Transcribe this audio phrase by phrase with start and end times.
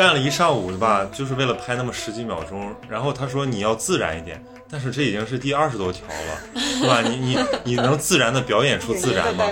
[0.00, 1.06] 站了一上午，对吧？
[1.12, 2.74] 就是为了拍那么十几秒钟。
[2.88, 7.02] 然后他说你要自然一点，但是这已经是第二十多条了，对吧？
[7.02, 9.44] 你你你能自然的表演出自然吗？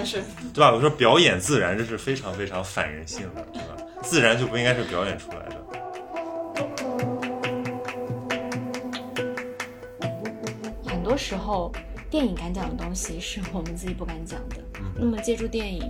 [0.55, 0.73] 对吧？
[0.73, 3.77] 我说表演自然，这是非常非常反人性的，对吧？
[4.03, 5.56] 自然就不应该是表演出来的。
[10.87, 11.70] 很多时候，
[12.09, 14.56] 电影敢讲的东西是我们自己不敢讲的。
[14.97, 15.83] 那么借助电影。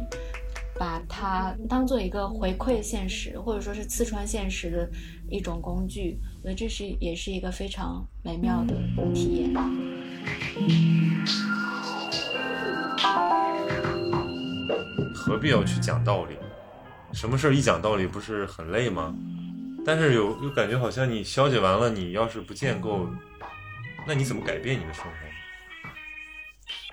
[0.79, 4.89] 把它当做一个回馈现实，或者说是刺穿现实的
[5.29, 8.75] 一种工具，我觉得这是也是一个非常美妙的
[9.13, 9.53] 体验。
[15.15, 16.37] 何必要去讲道理？
[17.13, 19.15] 什么事儿一讲道理不是很累吗？
[19.85, 23.09] 但是有又感觉好像你消解完了，你要是不建构，
[24.07, 25.28] 那你怎么改变你的生活？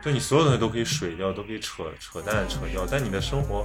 [0.06, 3.64] 就你所有东西都可以水掉，都可以扯扯淡扯掉，但你的生活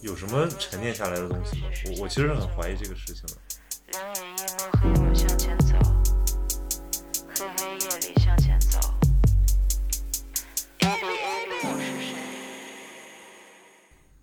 [0.00, 1.66] 有什么沉淀下来的东西吗？
[1.84, 3.36] 我我其实很怀疑这个事情的。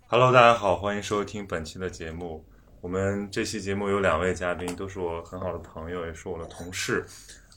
[0.08, 2.44] Hello，大家好，欢迎收听本期的节目。
[2.80, 7.06] 我们这期节目有两位嘉宾，都是我很好的朋友，也是我的同事。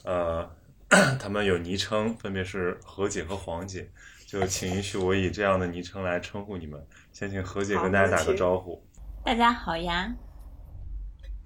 [0.03, 0.47] 呃。
[1.17, 3.89] 他们有昵称，分别是何姐和黄姐，
[4.27, 6.77] 就请允许我以这样的昵称来称呼你们。
[7.13, 8.85] 先请何姐跟大家打个招呼。
[9.23, 10.13] 大家好呀。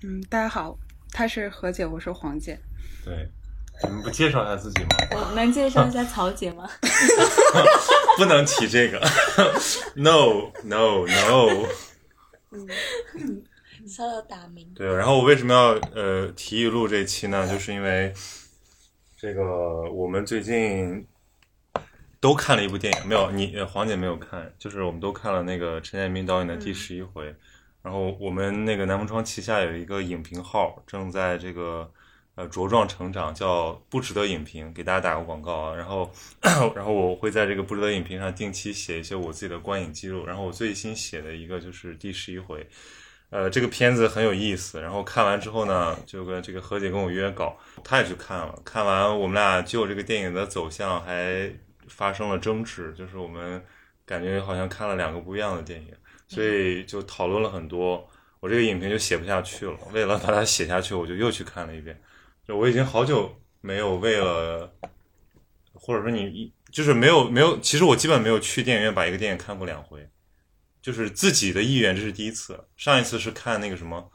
[0.01, 0.75] 嗯，大家好，
[1.11, 2.59] 她是何姐，我是黄姐。
[3.03, 3.29] 对，
[3.83, 4.89] 你们不介绍一下自己吗？
[5.11, 6.67] 我能介绍一下曹姐吗？
[8.17, 8.99] 不能提这个。
[9.95, 11.67] No No No。
[12.49, 13.43] 嗯，
[13.88, 14.73] 稍有打鸣。
[14.73, 17.47] 对，然后我为什么要呃提议录这期呢？
[17.47, 18.11] 就是因为。
[19.25, 21.03] 这个我们最近
[22.19, 27.34] 都看了一部电影，没有你黄姐没有看，就是我们都看了那个陈建斌导演的第十一回。
[27.81, 31.91] 然后我们那个南风窗旗下有一个影评号，正在这个
[32.35, 35.75] 呃茁壮成长，叫不值得影评，给大家打个广告啊。
[35.75, 36.12] 然后
[36.75, 40.24] 然后我会在这个不值得影评上定期写一些我自己的观影记录。
[40.24, 42.64] 然后我最新写的一个就是第十一回。
[43.35, 44.79] 呃，这个片子很有意思。
[44.79, 48.57] 然后看完之后呢，就跟这个何姐跟我约稿，她也去看了。
[48.63, 51.51] 看完，我们俩就这个电影的走向还
[51.90, 53.62] 发生了争执，就是我们
[54.06, 55.94] 感觉好像看了两个不一样的电影，
[56.29, 58.09] 所以就讨论了很多。
[58.40, 62.02] 我这个影评就写不下去了，为了把它写下去，我就又去看了一遍。
[62.47, 64.73] 就我已经好久没有为了，
[65.73, 70.07] 或者说你就是没有没有，其实我基本没有去电影院把一个电影看过两回。
[70.85, 72.63] 就是自己的意愿，这是第一次。
[72.78, 74.07] 上一次是看那个什么，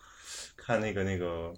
[0.56, 1.52] 看那个那个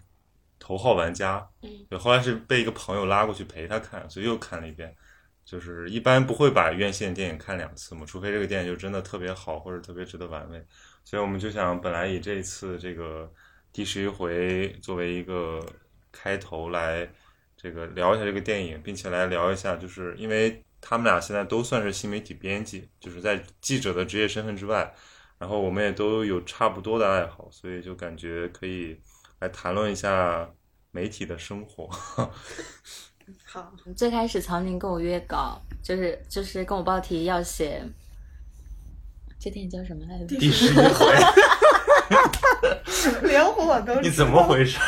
[0.59, 4.97] 头号玩家，嗯，对，后来是被一个朋友拉过去陪他看，所以又看了一遍。
[5.45, 10.65] 就是一般不会把院线电影看两次嘛，除非这个电影就真的特别好或者特别值得玩味。
[11.05, 13.31] 所以我们就想，本来以这一次这个
[13.71, 15.63] 第十一回作为一个
[16.11, 17.07] 开头来
[17.55, 20.65] 这个聊一下这个电影，并且来聊一下，就是因为。
[20.85, 24.93] 他们俩现在都算是新媒体编辑，就是在记者的职业身份之外，
[25.39, 29.01] 然后我们也都有差不多的爱好，所以就感觉可以
[29.39, 30.51] 来谈论一下
[30.91, 31.89] 媒体的生活。
[33.47, 37.81] 好，最开始曹宁跟我约稿，就是就是跟我报题要写，
[39.39, 40.27] 这电影叫什么来着？
[40.27, 40.83] 第十一回。
[43.23, 44.79] 连我都你怎么回事？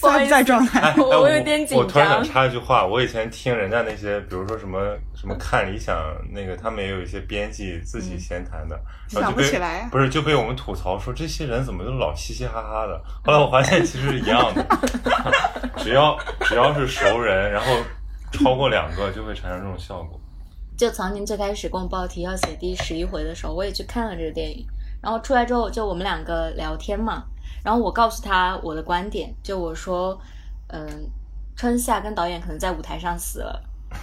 [0.00, 1.78] 在在状态，我有点紧张。
[1.78, 5.96] 我突然想插一句话，我以前听人家那些，比如说什么什么看理想
[6.32, 13.00] 那个，他们也有一些编辑自己闲谈的，想不起来，不是就被我们吐槽说这些人怎么都老嘻嘻哈哈的。
[13.24, 14.64] 后来我发现其实是一样的，
[15.78, 17.76] 只要只要是熟人，然后
[18.32, 20.18] 超过两个就会产生这种效果。
[20.76, 24.64] 就曹宁最开始跟我报题要写第十一回的时候，我也去看了这个电影。
[25.02, 27.24] 然后出来之后，就我们两个聊天嘛。
[27.68, 30.18] 然后我告诉他我的观点，就我说，
[30.68, 30.88] 嗯，
[31.54, 33.62] 春夏跟导演可能在舞台上死了。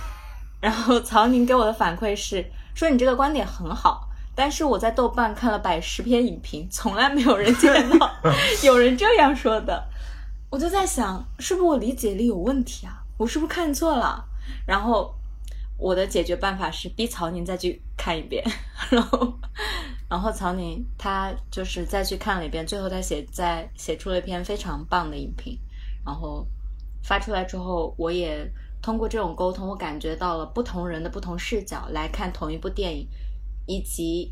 [0.62, 2.46] 然后曹宁给我的反馈是
[2.76, 8.08] 说你这个观点很好，但是我在豆瓣看了百十篇影评，从来没有人见到
[8.62, 9.84] 有人这样说的。
[10.52, 13.02] 我就在想，是不是我理解力有问题啊？
[13.18, 14.24] 我是不是看错了？
[14.68, 15.12] 然后
[15.80, 18.46] 我的解决办法是逼曹宁再去看一遍，
[18.92, 19.34] 然后。
[20.08, 25.60] 然后曹宁他就是再去看了一遍，最后他写在写出了一篇非常棒的影评，
[26.06, 26.48] 然后
[27.04, 28.48] 发出来之后，我也
[28.84, 33.08] 通过这种沟通，我感觉到了不同人的不同视角来看同一部电影，
[33.66, 34.32] 以及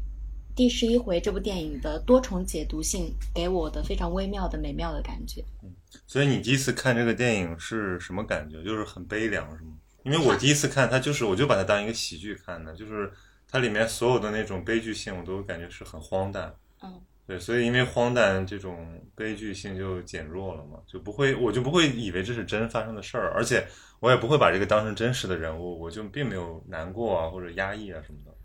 [0.56, 5.44] 第十一回这部电影的多重解读性给我的非常微妙的美妙的感觉。
[5.64, 5.74] 嗯，
[6.06, 8.64] 所以你第一次看这个电影是什么感觉？
[8.64, 9.72] 就是很悲凉，是吗？
[10.06, 13.12] 因为我第一次看它，就是我就把它当一个喜剧看的，就是。
[13.54, 16.52] 它里面所有的那种悲剧性，我都感觉是很荒诞。
[16.82, 23.64] 嗯，对，所以因为荒诞这种悲剧性就减弱了嘛，就不会，我就不会以为这是真发生的事儿，而且
[24.00, 28.36] 我也不会把这个当成真实的人物，我就并没有难过啊或者压抑啊什么的。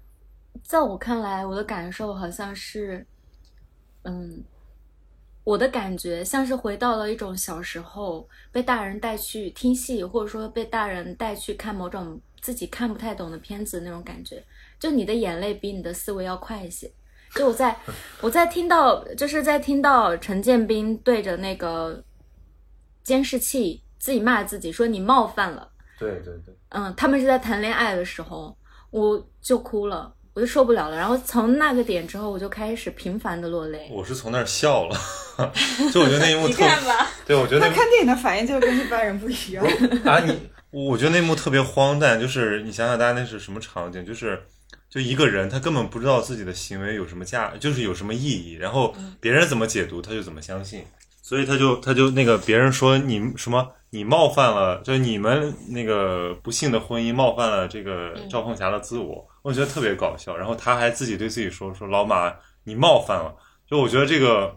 [0.62, 3.06] 在我看来，我的感受好像是，
[4.02, 4.44] 嗯，
[5.42, 14.44] 我的感觉像是回到了一种小时候被大人带去听戏，或者说被大人带去看某种自己看不太懂的片子那种感觉。
[14.78, 16.90] 就你的眼泪比你的思维要快一些。
[17.34, 17.76] 就我在
[18.20, 22.02] 我在听到，就是在听到陈建斌对着那个
[23.02, 28.56] 监视器自己骂自己说你冒犯了，对对对，嗯，他们是在谈恋爱的时候，
[28.90, 30.14] 我就哭了。
[30.34, 33.90] 我就受不了了，然后从那个点之后，我就开始频繁的落泪。
[33.90, 34.96] 我是从那儿笑了，
[35.92, 39.66] 就我觉得那一幕 特，吧，对我觉得他看电影的反应就是跟一般人不一样。
[40.04, 44.06] 啊，你，我觉得那幕特别荒诞，就是你想想，大家那是什么场景？
[44.06, 44.40] 就是
[44.88, 50.84] 就一个人，他根本不知道自己的行为有什么价，就是有什么意义，然后别人怎么解读，他就怎么相信，
[51.22, 59.28] 所以他就他就那个别人说你什么，你冒犯了，就你们那个不幸的婚姻冒犯了这个赵凤霞的自我。
[59.42, 62.34] 我觉得特别搞笑，然后他还自己对自己说：“说老马，
[62.64, 63.34] 你冒犯了。”
[63.66, 64.54] 就我觉得这个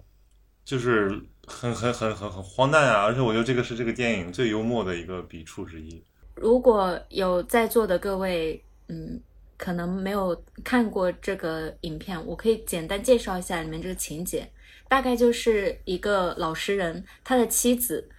[0.66, 1.10] 就是
[1.46, 3.04] 很很很很很荒诞啊！
[3.04, 6.02] 而且我觉得这个是这个电影最幽默的一个笔触之一。
[6.36, 9.22] 如果有在座的各位，嗯，
[9.62, 14.50] 可能没有看过这个影片，我可以简单介绍一下里面这个情节。
[14.90, 18.10] 大概就是一个老实人，他的妻子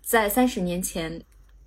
[0.00, 1.20] 在三十年前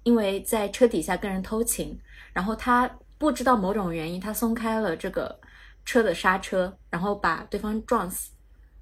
[0.04, 2.00] 因为在车底下跟人偷情，
[2.32, 2.90] 然后他。
[3.18, 5.40] 不知道某种原因，他松开了这个
[5.86, 8.30] 车的刹车，然后把对方撞死。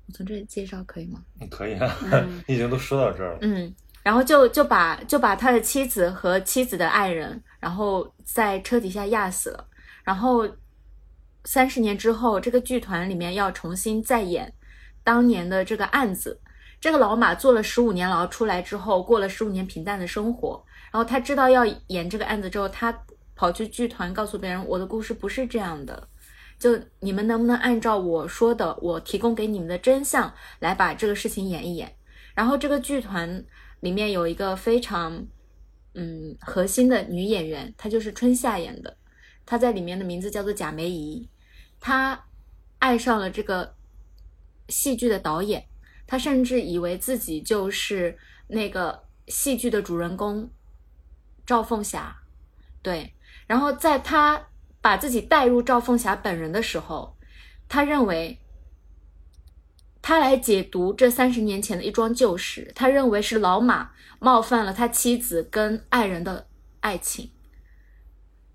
[0.07, 1.23] 我从这里介绍可以吗？
[1.51, 1.95] 可以啊，
[2.47, 3.37] 你 已经都说到这儿了。
[3.41, 3.71] 嗯，
[4.01, 9.67] 然后就就把就把他的妻子和妻子的爱人，然后在车底下压死了。
[10.03, 10.47] 然后
[11.45, 14.53] 三十年之后，这个剧团里面要重新再演
[15.03, 16.39] 当年的这个案子。
[16.79, 20.63] 这个老马坐了十五年牢出来之后，过了十五年平淡的生活。
[20.91, 22.95] 然后他知道要演这个案子之后，他。
[23.35, 26.07] 跑去剧团告诉别人，我的故事不是这样的，
[26.59, 31.91] 就你们能不能按照我说的，我提供给你们的真相来把这个事情演一演？
[32.35, 33.43] 然后这个剧团
[33.79, 35.25] 里面有一个非常
[35.95, 38.95] 嗯核心的女演员，她就是春夏演的，
[39.45, 41.27] 他在里面的名字叫做贾梅姨，
[41.79, 42.25] 他
[42.79, 43.75] 爱上了这个
[44.69, 45.65] 戏剧的导演，
[46.07, 48.17] 他甚至以为自己就是
[48.47, 50.49] 那个戏剧的主人公
[51.45, 52.15] 赵凤霞，
[52.81, 53.13] 对。
[53.45, 54.47] 然后在他
[54.81, 57.15] 把自己带入赵凤霞本人的时候，
[57.67, 58.39] 他认为
[60.01, 66.47] 他来解读这三十年前的一桩旧事，他认为是老马冒犯了他妻子跟爱人的
[66.79, 67.29] 爱情，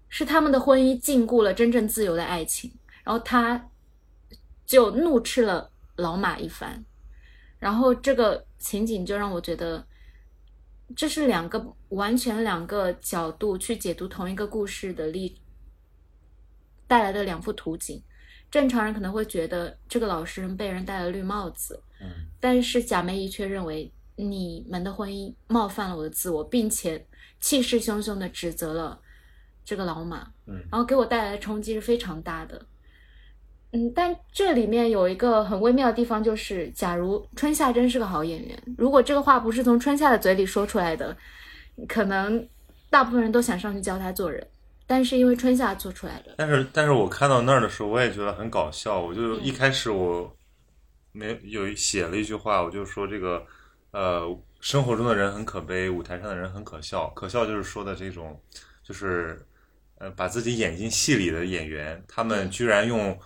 [0.09, 2.73] 是他们的婚姻禁锢了真正自由的爱情，
[3.05, 3.71] 然后他
[4.67, 6.85] 就怒斥了老马一番，
[7.59, 9.87] 然后这个情景就让我觉得。
[10.97, 15.39] 这是两个完全两个角度去解读同一个故事的例
[16.87, 18.03] 带来的两幅图景。
[18.51, 22.09] 正常人可能会觉得这个老实人被人戴了绿帽子，嗯，
[22.41, 27.07] 但是贾梅姨却认为你们的婚姻冒犯了我的自我，并且
[27.39, 28.99] 气势汹汹的指责了
[29.69, 32.59] 这个老马，嗯，然后给我带来的冲击是非常大的。
[33.73, 41.15] 嗯，但这里面有一个很微妙的地方，就是假如春夏真是个好演员，如果这个话不是从春夏的嘴里说出来的，
[41.87, 42.49] 可能
[42.89, 44.47] 大部分人都想上去教他做人。
[44.87, 48.99] 但是因为春夏做出来的，但是但是我看到那儿的时候，我也觉得很搞笑。
[48.99, 50.35] 我就一开始我
[51.13, 53.45] 没有写了一句话，我就说这个
[53.91, 57.09] 呃，生活中的人很可悲，舞台上的人很可笑。
[57.11, 58.41] 可笑就是说的这种，
[58.83, 59.47] 就是
[59.99, 63.19] 呃，把自己演进戏里的演员，他们居然用。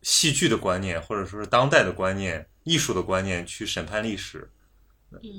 [0.00, 4.48] 戏剧的观念，或者说是当代的观念、艺术的观念去审判历史，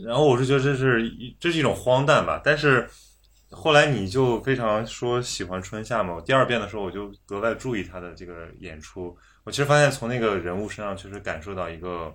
[0.06, 1.10] 然后我是觉得这是
[1.40, 2.42] 这是一种荒诞吧。
[2.44, 2.88] 但是
[3.50, 9.18] 后来你就非常说喜欢春夏嘛，我第二遍的时候我就格外注意他的这个演出。
[9.46, 12.14] 我其实发现从那个人物身上确实感受到一个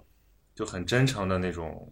[0.55, 1.91] 就很真诚的那种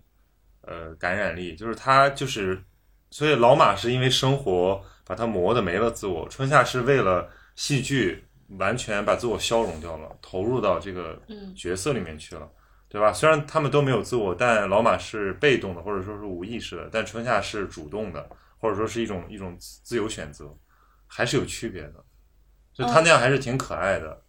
[0.60, 2.62] 呃感染力，就是他就是
[3.10, 8.24] 所以老马是因为生活把它磨的没了自我，春夏是为了戏剧。
[8.58, 11.18] 完全把自我消融掉了，投入到这个
[11.56, 12.46] 角色里面去了，
[12.86, 13.10] 对吧？
[13.10, 18.28] 虽然他们都没有自我，但老马是被动的，或者说是无意识的，但春夏是主动的，
[18.58, 20.54] 或者说是一种一种自由选择，
[21.06, 22.04] 还是有区别的。
[22.74, 24.22] 就他那样还是挺可爱的。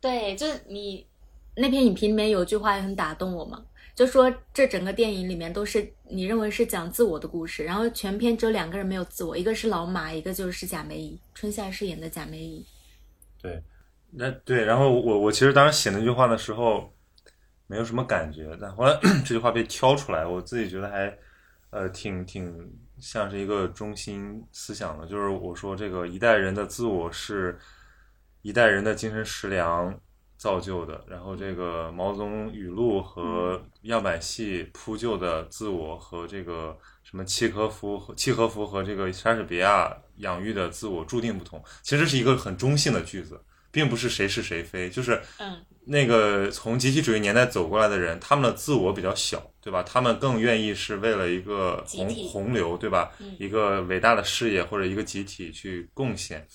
[0.00, 1.06] 对，就是你
[1.54, 3.64] 那篇影评里面有句话也很打动我嘛，
[3.98, 12.64] 就说这整个电影里面都是你认为是讲自我的故事，然后全片只有两个人没有自我，一个是老马，一个就是贾梅姨，春夏饰演的贾梅姨。
[13.42, 13.60] 对，
[14.12, 16.88] 那对，然后我我其实当时写那句话的时候，
[17.66, 18.56] 没有什么感觉。
[18.60, 21.12] 但后来 这句话被挑出来，我自己觉得还
[21.70, 27.58] 呃挺挺像是一个中心思想的，就是我说这个一代人的自我是
[28.42, 30.00] 一代人的精神食粮
[30.38, 41.60] 造就的，然后这个毛泽东语录和样板戏铺就的自我和这个什么契诃夫和契诃夫和这个莎士比亚养育的自我注定不同。
[41.82, 43.40] 其实是一个很中性的句子，
[43.72, 49.82] 并不是谁是谁非，就是嗯那个从集体主义年代走过来的人，他们的自我比较小，对吧？
[49.82, 53.10] 他们更愿意是为了一个洪洪流，对吧？
[53.18, 56.46] 嗯一个伟大的事业或者一个集体去贡献。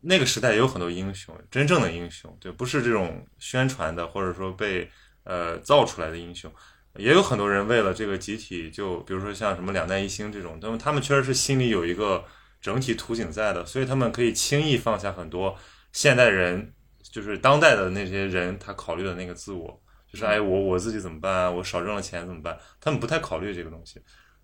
[0.00, 4.90] 那个时代也有很多英雄，真正的英雄，对，不是这种宣传的或者说被
[5.24, 6.50] 呃造出来的英雄。
[6.96, 12.24] 也有很多人为了这个集体，就比如说像什么两弹一星这种，他们他们确实是心里有一个
[12.60, 15.56] 整体图景在的，所以他们可以轻易放下很多
[15.92, 19.80] 现代人，就是当代的那些人他考虑的那个自我，
[20.10, 21.50] 就是哎我我自己怎么办啊？
[21.50, 22.58] 我少挣了钱怎么办？
[22.80, 24.00] 他们不太考虑这个东西。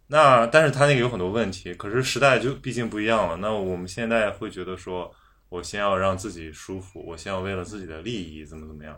[0.07, 3.37] 那但是他那个有很多问题，可是时代就毕竟不一样了。
[3.39, 5.13] 那我们现在会觉得说，
[5.57, 8.95] 我先要让自己舒服，我先要为了自己的利益怎么怎么样。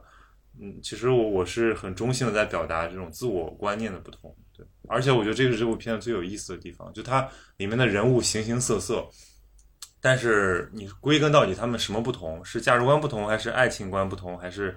[0.61, 9.07] 嗯，其实我我是很中性的在表达这种自我观念的不同，对，而且我觉得这是这部片子最有意思的地方，就它里面的人物形形色色，
[10.01, 12.45] 但是你归根到底他们什么不同？
[12.45, 14.77] 是价值观不同，还是爱情观不同，还是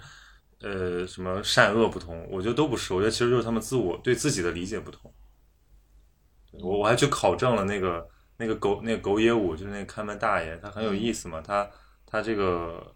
[0.60, 2.28] 呃什么善恶不同？
[2.30, 5.12] 我觉得都不是，我觉得其实就是他们自我对自己的理解不同。
[6.62, 8.08] 我我还去考证了那个
[8.42, 11.70] 那个狗那个狗野舞，就是那个看门大爷，他很有意思嘛，他
[12.08, 12.92] 他这个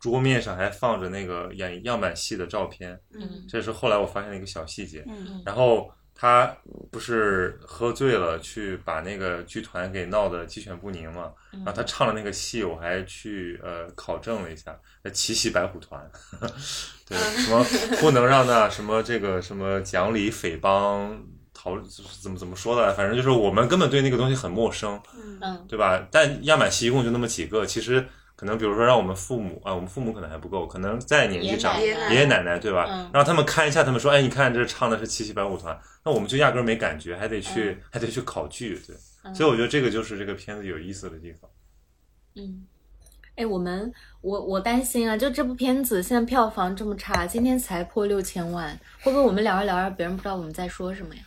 [0.00, 5.04] 桌面上还放着那个演样板戏的照片，嗯这是后来我发现的一个小细节。
[5.06, 6.56] 嗯然后他
[6.90, 11.32] 不是喝醉了，去把那个剧团给闹得鸡犬不宁嘛。
[11.52, 16.10] 然后他唱了那个戏，我还去呃考证了一下，呃奇袭白虎团，
[17.08, 17.64] 对，什么
[18.00, 21.22] 不能让那什么这个什么讲理匪帮
[21.62, 21.78] 逃
[22.20, 25.00] 怎么怎么说的，反正就是我们根本对那个东西很陌生，
[25.40, 26.04] 嗯对吧？
[26.10, 28.04] 但样板戏一共就那么几个，其实
[28.34, 32.86] 可能比如说让我们父母啊，我们父母可能还不够，可能再年纪长，爷爷奶奶爷爷奶奶对吧？
[32.90, 38.96] 嗯让他们看一下，他们说，哎，你看这唱的是七七白虎团，那我们就压根儿没感觉，还得去、还得去考据，对。
[39.24, 41.48] 嗯所以我觉得这个就是这个片子有意思的地方。
[42.34, 42.66] 嗯。
[43.36, 43.90] 哎，我们
[44.20, 51.22] 我我担心啊，就这部片子现在票房这么差，今天才破六千万，会不会我们聊着聊着，别人不知道我们在说什么呀？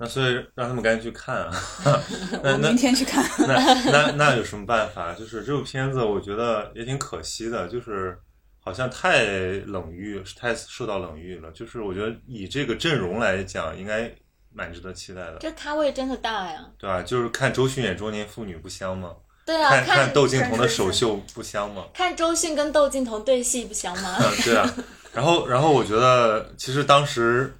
[0.00, 1.52] 那所以让他们赶紧去看啊！
[2.42, 3.22] 那明天去看。
[3.46, 5.12] 那那那有什么办法？
[5.12, 8.18] 就是这部片子，我觉得也挺可惜的，就是
[8.60, 9.24] 好像太
[9.66, 11.50] 冷遇，太受到冷遇了。
[11.50, 14.10] 就是我觉得以这个阵容来讲，应该
[14.54, 16.64] 蛮值得期待的，这咖位真的大呀！
[16.78, 17.02] 对吧？
[17.02, 19.12] 就是看周迅演中年妇女不香吗？
[19.44, 21.84] 对啊，看看窦靖童的首秀不香吗？
[21.92, 24.16] 看周迅跟窦靖童对戏不香吗？
[24.18, 24.74] 嗯，对啊。
[25.12, 27.52] 然后，然后我觉得，其实当时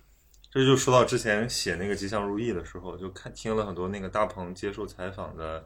[0.52, 5.64] 这就说到之前写那个《吉祥如意》的时候，就看听了很多那个大鹏接受采访的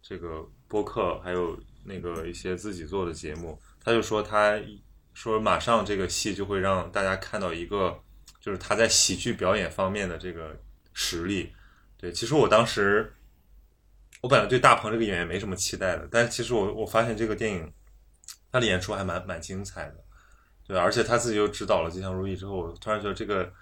[0.00, 4.58] 这个播客，还有那个一些自己做的节目，他就说他
[5.12, 8.00] 说马上这个戏就会让大家看到一个，
[8.40, 10.58] 就是他在喜剧表演方面的这个
[10.94, 11.52] 实力。
[11.98, 13.12] 对，其实我当时
[14.22, 17.70] 我本来对大鹏这个演员没什么期待的，但是其实我我发现这个电影
[18.50, 19.96] 他的演出还蛮蛮精彩的。
[20.66, 23.52] 对，而且他自己又指导了《吉祥如意》之后，我突然觉得这个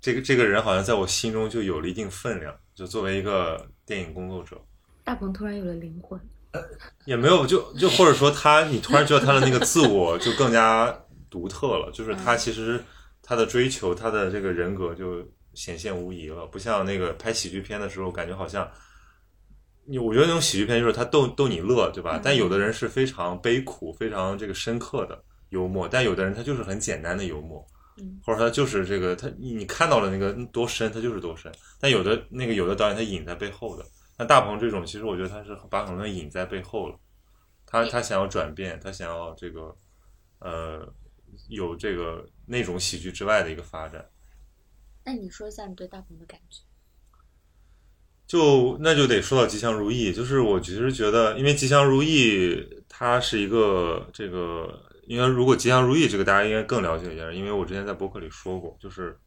[0.00, 2.54] 这个这个人好像在我心中就有了一定分量。
[2.74, 4.60] 就作为一个电影工作者，
[5.04, 6.18] 大鹏突然有了灵魂。
[6.52, 6.60] 呃
[7.04, 10.92] 也没有就就或者说他，你突然觉得他的那个自我就更加
[11.30, 12.82] 独特了，就是他其实
[13.22, 18.70] 他的追求，他的这个人格就显现无疑了，不像那个拍喜剧片的时候，感觉好像。
[19.86, 22.18] 你我觉得那种喜剧片就是他逗逗你乐，对吧？
[22.24, 27.62] 但有的人是非常悲苦、非常这个深刻的幽默，但有的人他就是很简单的幽默，
[27.96, 31.52] 嗯，或者他就是这个他你你看到了那个多深，他就是多深。
[31.80, 33.84] 但有的那个有的导演他隐在背后的，
[34.18, 36.98] 那大鹏这种，其实我觉得他是把很多人隐在背后了。
[37.66, 39.76] 他他想要转变，他想要这个
[40.38, 40.92] 呃
[41.48, 44.04] 有这个那种喜剧之外的一个发展。
[45.04, 46.62] 那你说一下你对大鹏的感觉？
[48.26, 52.56] 就那就得说到《吉祥如意》，就是我其实觉得，因为《吉祥如意》
[52.88, 59.18] 它是一个这个，因为如果《吉祥如意》这个大家应该更了解一点，因为我之前在博客里说过，就是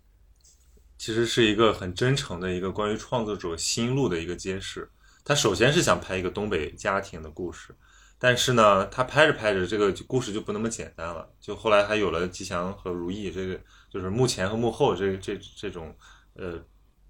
[0.97, 4.89] 其实是一个很真诚的一个关于创作者心路的一个揭示。
[5.23, 7.75] 他首先是想拍一个东北家庭的故事，
[8.17, 15.93] 但是呢，他拍着拍着这个故事就不那么简单了，就后来还有了吉祥和如意这个，就是幕前和幕后这这这种
[16.35, 16.63] 呃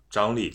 [0.09, 0.53] 张力。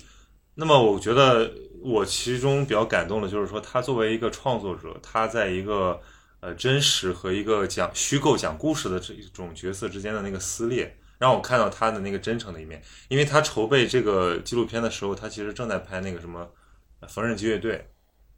[0.54, 1.50] 那么我觉得
[1.80, 5.98] 我其中比较感动的就是说，他作为一个创作者，他在一个
[6.42, 12.82] 呃真实和一个讲虚构讲故事的这种角色之间的那个撕裂，让我看到他的那个真诚的一面。
[13.08, 16.50] 因为他筹备这个纪录片的时候，他其实正在拍那个什么
[17.08, 17.76] 《缝纫机乐队》，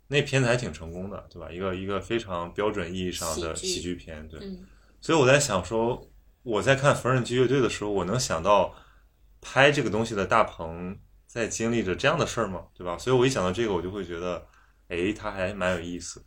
[0.09, 1.51] 那片子还挺成功的，对吧？
[1.51, 4.39] 一个一个非常标准意义上的喜剧片，对。
[4.41, 4.67] 嗯
[5.01, 6.11] 所以我在想说，
[6.43, 8.75] 我在看《缝纫机乐队》的时候，我能想到
[9.43, 12.65] 拍这个东西的大鹏在经历着这样的事儿吗？
[12.75, 12.97] 对吧？
[12.97, 14.47] 所以我一想到这个，我就会觉得，
[14.89, 16.25] 哎，他还蛮有意思，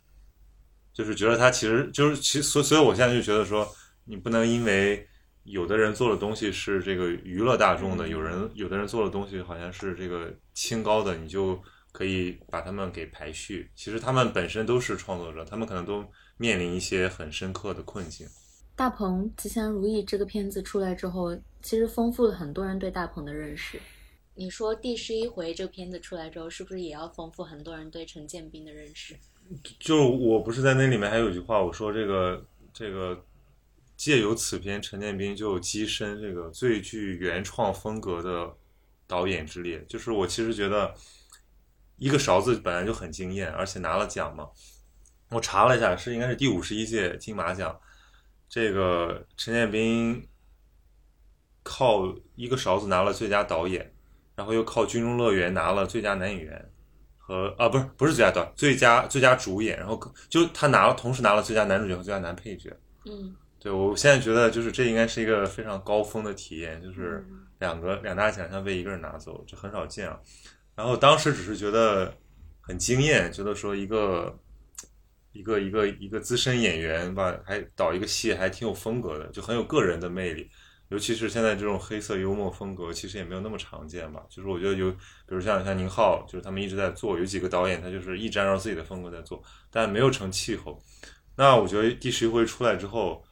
[0.98, 3.64] 就是觉得他其实就是其实所所以我现在就觉得说，
[4.04, 5.06] 你不能因为
[5.44, 11.56] 有的人做的东西是这个娱乐大众的，有人有的人做的东西好像是这个清高的，你就
[11.92, 13.70] 可以把他们给排序。
[13.76, 16.04] 其实他们本身都是创作者，他们可能都
[16.36, 18.26] 面临一些很深刻的困境。
[18.74, 23.80] 大鹏吉祥如意这个片子出来之后，其实丰富了很多人对大鹏的认识。
[24.34, 29.14] 你说第十一回这个片子出来之后，是不是也要丰富很多人对陈建斌的认识？
[29.78, 33.24] 就我不是在那里面还有一句话，我说这个这个
[33.96, 38.54] 借由此片，陈建斌就跻身这个最具原创风格的
[39.06, 39.82] 导演之列。
[39.88, 40.94] 就是我其实觉得，
[41.96, 44.48] 一个勺子本来就很惊艳，而且拿了奖嘛。
[45.30, 47.78] 我查了一下，是应该是第五十一届金马奖。
[48.48, 50.26] 这个陈建斌
[51.62, 53.94] 靠一个勺子拿了最佳导演，
[54.34, 56.70] 然后又靠《军中乐园》拿了最佳男演员。
[57.28, 62.74] 和啊，不是不是最佳导演，最佳最佳主演，然后就他拿了，同时拿了最佳男主角和最佳男配角。
[63.04, 67.22] 嗯对我现在觉得，就是这应该是一个非常高峰的体验，就是
[67.58, 70.18] 两个两大奖项被一个人拿走，这很少见啊。
[70.74, 72.14] 然后当时只是觉得
[72.62, 74.38] 很惊艳，觉得说一个
[75.32, 80.48] 一个一个一个资深演员吧，还导一个戏还挺有风格的，就很有个人的魅力。
[80.88, 84.24] 尤其是现在这种黑色幽默风格，其实也没有那么常见吧。
[84.28, 90.82] 就是我觉得有，比如像像宁浩，就是他们一直在做，有几个导演他就是一直按照自己的风格在做，但没有成气候。
[91.36, 93.24] 那我觉得第十一回出来之后，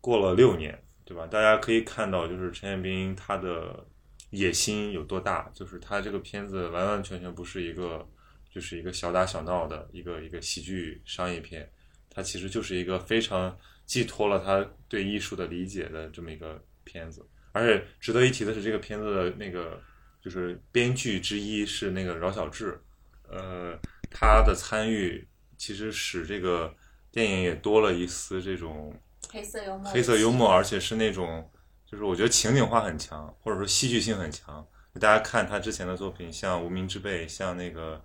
[0.00, 1.26] 过了六年，对吧？
[1.26, 3.86] 大家可以看到，就是陈建斌他的
[4.30, 8.06] 野心有多大，就是他这个片子完完全全不是一个，
[8.52, 11.68] 就是一个小打小闹的一个一个喜剧商业片，
[12.10, 13.56] 它其实就是一个非常
[13.86, 17.24] 寄托了他对艺术的理解的这么一个片子。
[17.52, 19.80] 而且值得一提的是，这个片子的那个
[20.20, 22.80] 就是编剧之一是那个饶晓志，
[23.28, 23.78] 呃，
[24.10, 26.74] 他的参与其实使这个
[27.10, 28.94] 电影也多了一丝这种
[29.30, 31.50] 黑色幽默，黑色幽默，而且是那种
[31.84, 34.66] 就是我觉得情景化很强，或者说戏剧性很强。
[35.00, 38.02] 大家看他之前的作品，像《无名之辈》，像那个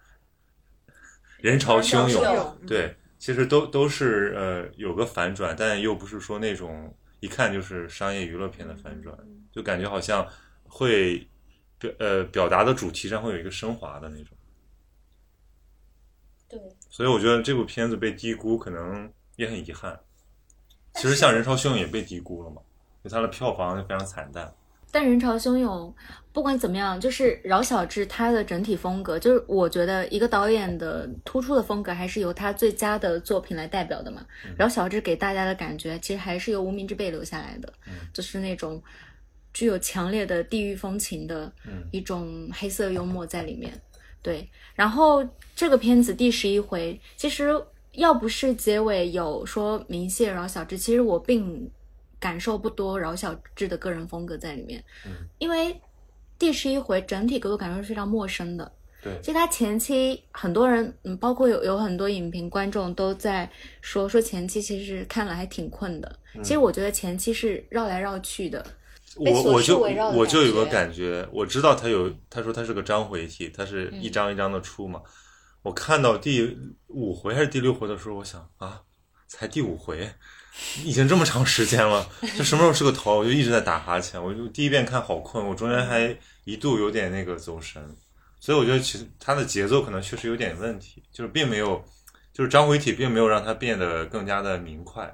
[1.40, 2.24] 《人潮汹涌》，
[2.68, 9.18] 对，其实都都是呃有个反转，但又不是说那种一看就是商业娱乐片的反转，
[9.50, 10.28] 就感觉好像
[10.66, 11.26] 会
[11.80, 14.38] 表呃表达的主题上会有一个升华的那种。
[16.50, 16.60] 对，
[16.90, 19.98] 所以我觉得这部片子被低估，可能也很遗憾。
[20.96, 22.62] 其实像《人潮汹涌》也被低估了嘛，
[23.02, 24.54] 就它的票房就非常惨淡。
[24.94, 25.92] 但人潮汹涌，
[26.32, 34.24] 不管怎么样，就是饶小志他的整体风格，就是我觉得一个导演的突出的风格，还是由他最佳的作品来代表的嘛。
[34.56, 37.74] 饶小志给大家的感觉，其实还是由《无名之辈》留下来的，
[38.14, 38.80] 就是那种
[39.52, 41.52] 具有强烈的地域风情的
[41.90, 43.74] 一种黑色幽默在里面。
[44.22, 47.50] 对，然后这个片子第十一回，其实
[47.94, 51.68] 要不是结尾有说明谢饶小志，其实我并。
[52.24, 55.78] 感受不多饶小志的个人风格在里面，嗯，因为
[56.40, 58.72] 第十一回整体给我感受是非常陌生的。
[59.04, 66.20] 对，其实他前期很多人，嗯，包括有有很多影评观众都在说说前期其实看了还挺困的。
[66.36, 68.66] 嗯、其实我觉得前期是绕来绕去的，
[69.18, 75.02] 我我就我就有个感觉，我知道他有他说他是个章回体，他是一章一章的出嘛。
[75.04, 75.12] 嗯、
[75.64, 76.58] 我看到第
[76.88, 78.82] 五回还是第六回的时候，我想啊，
[79.28, 80.10] 才第五回。
[80.86, 83.18] 已经这么长时间了，这什么时候是个头？
[83.20, 84.24] 我就一直在打哈欠。
[84.24, 87.82] 我就第一遍看好困，我中间还一度有点那个走神，
[88.40, 91.84] 所以我觉得其实它的节奏可能确实有点问题，就是并没有，
[92.32, 95.12] 就是章回体并没有让它变得更加的明快。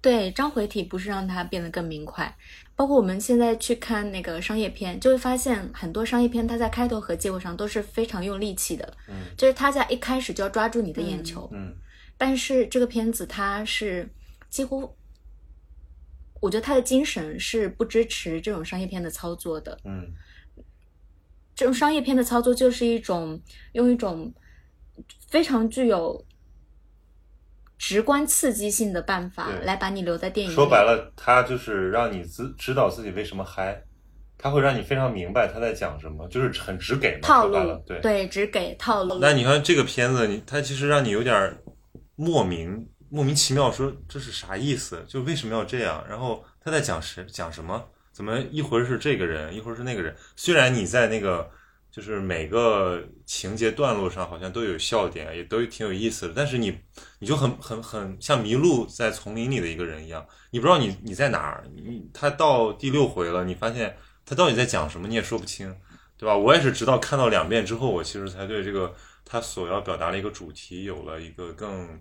[0.00, 2.36] 对，章回体不是让它变得更明快。
[2.74, 11.74] 包括我们现在去看那个商业片，就会发现很多商业片它在开头和结尾上都是非常用力气的，嗯，就是它在一开始就要抓住你的眼球，嗯，
[12.16, 14.08] 但是这个片子它是。
[14.50, 14.96] 几乎，
[16.40, 19.78] 我觉得他的精神是不支持这种商业片的操作的。
[19.84, 20.12] 嗯，
[21.54, 23.40] 这种商业片的操作就是一种
[23.72, 24.34] 用一种
[25.28, 26.26] 非常具有
[27.78, 30.54] 直观刺激性的办法来把你留在电影里。
[30.54, 33.80] 说白了，他就是让你知知道自己为什么嗨，
[34.36, 37.20] 他会让你非常明白他在讲什么，就是很直给嘛。
[37.22, 39.18] 套路，对对，直给套路。
[39.20, 41.56] 那你看这个片子，你它其实让你有点
[42.16, 42.88] 莫名。
[43.10, 45.04] 莫名其妙说这是啥意思？
[45.06, 46.04] 就为什么要这样？
[46.08, 47.84] 然后他在讲什讲什么？
[48.12, 50.14] 怎么一会儿是这个人，一会儿是那个人？
[50.36, 51.50] 虽然你在那个
[51.90, 56.78] 就是每个情节段落上好像都有笑点，也都挺有意思的，但是你
[57.18, 61.64] 你就很很很像迷路在丛林里的一个人一样，你不知道你你在哪儿。
[61.74, 65.74] 你他到第六回了，你发现他到底在讲什么，你也说不清，
[66.16, 66.36] 对吧？
[66.36, 68.94] 我也是直到看到两遍之后，我其实才对这个
[69.24, 72.00] 他所要表达的一个主题有了一个更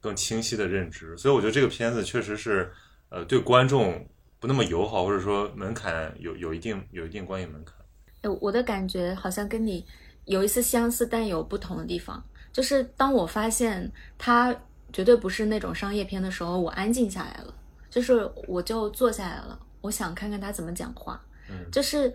[0.00, 1.16] 更清晰的认知。
[1.16, 2.72] 所以我觉得这个片子确实是
[3.08, 4.06] 呃对观众。
[4.40, 7.74] 不那么友好，或者说门槛有有一定有一定观影门槛。
[8.22, 9.84] 哎，我的感觉好像跟你
[10.24, 12.24] 有一丝相似，但有不同的地方。
[12.50, 14.56] 就是当我发现它
[14.94, 17.52] 绝对不是那种商业片的时候，我安静下来了，
[17.90, 21.20] 就是我就坐下来了，我想看看他怎么讲话。
[21.50, 22.10] 嗯，就是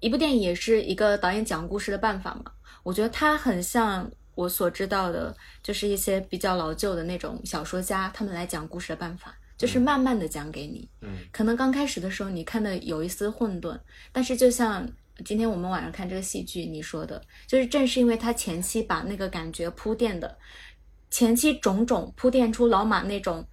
[0.00, 2.50] 一部电影也是一个导演讲故事的办法嘛。
[2.82, 9.36] 我觉得它很像我所知道的，就是一些比较老旧的那种小说家他们来讲故事的办法。
[9.56, 13.76] 就是慢慢的讲给你，嗯，可能刚开始的时候你看的有一丝混沌，
[14.12, 14.88] 但是就像
[15.24, 20.38] 今天我们晚上看这个戏剧，你说的，就是正是因为他前期把那个感觉铺垫的，
[21.10, 23.44] 前期种种铺垫出老马那种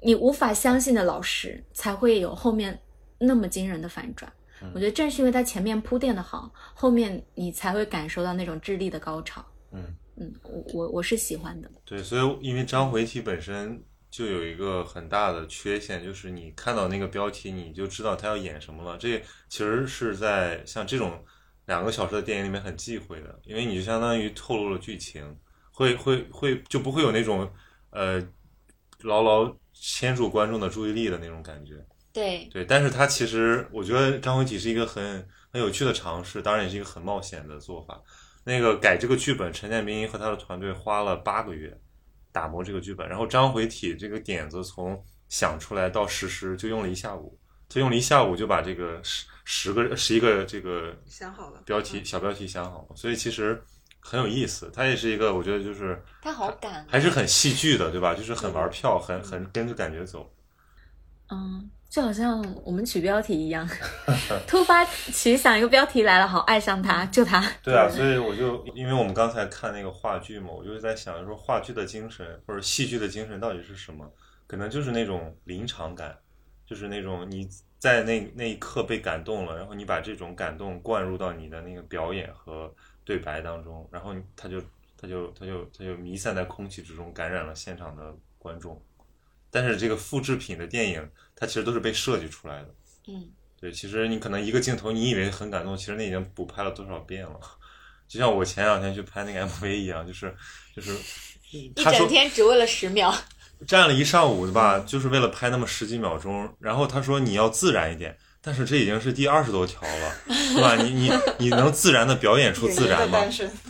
[0.00, 2.80] 你无法相信的老实，才会有后面
[3.18, 4.32] 那么惊人的反转。
[4.72, 9.44] 我觉得正是因为他前面铺垫的好，后面你才会感受到那种智力的高潮。
[9.74, 11.70] 嗯嗯，我我我是喜欢的。
[11.84, 13.82] 对，所以因为张回体本身。
[14.14, 18.96] 就有一个很大的缺陷，就是你看到那个标题，你就知道他要演什么了。
[18.96, 21.20] 这其实是在像这种
[21.66, 25.36] 两个小时的电影里面很忌讳的，因为你就相当于透露了剧情，
[25.72, 27.52] 会会会就不会有那种
[27.90, 28.24] 呃
[29.00, 31.84] 牢牢牵住观众的注意力的那种感觉。
[32.12, 38.00] 对对，但是他其实我觉得张回体是一个很很有趣的尝试，当然也是一个很冒险的做法。
[38.44, 41.80] 那个改这个剧本，陈建斌和他的团队花了八个月。
[42.32, 53.62] 打磨这个剧本，然后张回体这个点子从想出来到实施就用了一下午，他用了一下午就把这个十十个十一个这个想好了标题小标题想好了，所以其实
[54.00, 54.68] 很有意思。
[54.74, 58.16] 他也是一个我觉得就是他好赶，还是很戏剧的，对吧？
[58.16, 60.28] 就是很玩票，很很跟着感觉走。
[61.30, 61.70] 嗯。
[61.94, 63.64] 就好像我们取标题一样，
[64.48, 67.40] 突发奇想一个标题来了，好爱上他，就他。
[67.62, 74.10] 对啊，所以我就因为我们刚才看那个话剧嘛，我就在想，说话剧的精神或者戏剧的精神到底是什么？
[74.48, 76.18] 可能就是那种临场感，
[76.66, 84.60] 就是那种你在那那一刻被感动了，然后你把这种感动灌入到你的那个表演和对白当中，然后他就
[85.00, 88.82] 他就他就他就弥散在空气之中，感染了现场的观众。
[89.54, 92.74] 但是这个复制品的电影，它其实都是被设计出来的。
[93.06, 97.38] 嗯，对，其实你可能一个镜头，你以为很感动，其实那已经补拍了多少遍了。
[98.08, 100.34] 就像我前两天去拍那个 MV 一样，就是
[100.74, 100.92] 就是
[101.52, 103.14] 一整天只为了十秒，
[103.64, 104.80] 站了一上午对吧？
[104.80, 106.52] 就是为了拍那么十几秒钟。
[106.58, 110.74] 然后他说你要自然一点，但是这已经是第二十多条了，对吧？
[110.82, 113.24] 你你你能自然的表演出自然吗？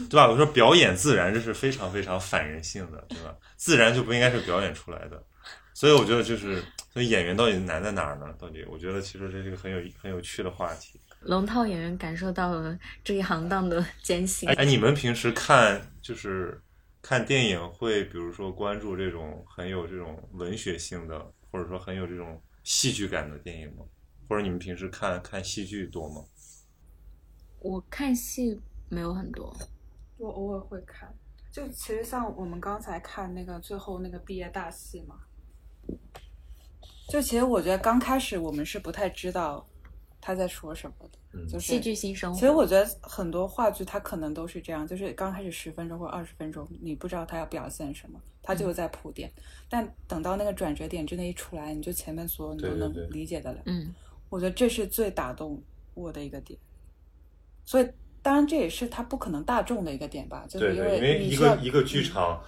[0.08, 0.30] 对吧？
[0.30, 3.34] 我说表演自然，这是非常非常反人性的，对吧？
[3.56, 5.22] 自然就不应该是表演出来的。
[5.74, 8.32] 所以我觉得就是，所以演员到底难在哪儿呢？
[8.38, 11.00] 到底我觉得其实这是一个很有很有趣的话题。
[11.22, 14.48] 龙套演员感受到了这一行当的艰辛。
[14.50, 16.62] 哎，你们平时看就是
[17.02, 23.84] 看电影会，比如说关注这种很有这种文学性的，或者说很有这种戏剧感的电影吗？
[24.28, 26.22] 或者你们平时看看戏剧多吗？
[27.58, 29.52] 我看戏没有很多，
[30.18, 31.12] 我偶尔会看。
[31.50, 35.16] 就其实像我们刚才看那个最后那个毕业大戏嘛。
[37.08, 39.64] 就其实我觉得刚开始我们是不太知道
[40.20, 42.40] 他在说什么的，就是戏剧性生活。
[42.40, 49.30] 其实我觉得很多话剧它可能都是这样，就是刚开始十分钟或二十分钟，你不知道他要表现什么，他就是在铺垫。
[49.68, 53.60] 但等到那个转折点真的一出来，你就前面所有你都能理解的了。
[53.66, 53.94] 嗯，
[54.30, 56.58] 我觉得这是最打动我的一个点。
[57.66, 57.88] 所以
[58.22, 62.42] 当然这也是他不可能大众的一个点吧，就是因为因为一个一个剧场。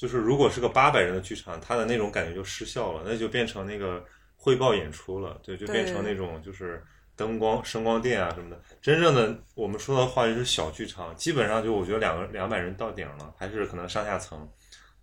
[0.00, 4.02] 就是如果是个八百人的剧场，它的那种感觉就失效了，那就变成那个
[4.34, 6.82] 汇报演出了，对，就变成那种就是
[7.14, 8.58] 灯光、声光电啊什么的。
[8.80, 14.48] 真正的我们说的话就是小剧场，基本上就我觉得两个两百人到顶了，还是可能上下层。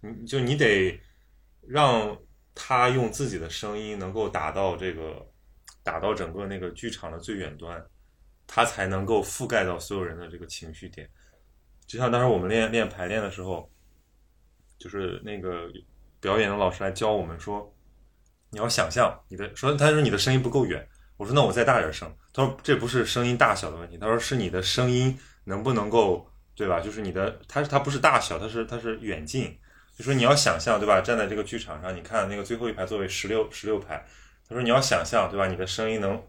[0.02, 1.00] 你就你得
[1.62, 2.18] 让
[2.56, 5.24] 他用自己的声音能够打到这个
[5.84, 7.80] 打到整个那个剧场的最远端，
[8.48, 11.08] 他才能够覆盖到所有人的这个情绪点。
[11.86, 13.72] 就像当时我们练练排练的时候。
[14.78, 15.70] 就是那个
[16.20, 17.74] 表演的老师来教我们说，
[18.50, 20.88] 你要想象你的说，他说你的声音不够远，
[21.18, 26.80] 我说那我再大点声，他说这不是声音大小的问题，他说是你的声音能不能够对吧？
[26.80, 29.58] 就是你的，他他不是大小，他是他是远近，
[29.96, 31.02] 就说你要想象对吧？
[31.02, 34.06] 站在这个剧场上，你看那个最后一排座位十六十六排，
[34.48, 35.48] 他说你要想象，对吧？
[35.48, 36.22] 你的声音能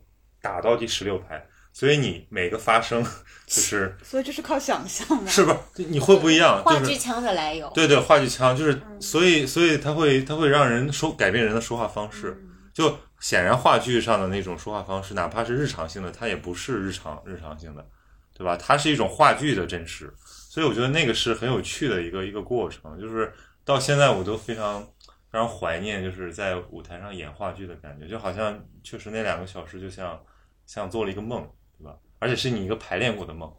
[0.43, 1.47] 打到第十六排，
[1.79, 3.01] 所以你每个发声
[3.47, 5.31] 就是所以这是靠想象的。
[5.31, 6.61] 是不是你会不一样？
[6.64, 7.71] 话剧腔的来由。
[7.73, 12.37] 对对，话剧腔就是，所以所以它会它会让人说改变人的说话方式。
[12.75, 17.87] 就显然话剧上的那种说话方式，哪怕是日常性的，它也不是日常日常性的，
[18.37, 18.57] 对吧？
[18.57, 20.12] 它是一种话剧的真实。
[20.27, 23.33] 所以我觉得那个是很有趣的一个一个过程，就是
[23.64, 24.83] 到现在我都非常
[25.31, 30.21] 非常怀念，就是在舞台上演话剧的感觉，就好像确实那两个小时就像
[30.67, 31.49] 像做了一个梦？
[32.19, 33.53] 而且是你一个排练过的梦。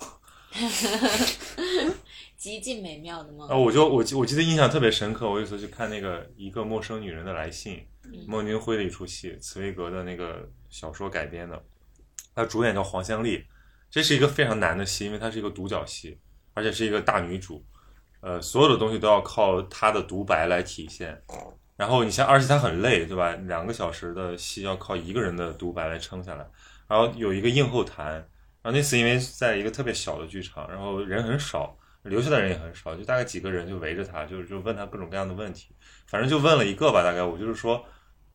[2.36, 3.56] 极尽美妙的梦啊，。
[3.56, 7.86] 我就我记我记得印象特别深刻，我有一次去看那个《一个陌生女人的来信》，
[8.26, 11.62] 孟京辉的一出戏，茨威格的那个小说改编的，
[12.34, 13.44] 他主演叫黄香丽，
[13.92, 16.18] 这是一个非常难的戏，因为它是一个独角戏，
[16.54, 17.62] 而且是一个大女主，
[18.22, 21.22] 呃，所有的东西都要靠她的独白来体现。
[21.76, 23.34] 然后你像，而且她很累，对吧？
[23.48, 26.48] 两个小时的戏要靠一个人的独白来撑下来。
[26.88, 28.29] 然后有一个映后谈，
[28.62, 35.74] 然后那次因为在一个特别小的剧场，然后人很少，留下的人也很少，就大概几个人就围着他，就是就问他各种各样的问题，
[36.08, 37.82] 反正就问了一个吧，大概我就是说，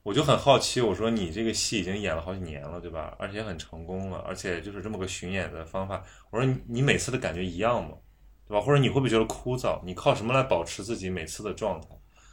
[0.02, 3.14] 我就很好奇，我说你这个戏已经演了好几年了，对吧？
[3.18, 7.96] 而且很成功了，而且就是这么个巡演的方法，我说你每次的感觉一样吗？
[8.48, 8.60] 对吧？
[8.62, 9.78] 或者你会不会觉得枯燥？
[9.84, 11.88] 你靠什么来保持自己每次的状态？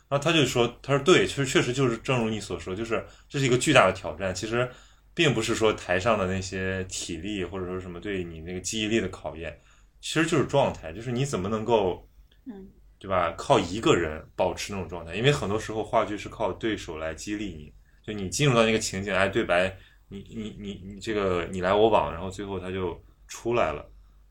[0.08, 4.72] 然后他就说，他说对，其实确实就是正如你所说，就是这是一个巨大的挑战，其实。
[5.14, 9.60] 并不是说台上的那些体力或者说什么对你那个记忆力的考验，
[10.00, 12.08] 其实就是状态，就是你怎么能够，
[12.46, 13.32] 嗯，对吧？
[13.38, 22.98] 靠一个人保持那种状态，因为很多时候话剧是靠对手来激励你，就你进入到那个情景，哎，对白，你你你你这个你来我往，然后最后他就
[23.28, 23.86] 出来了。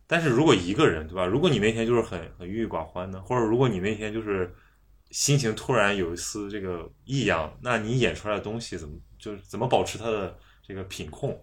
[0.06, 1.26] 但是如果一个人，对吧？
[1.26, 4.52] 如果你那天就是很很郁郁寡欢的，或者如果你那天就是
[5.10, 10.38] 心情突然有一丝这个异样，那你演出来的东西怎么就是怎么保持它的？
[10.70, 11.36] 这个品控，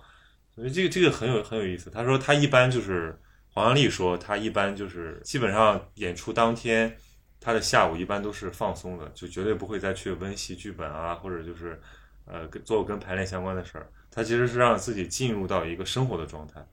[0.55, 1.89] 所以这个这个很有很有意思。
[1.89, 3.13] 他说他一般就是
[3.49, 6.95] 黄杨丽说他一般就是基本上演出当天，
[7.41, 11.77] 他的下午一般都是放松的，就绝对不会再去温习剧本啊，或者就是
[12.25, 13.91] 呃做跟排练相关的事儿。
[14.09, 16.65] 他其实是让自己进入到一个生活的状态，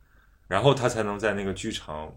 [0.47, 2.17] 然后他才能在那个剧场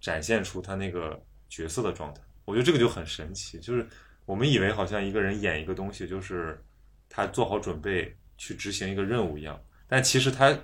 [0.00, 2.20] 展现出他那个角色的状态。
[2.44, 3.86] 我觉得这个就很神奇，就是
[4.26, 6.62] 我们以为好像一个人演一个东西，就是
[7.08, 9.58] 他做好准备去执行一个任务一样。
[9.88, 10.56] 但其实他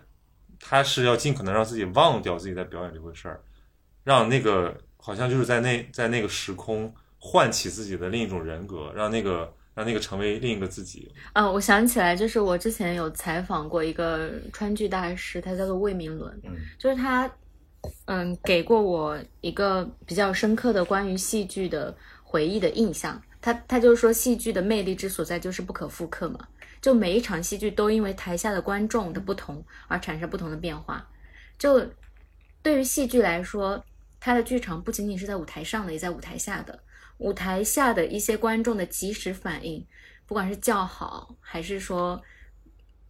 [0.60, 3.40] 他是要尽可能让自己忘掉自己在表演这回事儿，
[4.04, 11.10] 让那个好像就是在那在那个时空唤起自己的另一种人格，让那个让那个成为另一个自己。
[11.32, 17.30] 嗯，我想起来，就是我之前有采访过一个川剧大师，他叫做魏明伦，嗯就是他，
[18.04, 23.20] 嗯，给过我一个比较深刻的关于戏剧的回忆的印象。
[23.40, 26.40] 他他就是说，戏剧的魅力之所在就是不可复刻嘛。
[26.84, 31.08] 就每一场戏剧都因为台下的观众的不同而产生不同的变化。
[31.58, 31.82] 就
[32.62, 33.82] 对于戏剧来说，
[34.20, 36.78] 它的剧场不仅仅是在舞台上的，也在舞台下的。
[37.16, 39.82] 舞台下的一些观众的及时反应，
[40.26, 42.22] 不管是叫好还是说，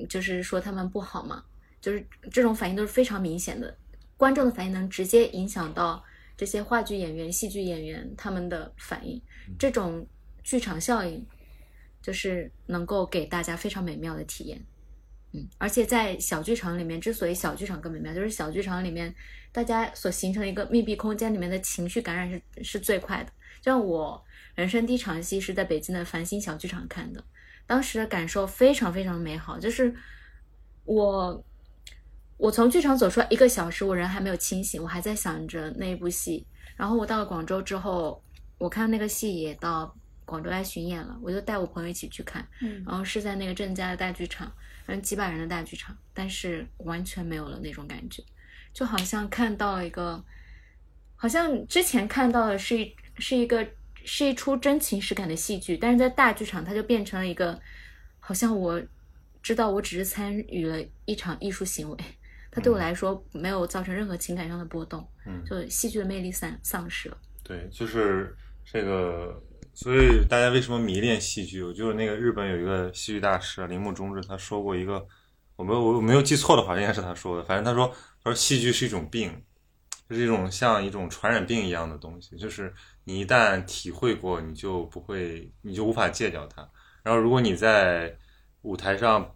[0.08, 1.42] 就是说他们不好嘛，
[1.80, 3.76] 就是这种反应都是非常明显的。
[4.16, 6.00] 观众的反应能直接影响到
[6.36, 9.20] 这些话剧演员、戏剧演员他们的反应，
[9.58, 10.06] 这种
[10.44, 11.26] 剧场效应。
[12.04, 14.62] 就是能够给大家非常美妙的体验，
[15.32, 19.12] 嗯，而且在小剧场里面，之所以小剧场更美妙，就是小剧场里面
[19.50, 23.32] 大家所形成一个密闭空间里面的情绪感染是是最快的。
[23.62, 24.22] 就像我
[24.54, 27.24] 人生第一场戏是在北京的繁星小剧场看的，
[27.66, 29.94] 当时的感受非常非常美好，就是
[30.84, 31.42] 我
[32.36, 38.22] 我从剧场走出来一个小时，我人还没有清醒，我还在想着那一部戏，然后我到了广州之后，
[38.58, 39.96] 我看那个戏也到。
[40.24, 44.50] 广州来巡演了，我就带我朋友一起去看，嗯，然后是在那个郑家的大剧场，
[44.86, 48.22] 反正几百人的大剧场，但是完全没有了那种感觉，
[48.72, 50.24] 就好像看到了一个，
[51.14, 53.66] 好像之前看到的是一是一个
[54.04, 57.60] 是一出真情实感的戏剧，但是在大剧场它就变成了一个，
[58.18, 58.82] 好像我
[59.42, 61.96] 知道我只是参与了一场艺术行为，
[62.50, 67.18] 它对我来说没有造成任何情感上的波动，嗯，就戏剧的魅力散丧失了。
[67.42, 68.34] 对，就是
[68.64, 69.38] 这个。
[69.74, 71.62] 所以大家为什么迷恋戏剧？
[71.62, 75.04] 我就是那个日本有一个戏剧大师铃木忠志，他说过一个，
[75.56, 77.44] 我没有我没有记错的话，应该是他说的。
[77.44, 77.88] 反正他说，
[78.22, 79.42] 他说戏剧是一种病，
[80.08, 86.66] 就是一种像一种传染病一样的东西，就是你一旦体会过，你就不会，你就无法戒掉它。
[87.02, 88.16] 然后如果你在
[88.62, 89.34] 舞台上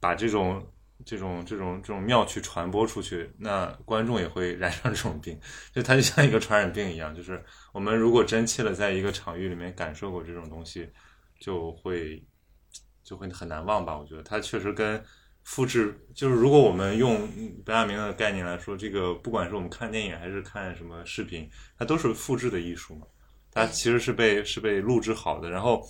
[0.00, 0.66] 把这种
[1.04, 5.38] 这种这种这种妙趣传播出去，那观众也会染上这种病，
[5.72, 7.14] 就它就像一个传染病一样。
[7.14, 10.88] 就是我们如果真切的在一个场域里面感受过这种东西，
[11.38, 12.20] 就会
[13.04, 13.96] 就会很难忘吧。
[13.96, 15.00] 我觉得它确实跟
[15.44, 17.28] 复制，就是如果我们用
[17.64, 23.06] 本雅明的概念来说，这个不管是我们看电影还是看什么视频，它都是复制的艺术嘛。
[23.52, 25.86] 它其实是被是被录制好的，然后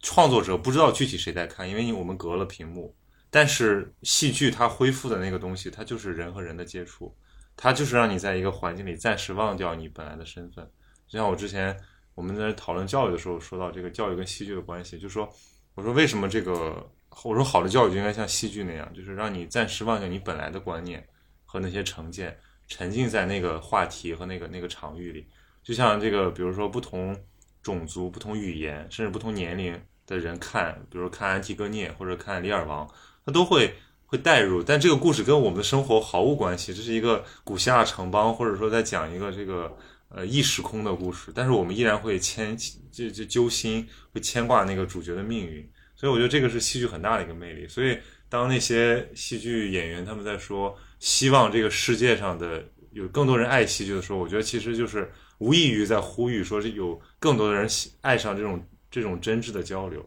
[0.00, 2.96] 创作者不知道具体谁在看，因为我们隔了屏幕。
[3.30, 7.14] 但是戏剧它恢复的那个东西，它就是人和人的接触，
[7.56, 10.64] 它就是让你在一个环境里暂时忘掉你本来的身份。
[11.06, 11.76] 就像我之前
[12.14, 15.28] 我们在讨论教育的时候说到这个教育跟戏剧的关系，就说
[15.74, 16.90] 我说为什么这个。
[17.24, 21.02] 我说好的教育就应该像戏剧那样，就是让你暂时忘掉你本来的观念
[21.46, 22.36] 和那些成见，
[22.68, 25.26] 沉浸在那个话题和那个那个场域里。
[25.62, 27.16] 就像这个，比如说不同
[27.62, 32.86] 种族、不同语言，甚至不同年龄的人看，比如看《安提戈涅》或者看《李尔王》，
[33.26, 33.74] 他都会
[34.06, 34.62] 会带入。
[34.62, 39.76] 但这个故事跟我们的生活毫无关系，这是一个古希腊城邦，或者说在讲一个这个
[40.08, 41.32] 呃异时空的故事。
[41.34, 42.56] 但是我们依然会牵
[42.90, 45.68] 就就揪心，会牵挂那个主角的命运。
[45.96, 47.66] 所以我觉得这个是戏剧很大的一个魅力。
[47.66, 57.68] 所以当那些戏剧演员他们在说希望这个世界上的有更多人爱戏剧的时候，我觉得其实就是无异于在呼吁说是有更多的人
[58.02, 60.06] 爱上这种这种真挚的交流。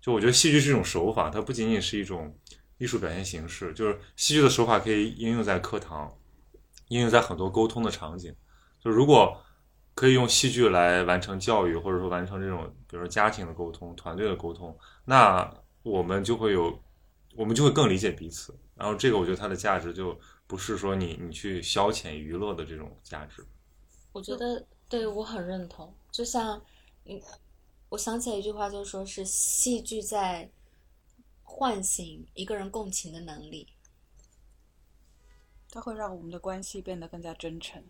[0.00, 2.34] 就我觉得戏剧是一种手法，它不仅仅是一种
[2.80, 6.12] 艺术表现形式，就是戏剧的手法可以应用在课堂，
[6.88, 8.34] 应用在很多沟通的场景。
[8.82, 9.38] 就如果
[9.94, 16.82] 可以用戏剧来完成教育，或者说完成这种，比如说家庭的沟通、团队的沟通，那我们就会有，
[17.36, 18.58] 我们就会更理解彼此。
[18.74, 23.44] 然后这个，我觉得它的价值就不是说你你去消遣娱乐的这种价值。
[24.12, 25.92] 我觉得对我很认同。
[26.10, 26.58] 就像，
[27.04, 27.20] 嗯，
[27.90, 30.50] 我想起来一句话，就是说是戏剧在
[31.52, 33.74] 唤醒一个人共情的能力，
[35.68, 37.84] 它会让我们的关系变得更加真诚。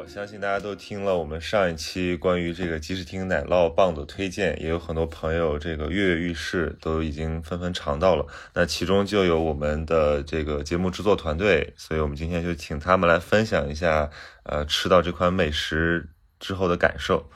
[0.00, 8.24] 我，相信大家都听了我们上一期关于这个即时听奶酪棒的推荐，也有很多朋友这个跃跃欲试，都已经纷纷尝到了。
[8.54, 14.08] 那其中就有我们的这个节目制作团队，所以我们今天就请他们来分享一下，
[14.44, 16.08] 呃，吃到这款美食
[16.38, 17.28] 之后的感受。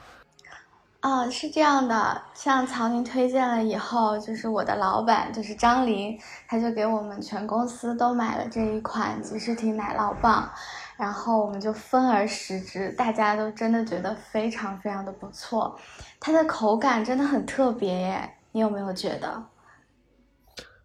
[1.03, 10.51] 哦，是这样的，像曹宁推荐了以后，就是我的老板，就是张林，他就给我们全公司都买了这一款吉士廷奶酪棒，
[10.97, 15.77] 然后我们就分而食之，大家都真的觉得非常非常的不错，
[16.19, 19.43] 它的口感真的很特别耶，你有没有觉得？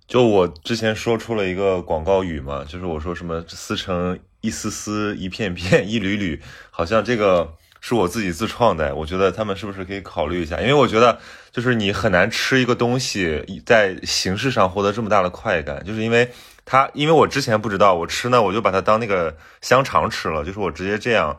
[0.06, 7.54] 就我之前说出了一个广告语嘛，就是我说什么撕成一丝丝、一片片、一缕缕，好像这个。
[7.82, 10.60] 是我自己自创的，我觉得他们是不是可以考虑一下？
[10.60, 11.18] 因为我觉得，
[11.50, 16.30] 就是你很难吃一个东西，在形式上获得这么大的快感，就是因为
[16.70, 21.36] 它，因为我之前不知道，我吃呢，我就把它当那个香肠吃了，就是我直接这样，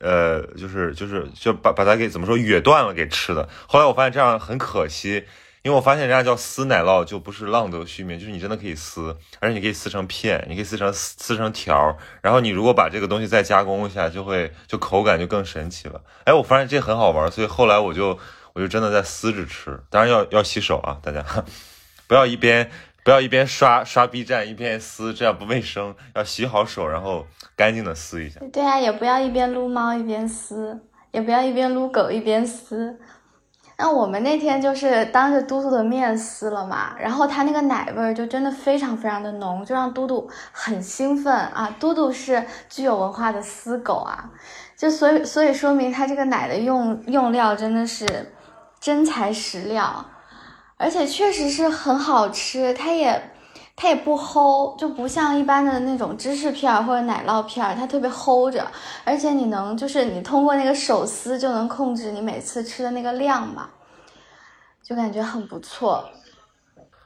[0.00, 3.48] 呃，就是就是就把把它给怎么说，哕断了给吃的。
[3.68, 5.24] 后来我发现这样很可惜。
[5.64, 16.00] 因为我发现人家叫撕奶酪就不是浪得虚名，就是你真的可以撕，而且你可以撕成片，你可以撕成撕成条，然后你如果把这个东西再加工一下，就会就口感就更神奇了。
[16.24, 18.18] 哎，我发现这很好玩，所以后来我就
[18.54, 21.24] 我就真的在撕着吃，当然要要洗手啊，大家
[22.08, 22.68] 不要一边
[23.04, 28.40] 不要一边刷刷 B 站一边撕，这样不卫生，要洗好手，然后干净的撕一下。
[28.52, 33.00] 对啊，也不要一边撸猫一边撕，也不要一边撸狗一边撕。
[33.78, 41.74] 那我们那天就是当着嘟嘟的面撕了嘛，然后它那个奶味儿就真的非常非常的浓，就让嘟嘟很兴奋啊。
[41.80, 44.30] 嘟嘟是具有文化的撕狗啊，
[44.76, 48.32] 就所以所以说明它这个奶的用用料真的是
[48.78, 50.04] 真材实料，
[50.82, 53.30] 而且确实是很好吃，它也。
[53.74, 58.64] 它也不齁，就不像一般的那种芝士片或者奶酪片，它特别齁着，
[59.02, 63.70] 而且你能就是你通过那个手撕就能控制你每次吃的那个量嘛，
[64.82, 66.04] 就感觉很不错。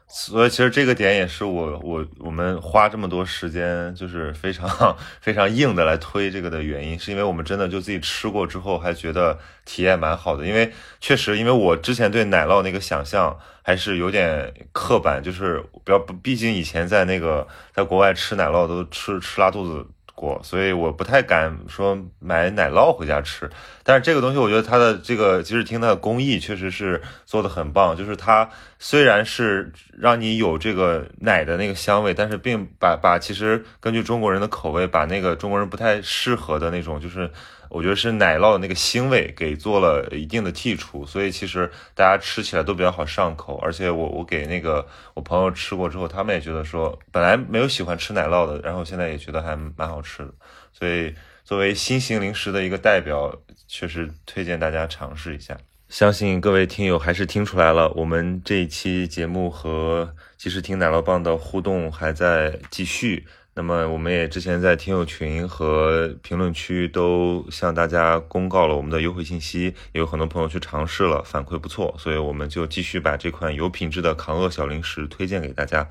[0.08, 10.46] 所以其实这个点也是我我我们花这么多时间，就是非常非常硬的来推这个的原因，是因为我们真的就自己吃过之后还觉得体验蛮好的。
[10.46, 19.86] 因为确实，因为我之前对奶酪那个想象还是有点刻板，就是不要，毕竟以前在那个在国外吃奶酪都吃吃拉肚子。
[20.16, 23.48] 过，所以我不太敢说买奶酪回家吃。
[23.84, 27.94] 但是这个东西，我觉得它的这个即使听它的工艺确实是做的很棒。
[27.96, 28.48] 就是它
[28.80, 37.30] 虽然是让你有这个奶的那个香味，但是并把把其实根据中国人的口味，把那个中国人不太适合的那种，就是
[37.68, 43.56] 我觉得是奶酪的那个腥味给做了一定的剔除，所以其实大家吃起来都比较好上口。
[43.58, 50.32] 而且我我给那个我朋友吃过之后，他们也觉得说，本来没有喜欢吃奶酪的，然后现在也觉得还蛮好吃的。
[50.72, 51.14] 所以
[51.44, 53.34] 作为新型零食的一个代表，
[53.66, 55.56] 确实推荐大家尝试一下。
[55.88, 63.24] 相信各位听友还是听出来了，我们这一期节目和即时听奶酪棒的互动还在继续。
[63.58, 75.88] 那么我们也之前在听友群和评论区都向大家公告了我们的优惠信息，也有很多朋友去尝试了，反馈不错，所以我们就继续把这款有品质的抗饿小零食推荐给大家。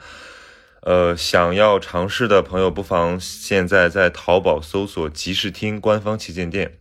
[0.81, 6.77] 呃，想要尝试的朋友，不妨现在在淘宝搜索“即时听”官方旗舰店。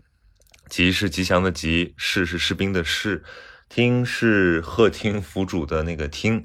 [0.69, 3.25] 吉是吉祥的吉，士是士兵的士，
[3.71, 6.43] 听是鹤听府主的那个听。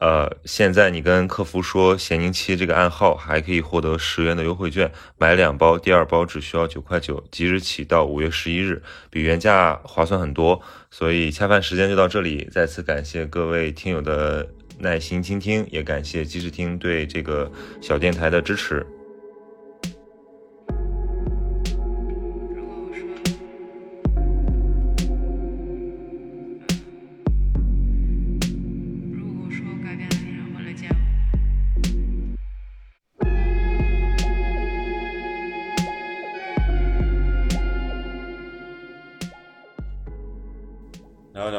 [0.00, 7.22] 呃，现在你跟客服说“咸宁七”这个暗号，还可以获得十元的优惠券，买两包，第二包只需要九块九。
[7.30, 10.62] 即日起到五月十一日，比原价划算很多。
[10.90, 14.48] 所以恰饭时间就到这里，再次感谢各位听友的
[14.78, 18.86] 耐心倾听，也感谢即时听对这个小电台的支持。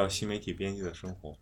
[0.08, 1.36] 新媒体编辑的生活。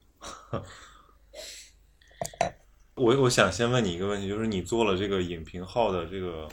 [2.94, 6.48] 我我想先问你一个问题，就是你做了这个影评号的这个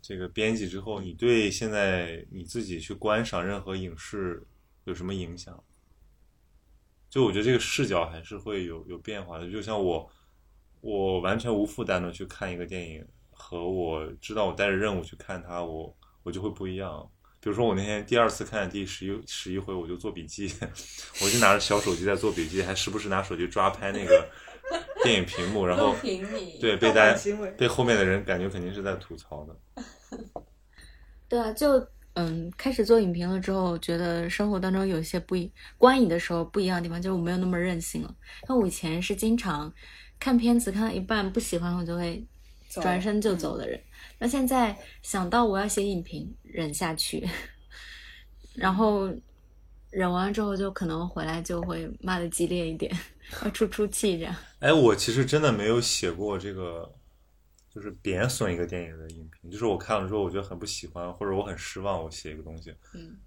[0.00, 4.46] 这个编辑之后，你对现在你自己去观赏任何影视
[4.84, 5.62] 有什么影响？
[7.10, 9.50] 就我觉得这个视角还是会有有变化的。
[9.50, 10.08] 就像我，
[10.80, 17.10] 我完全无负担的去看一个电影，和我知道我带着任务去看它，我我就会不一样。
[17.46, 20.52] 比如说我那天第二次看第十一十一回，我就做笔记，
[21.22, 24.28] 我就拿着小手机在做笔记，还时不时拿手机抓拍那个
[25.04, 25.94] 电影屏幕，然后
[26.60, 27.16] 对被大家
[27.56, 29.84] 被后面的人感觉肯定是在吐槽的。
[31.28, 38.12] 对啊，就嗯，开始做影评了之后，觉得生活当中有一些不一观影的时候不一样的地方，就是我没有那么任性了。
[38.48, 39.72] 因为我以前是经常
[40.18, 42.26] 看片子看到一半不喜欢，我就会
[42.68, 43.80] 转身就走的人。
[44.18, 47.28] 那现在想到我要写影评，忍下去，
[48.54, 49.12] 然后
[49.90, 52.90] 忍完之后就可能回来就会骂的激烈一点，
[53.44, 54.34] 要出出气这样。
[54.60, 56.90] 哎，我其实真的没有写过这个，
[57.74, 62.74] 就是贬损一个电影的影评，就是我看了之后我觉得很不喜欢，或者我很失望，我写一个东西。
[62.94, 63.18] 嗯，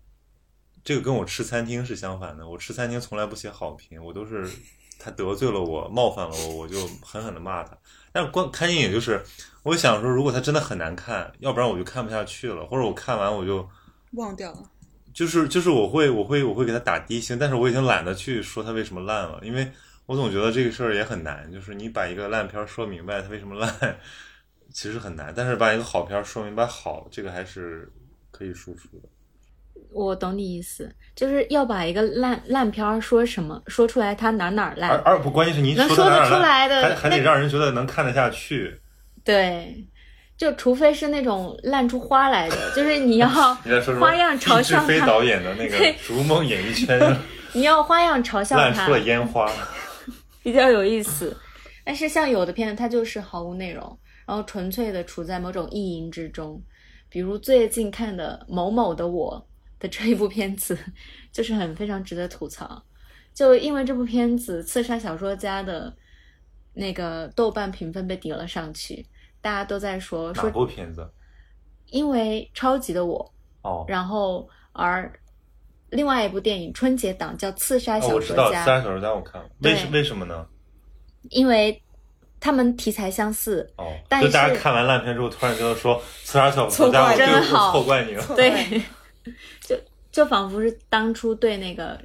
[0.83, 4.49] 这个跟我吃餐厅是相反的，我吃餐厅从来不写好评，我都是
[4.97, 7.77] 他得罪了我、冒犯了我，我就狠狠的骂他。
[8.11, 9.23] 但是观看电影就是，
[9.63, 13.67] 我想说，如果他真的很难看，要不然我就看不下去了，或者我看完我就
[14.13, 14.63] 忘掉了。
[15.13, 19.69] 就是就是我会我会我会给他打低星，但是我已经懒得去说他为什么烂了，因为
[20.05, 23.69] 我总觉得这个事儿也很难，就是你把一个烂片儿说明白它为什么烂，
[24.71, 27.91] 其实很难，但是把一个好片儿说明白好，这个还是
[28.31, 29.09] 可以输出的。
[29.91, 34.91] 我懂你意思，就是要把一个烂烂片儿说什么说出来，它哪哪烂。
[35.01, 38.79] 而不关键是你能说的哪儿说得出来的还还得让人觉得能看得下去。
[39.23, 39.87] 对，
[40.37, 43.27] 就除非是那种烂出花来的，就是你要
[43.99, 46.99] 花样嘲笑他，飞导演的那个对《逐梦演艺圈
[47.53, 49.51] 》你要花样嘲笑他烂出，了烟花。
[50.41, 51.35] 比较有意思。
[51.83, 56.61] 但是像有的片子，它就是毫无内容，然后纯粹的处在某种意淫之中。
[57.09, 59.43] 比如最近看的《某某的我》
[59.81, 60.77] 的这一部片子，
[61.33, 62.83] 就是很非常值得吐槽。
[63.33, 65.91] 就因为这部片子，《刺杀小说家》的
[66.79, 69.05] 那个豆瓣评分被顶了上去，
[69.41, 71.05] 大家都在说说哪说，部片子？
[71.87, 75.11] 因为超级的我，哦，然后而
[75.89, 79.49] 另外一部电影春节档叫《刺杀哦，小我知道《说家》三小说家》，我看了。
[79.59, 80.47] 为对什为什么呢？
[81.31, 81.81] 因为
[82.39, 88.23] 他们题材相似，哦，但是大家看完烂片之后，突然觉得说《刺杀小说家》真好错怪你了。
[88.37, 88.81] 对，
[89.61, 89.75] 就
[90.11, 91.99] 就仿佛是当初对那个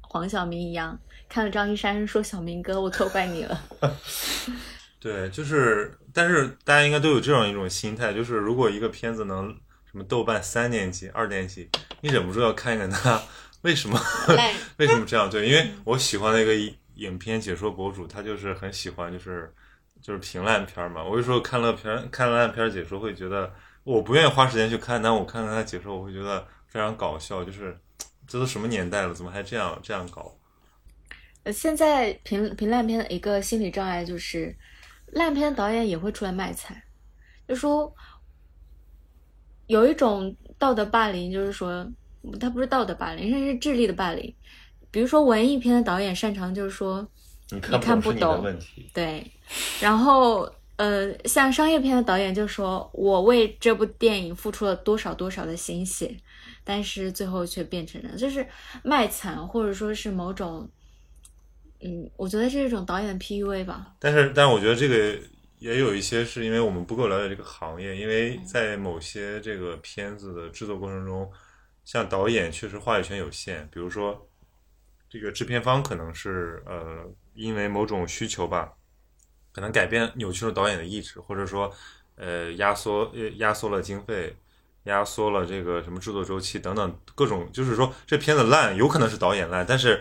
[0.00, 0.98] 黄晓明一样，
[1.28, 3.62] 看了张一山说小明哥，我错怪你了。
[4.98, 9.48] 对，就是，但是大家应该都有这样一种心态，就是如果一个片子能
[9.90, 11.68] 什么豆瓣三年级、二年级，
[12.00, 13.22] 你忍不住要看一看它
[13.62, 14.00] 为什么
[14.78, 15.28] 为什么这样？
[15.30, 19.52] 对，因为我喜欢的一个影影片解说博主，他就是很喜欢就是
[20.00, 21.04] 就是评烂片儿嘛。
[21.04, 23.52] 我有时候看了片看了烂片儿解说，会觉得
[23.84, 27.78] 我不愿意花时间去看，但我看看他解说，我会觉得非常搞笑，就是
[28.26, 30.34] 这都什么年代了，怎么还这样这样搞？
[31.46, 34.52] 呃，现在评评烂片的一个心理障碍就是，
[35.12, 36.76] 烂片导演也会出来卖惨，
[37.46, 37.94] 就说
[39.68, 41.88] 有一种道德霸凌，就是说，
[42.40, 44.34] 他不是道德霸凌，甚至是智力的霸凌。
[44.90, 47.08] 比如说文艺片的导演擅长就是说，
[47.52, 48.44] 你看不懂。
[48.92, 49.24] 对，
[49.80, 56.16] 然后呃，像商业片的导演就说，我为这部电影付出了多少多少的心血，
[56.64, 58.44] 但是最后却变成了就是
[58.82, 60.68] 卖惨，或者说是某种，
[61.80, 63.94] 嗯，我觉得这是一种导演的 PUA 吧。
[63.98, 65.18] 但是，但我觉得这个
[65.58, 71.30] 也有一些是因为我们不够了解这个行业，因为在某些这个片子的制作过程中，
[71.84, 74.28] 像导演确实话语权有限，比如说
[75.08, 77.04] 这个制片方可能是呃
[77.34, 78.72] 因为某种需求吧，
[79.52, 81.72] 可能改变扭曲了导演的意志，或者说
[82.16, 84.34] 呃压缩呃压缩了经费。
[84.86, 90.00] 压缩了这个什么制作周期等等各种，就是说这片子烂，有可能是导演烂，但是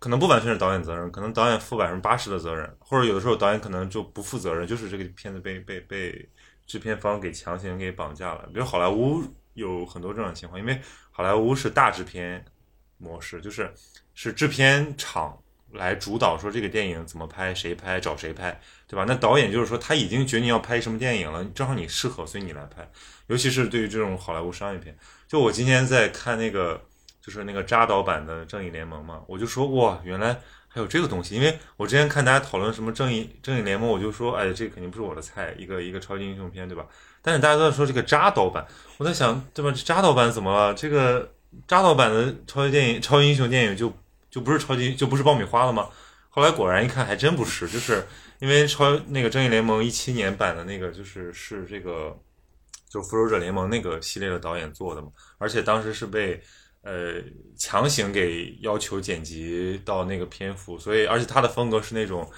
[0.00, 6.28] 可能不完全是导演责任，可能导演负百分之八十的责任，或者有的时候导演可能就不负责任，就是这个片子被被被
[6.66, 8.48] 制片方给强行给绑架了。
[8.52, 9.22] 比如好莱坞
[9.52, 10.80] 有很多这种情况，因为
[11.10, 12.42] 好莱坞是大制片
[12.96, 13.70] 模式，就是
[14.14, 15.38] 是制片厂
[15.72, 19.04] 来主导说这个电影怎么拍，谁拍，找谁拍，对吧？
[19.06, 22.90] 那导演就是说他已经决定要拍什么电影了，正好你适合，所以你来拍。
[23.26, 24.96] 尤其是对于这种好莱坞商业片，
[25.28, 26.82] 就我今天在看那个，
[27.20, 31.34] 就是那个扎导版的《正义联盟》嘛，我就说哇，原来还有这个东西。
[31.34, 36.86] 因为我之前看大家讨论什么正义正义联盟，我就说，哎，这肯定不是我的菜，一个一个超级英雄片，对吧？
[37.20, 38.66] 但是大家都在说这个扎导版，
[38.96, 39.70] 我在想，对吧？
[39.84, 40.72] 扎导版怎么了？
[40.74, 41.30] 这个
[41.68, 43.92] 扎导版的超级电影、超级英雄电影就
[44.30, 45.88] 就不是超级就不是爆米花了吗？
[46.30, 48.06] 后来果然一看，还真不是，就是
[48.38, 52.18] 因为超那个正义联盟一七年版的那个，就是是这个。
[52.92, 55.06] 就复仇者联盟那个系列的导演做的嘛，
[55.38, 56.42] 而且当时是被
[56.82, 57.22] 呃
[57.58, 62.28] 强行给要求剪辑到那个篇幅，所以而且他的风格是那种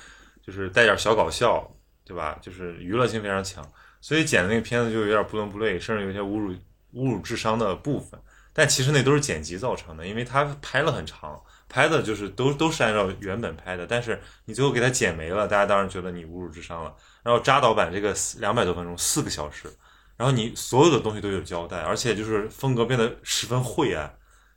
[0.44, 1.70] 就是带点小搞笑，
[2.04, 2.38] 对吧？
[2.42, 3.64] 就是娱乐性非常强，
[4.00, 6.52] 所以剪的那个片子就有点不伦不类，甚至有些侮辱
[6.94, 8.20] 侮辱智商的部分。
[8.54, 11.40] 但其实那都是剪辑造成的，因为他拍了很长，
[11.70, 16.94] 拍的就是都都是按照原本拍的，但是你最后给他剪没了，大家当然觉得你侮辱智商了。
[17.22, 19.72] 然后扎导版这个两百多分钟，四个小时。
[20.18, 24.14] 然后你所有的东西都有交代，而且就是风格变得十分晦暗。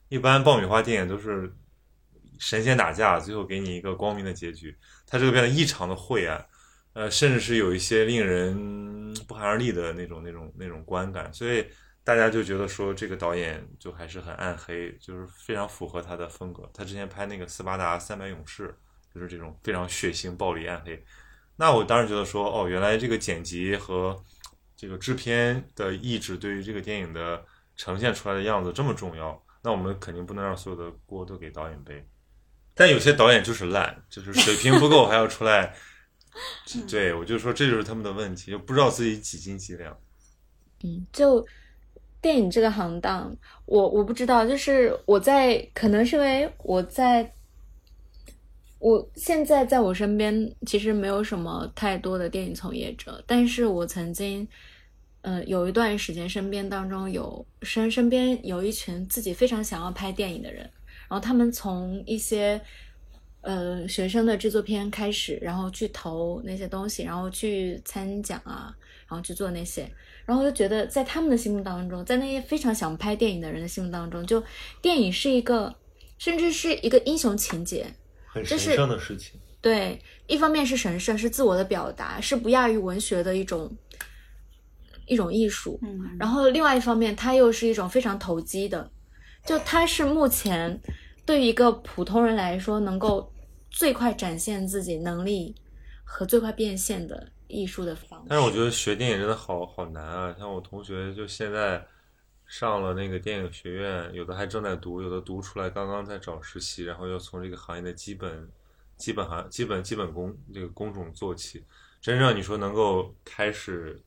[0.09, 1.51] 一般爆米花电影都是
[2.39, 4.75] 神仙打架，最后给你一个光明的结局。
[5.07, 6.45] 它这个变得异常的晦暗，
[6.93, 11.33] 呃，甚至是有一些令人不寒而栗的那种、那种、那种观感。
[11.33, 11.65] 所以
[12.03, 16.69] 大家就觉得说，这个导演就还是很暗黑，就是非常符合他的风格。
[16.73, 18.67] 他之前拍那个《斯巴达三百勇士》，
[19.13, 21.03] 就是这种非常血腥、暴力、暗黑。
[21.55, 24.21] 那我当时觉得说，哦，原来这个剪辑和
[24.75, 27.43] 这个制片的意志对于这个电影的
[27.77, 32.07] 呈现出来的样子这么重要，那我们肯定不能让所有的锅都给导演背。
[32.73, 35.73] 但有些导演就是烂，就是水平不够还要出来。
[36.87, 39.97] 对我就说这就是他们的问题，就不知道自己几斤几两。
[40.83, 41.45] 嗯，就
[42.21, 43.35] 电影这个行当，
[43.65, 47.31] 我我不知道，就是我在可能是因为我在。
[48.77, 54.47] 我现在在我身边其实没有什么太多的电影从业者，但是我曾经，
[55.25, 60.61] 呃，有一段时间身边当中有身身边有一群自己非常想要拍电影的人，
[61.09, 62.61] 然后他们从一些
[63.41, 68.71] 呃学生的制作片开始，然后去投那些东西，然后去参奖啊，
[69.07, 69.91] 然后去做那些，
[70.27, 74.43] 然后就觉得在他们的心目当中，在那些非常想拍电影的人的心目当中，就
[74.79, 75.73] 电影是一个
[76.19, 77.87] 甚至是一个英雄情节。
[78.27, 83.75] 很神圣的事情，对，一方面是神圣，是自我的表达，是不亚于文学的一种
[85.05, 85.79] 一种艺术。
[85.81, 88.91] 嗯，然后另外一方面，它又是一种非常投机的，
[89.45, 90.81] 就它是目前
[91.25, 93.31] 对于一个普通人来说，能够
[93.69, 95.55] 最快展现自己能力
[96.03, 98.25] 和最快变现的艺术的方式。
[98.29, 100.35] 但是我觉得学电影真的好好难啊！
[100.37, 101.85] 像我同学就现在。
[102.47, 108.47] 上了那个电影学院，有的还正在读，有的读出来刚刚在找实习，然后要从这个行业的基本、
[108.97, 111.65] 基本行、基本基本工这个工种做起。
[111.99, 113.99] 真正你说能够开始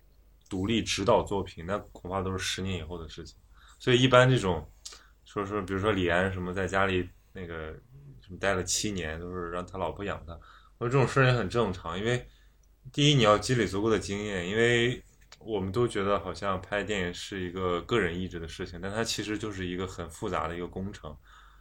[0.48, 3.36] 独立指导作品，那恐怕都是十年以后的事情。
[3.78, 4.68] 所以一般这种
[5.24, 7.72] 说说，比如说李安什么在家里那个
[8.20, 10.32] 什么待了七年，都是让他老婆养他。
[10.78, 12.26] 我说这种事也很正常，因为
[12.92, 15.02] 第一你要积累足够的经验，因为。
[15.40, 21.16] 我们都觉得好像拍电影是一个个人意志的事情，但它其实就是一个很复杂的一个工程，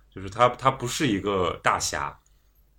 [0.10, 2.20] 就是它它不是一个大侠，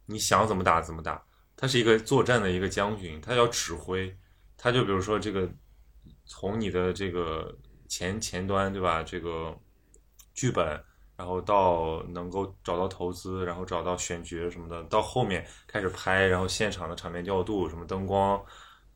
[0.07, 1.23] 你想怎么打怎么打，
[1.57, 4.13] 他是一个作战的一个将军，他要指挥，
[4.57, 5.49] 他就比如说这个
[6.29, 7.53] 从你的这个
[7.89, 9.53] 前前端对吧，这个
[10.33, 10.65] 剧本，
[11.17, 18.41] 然后到能够找到投资，然后找到选角什么的，到后面开始拍，然后现场的场面调度什么灯光。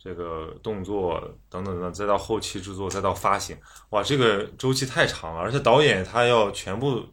[0.05, 3.57] 这个动作等等等，再到后期制作，再到发行，
[3.91, 7.07] 哇，这个周期太长了，而且导演他要全部，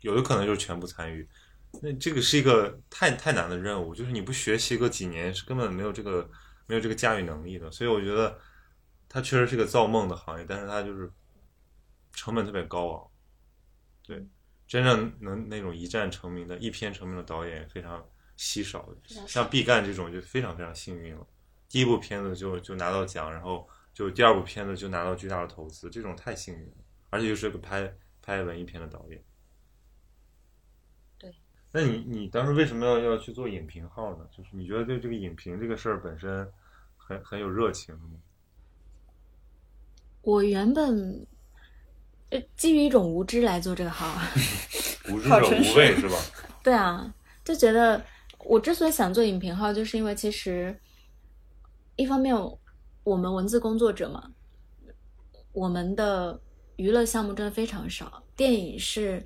[0.00, 1.24] 有的可能就是全部参与，
[1.80, 6.28] 那这个是一个太太难的任务，就是你不学习个几年是根本没有这个
[6.66, 8.36] 没有这个驾驭能力的，所以我觉得
[9.12, 11.10] 它确实是个造梦的行业，但是它就是
[12.12, 13.10] 成本特别高昂，
[14.06, 14.24] 对，
[14.68, 18.88] 真正能那种一战成名的、一片成名的导演非常稀少
[19.26, 21.26] 像毕赣这种就非常非常幸运了，
[21.68, 26.76] 第一部片子就就拿到奖，然后就第二部片子就拿到巨大的投资，这种太幸运了，
[27.10, 27.92] 而且又是个拍
[28.22, 29.20] 拍文艺片的导演。
[31.18, 31.34] 对，
[31.72, 34.28] 那你你当时为什么要要去做影评号呢？
[34.30, 36.48] 就是你觉得对这个影评这个事儿本身
[36.96, 38.10] 很很有热情吗？
[40.22, 41.26] 我原本
[42.30, 44.20] 呃基于一种无知来做这个号，
[45.10, 46.16] 无知者无畏是吧？
[46.62, 47.12] 对啊，
[47.44, 48.04] 就觉得
[48.38, 50.78] 我之所以想做影评号，就是因为其实
[51.96, 52.34] 一方面
[53.02, 54.30] 我们文字工作者嘛，
[55.52, 56.38] 我们的
[56.76, 59.24] 娱乐项目真的非常少，电影是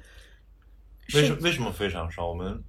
[1.15, 2.27] 为什是为什么非常少？
[2.29, 2.63] 我们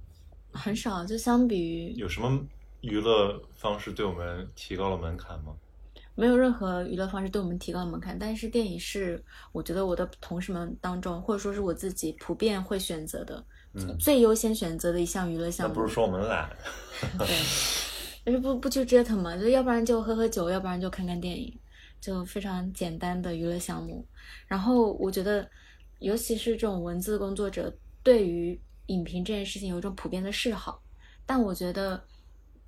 [0.52, 2.44] 很少，就相比于有什么
[2.80, 5.54] 娱乐方式对我们提高了门槛吗？
[6.16, 13.44] 没有任何娱乐方式对我们提高门槛，但是电影是我觉得我的同事们当中，或者说是我自己普遍会选择的、
[13.74, 15.74] 嗯，最优先选择的一项娱乐项目。
[15.74, 16.48] 不是说我们懒，
[17.18, 17.26] 对，
[18.24, 21.54] 就是不不去折腾嘛，就要不然就喝喝酒，要不然就看看电影，
[22.00, 24.04] 就非常简单的娱乐项目。
[24.46, 25.46] 然后我觉得，
[25.98, 27.70] 尤其是这种文字工作者，
[28.02, 30.82] 对于影评这件事情有一种普遍的嗜好，
[31.26, 32.02] 但我觉得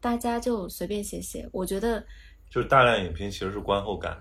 [0.00, 2.04] 大家就随便写写，我觉得
[2.50, 4.20] 就是大量影评其实是观后感。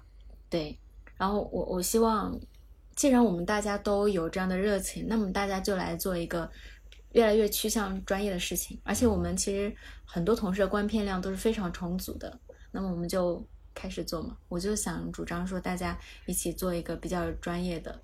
[0.49, 0.78] 对。
[1.17, 2.39] 然后我我希望，
[2.95, 6.47] 既然我们大家都有这样的热情，那么大家就来做一个
[7.13, 8.80] 越来越趋向专业的事情。
[8.84, 9.75] 而且我们其实
[10.05, 12.39] 很多同事的观片量都是非常充足的，
[12.71, 14.38] 那么我们就开始做嘛。
[14.47, 15.97] 我就想主张说，大家
[16.28, 17.99] 一起做一个比较专业的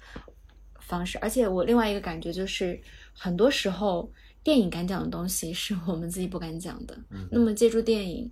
[0.80, 1.20] 方式。
[1.20, 2.82] 而且我另外一个感觉就是，
[3.14, 4.12] 很多时候
[4.42, 6.98] 电影敢讲的东西是我们自己不敢讲的。
[7.12, 8.32] 嗯那么借助电影，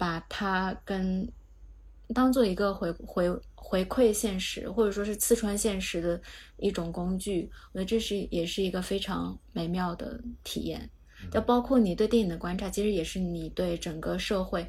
[0.00, 1.30] 把它跟
[2.14, 6.18] 当做一个回回回馈现实，或者说是刺穿现实的
[6.56, 10.88] 一种工具，我觉得这是也是一个非常美妙的体验。
[11.30, 14.66] 就包括你对电影的观察，其实也是你对整个社会。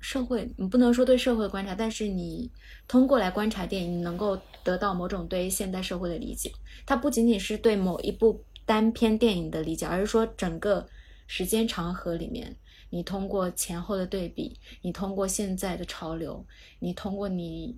[0.00, 2.50] 社会，你不能说对社会的观察，但是你
[2.88, 6.50] 通过来观察电影，你能够得到某种对现代社会的理解。
[6.84, 10.84] 它不仅仅是对某一部单篇电影的理解，而是说整个
[11.28, 12.56] 时间长河里面，
[12.94, 16.44] 你通过前后的对比，你通过现在的潮流，
[16.78, 17.74] 你通过你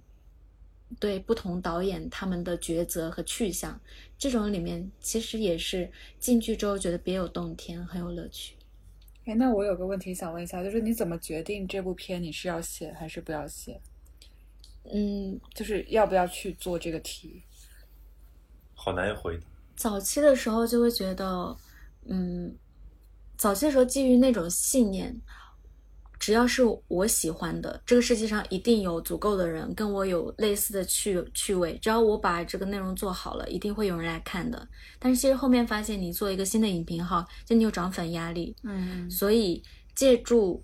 [0.99, 3.81] 对不同导演他们的抉择和去向，
[4.19, 5.89] 这种里面其实也是
[6.19, 8.57] 进去之后觉得别有洞天，很有乐趣。
[9.25, 13.81] 哎，那我有个问题想问一下，就是你怎么决定这部片你是要写还是不要写？
[14.93, 17.41] 嗯，就是要不要去做这个题？
[18.75, 19.45] 好难回答。
[19.77, 21.57] 早期的时候就会觉得，
[22.07, 22.55] 嗯，
[23.37, 25.15] 早些时候基于那种信念，
[26.19, 34.67] 只要是我喜欢的，这个世界上一定有足够的人跟我有类似的趣趣味，只要我把这个内容做好了，一定会有人来看的。
[34.99, 39.63] 但是其实后面发现，你做一个新的影评号，就你有涨粉压力，嗯所以
[39.95, 40.63] 借助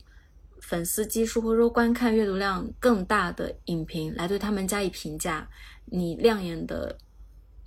[0.63, 5.47] 粉丝基数或者说观看阅读量更大的影评来对他们加以评价，
[5.85, 6.97] 你亮眼的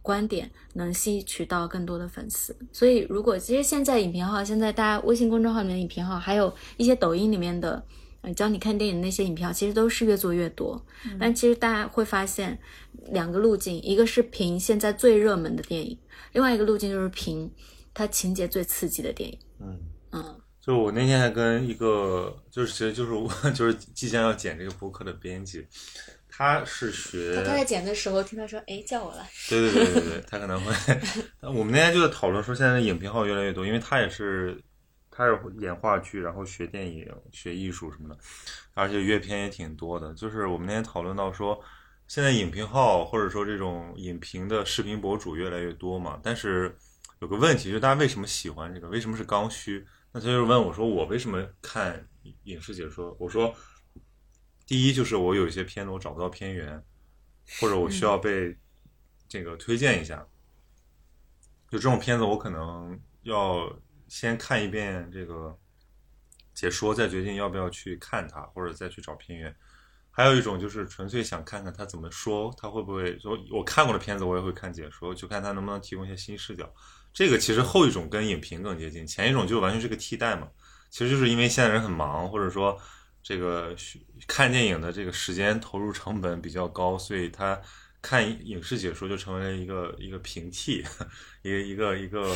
[0.03, 2.55] 观点能吸取到更多的粉丝。
[2.71, 7.83] 所以，如果其实现在影评号，现在大家微信公众号里面的影评号，还有一些抖音里面的。
[8.25, 10.81] 呃，教你看电影的那些影评号，其实都是越做越多。
[11.19, 12.57] 但其实大家会发现
[13.11, 15.99] 两个路径，一个是评现在最热门的电影，
[16.31, 17.51] 另外一个路径就是评
[17.93, 19.37] 它情节最刺激的电影。
[19.59, 19.77] 嗯，
[20.13, 25.67] 嗯，就我那天还跟一个，就是其实就是我 就是即将要剪这个播客的编辑，
[26.35, 29.23] 他是学，他在剪的时候听他说：“哎，叫我了。
[29.47, 30.73] 对对对对对，他可能会。
[31.53, 34.59] 我们那天就在讨论说，现在的影评号越来越多，因为他也是，
[35.11, 38.17] 他是演话剧，然后学电影、学艺术什么的，
[38.73, 40.11] 而且阅片也挺多的。
[40.15, 41.61] 就是我们那天讨论到说，
[42.07, 46.75] 现在影评号或者说这种影评的视频博主越来越多嘛，但是
[47.19, 48.87] 有个问题，就是大家为什么喜欢这个？
[48.87, 49.85] 为什么是刚需？
[50.11, 52.03] 那他就问我说，我为什么看
[52.45, 53.15] 影视解说？
[53.19, 53.53] 我说，
[54.65, 56.83] 第一就是我有一些片子我找不到片源，
[57.59, 58.55] 或者我需要被
[59.27, 60.25] 这个推荐一下。
[61.69, 63.67] 就这种片子，我可能要
[64.07, 65.57] 先看一遍这个
[66.53, 69.55] 解说，再决定要不要去看它，或者再去找片源。
[70.15, 76.71] 还有一种就是纯粹想看看他怎么说，他会不会说我看过的片子我也会看解说，就看他能不能提供一些新视角。
[77.11, 80.47] 这个其实后一种跟影评更接近，前一种就完全是个替代嘛。
[80.91, 82.79] 其实就是因为现在人很忙，或者说
[83.23, 83.73] 这个
[84.27, 87.59] 看电影的这个时间投入成本比较高，所以他
[88.01, 90.83] 看影视解说就成为了一个一个平替，
[91.41, 92.35] 一个一个一个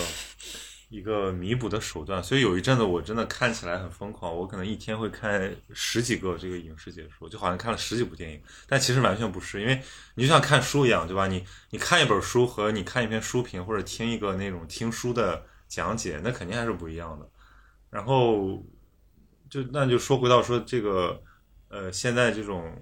[0.90, 2.24] 一个弥补的手段。
[2.24, 9.82] 所以有一阵子我真的看起来很疯狂，我可能一天会看十几个这个影视解说，就好像看了十几部电影，但其实完全不是，因为
[10.16, 11.28] 你就像看书一样，对吧？
[11.28, 17.30] 你你看一本书和你看一篇书评或者听一个那种听书的讲解，那肯定还是不一样的。
[17.90, 18.66] 然后
[19.50, 21.22] 就那就说回到说这个
[21.70, 22.74] 呃，现在这种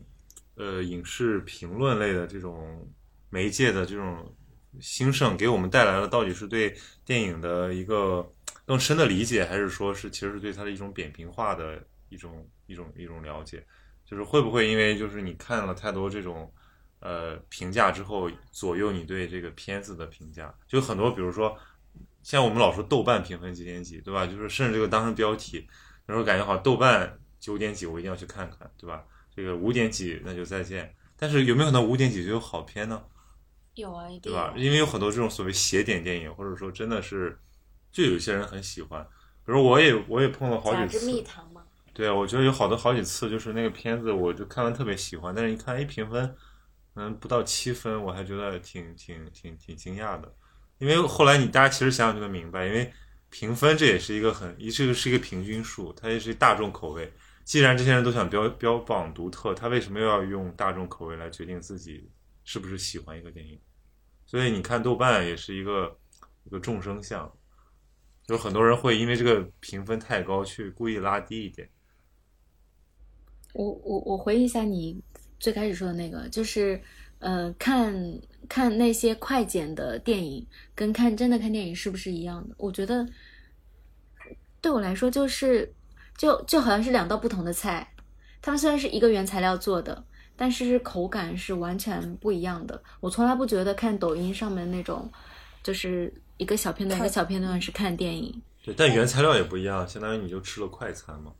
[0.56, 2.88] 呃影视评论类的这种
[3.30, 4.36] 媒介的这种
[4.80, 8.28] 兴盛，给我们带来了到底是对电影的一个
[8.66, 13.66] 更深的理解，还是说是其实是对它的一种扁平化的一种一种一种了解？
[14.06, 16.52] 就是会不会因为就是你看了太多这种
[17.00, 20.54] 呃评价之后，左右你对这个片子的评价？
[20.68, 21.58] 就很多，比如说
[22.22, 24.28] 像我们老说豆瓣评分几点几，对吧？
[24.28, 25.68] 就是甚至这个当成标题，
[26.08, 29.04] 有时候感觉好像豆瓣九点几，我一定要去看看，对吧？
[29.36, 30.94] 这个五点几那就再见。
[31.18, 33.02] 但是有没有可能五点几就有好片呢？
[33.74, 34.54] 有啊，一定对吧？
[34.56, 37.38] 因为有很多这种所谓邪典电影，或者说真的是，
[37.92, 39.06] 就有些人很喜欢。
[39.46, 46.36] 比如我也我也碰了好几次，蜜糖吗，对啊，我觉得有好多好几次，就是那个片子，我就看完特别喜欢，但是一看，哎，评分，
[46.96, 50.34] 嗯，不到七分，我还觉得挺挺挺挺惊讶的。
[50.78, 52.92] 因为后来你大家其实想想就能明白，因为
[53.38, 57.12] 评分这也是一个很，一这个是一个平均数，它也是大众口味。
[57.44, 62.10] 既然这些人都想标标榜独特，他为什么要用大众口味来决定自己
[62.46, 63.60] 是不是喜欢一个电影？
[64.26, 66.00] 所以你看豆瓣也是一个
[66.46, 67.30] 一个众生相，
[68.28, 71.70] 有很多人会因为这个评分太高去故意拉低一点。
[73.52, 75.04] 我我我回忆一下你
[75.42, 76.82] 最开始说的那个，就是
[77.20, 77.94] 呃，看
[78.48, 82.56] 看那些快剪的电影，跟看真的看电影是不是一样的？
[82.58, 83.08] 我觉得
[84.62, 85.74] 对我来说，就是
[86.18, 87.88] 就就好像是两道不同的菜，
[88.42, 90.04] 它们虽然是一个原材料做的，
[90.36, 92.82] 但是口感是完全不一样的。
[93.00, 95.12] 我从来不觉得看抖音上面那种，
[95.64, 98.42] 就是一个小片段一个小片段是看电影。
[98.64, 101.32] 对，但原材料也不一样，相当于你就吃了快餐嘛。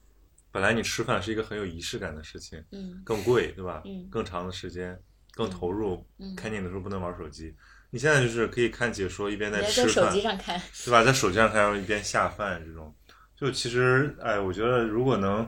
[0.52, 3.82] 本来你吃饭是一个很有仪式感的事情，嗯更贵，对吧？
[3.84, 4.98] 嗯更长的时间，
[5.36, 6.04] 更投入。
[6.18, 7.54] 嗯看电影的时候不能玩手机。
[7.92, 11.04] 你现在就是可以看解说，一边在吃饭在手机，上看，对吧？
[11.04, 12.94] 在手机上看，然后一边下饭，这种
[13.38, 15.48] 就其实，哎，我觉得如果能，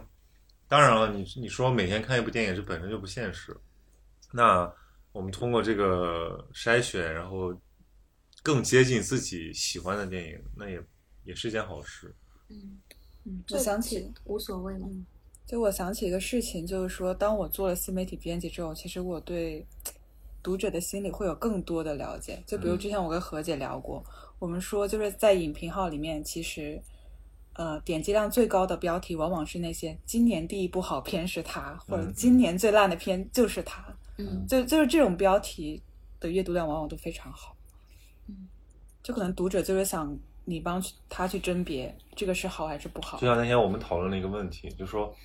[0.67, 3.55] 当然了，你你说每天看一部电影，这本身就不现实。
[4.31, 4.71] 那
[5.11, 7.59] 我们通过这个筛选，然后
[8.43, 10.81] 更接近自己喜欢的电影，那也
[11.25, 12.15] 也是一件好事。
[12.47, 12.79] 嗯，
[13.51, 14.87] 我想起无所谓嘛。
[15.47, 19.65] 就我想起一个事情，就是说，当我做了新媒体编辑之后，其实我对
[20.43, 22.43] 读者的心理会有更多的了解。
[22.45, 24.03] 就比如之前我跟何姐聊过，
[24.39, 26.81] 我们说就是在影评号里面，其实
[27.53, 33.81] 呃点击量最高的标题往往是那些今年第一部好片是它，或者嗯今年最烂的片就是它，
[34.17, 35.81] 嗯就就是这种标题
[36.19, 37.55] 的阅读量往往都非常好。
[38.27, 38.49] 嗯，
[39.01, 43.25] 就可能读者就是想你帮他去甄别这个是好还是不好就。
[43.25, 45.15] 像那天我们讨论了一个问题，就说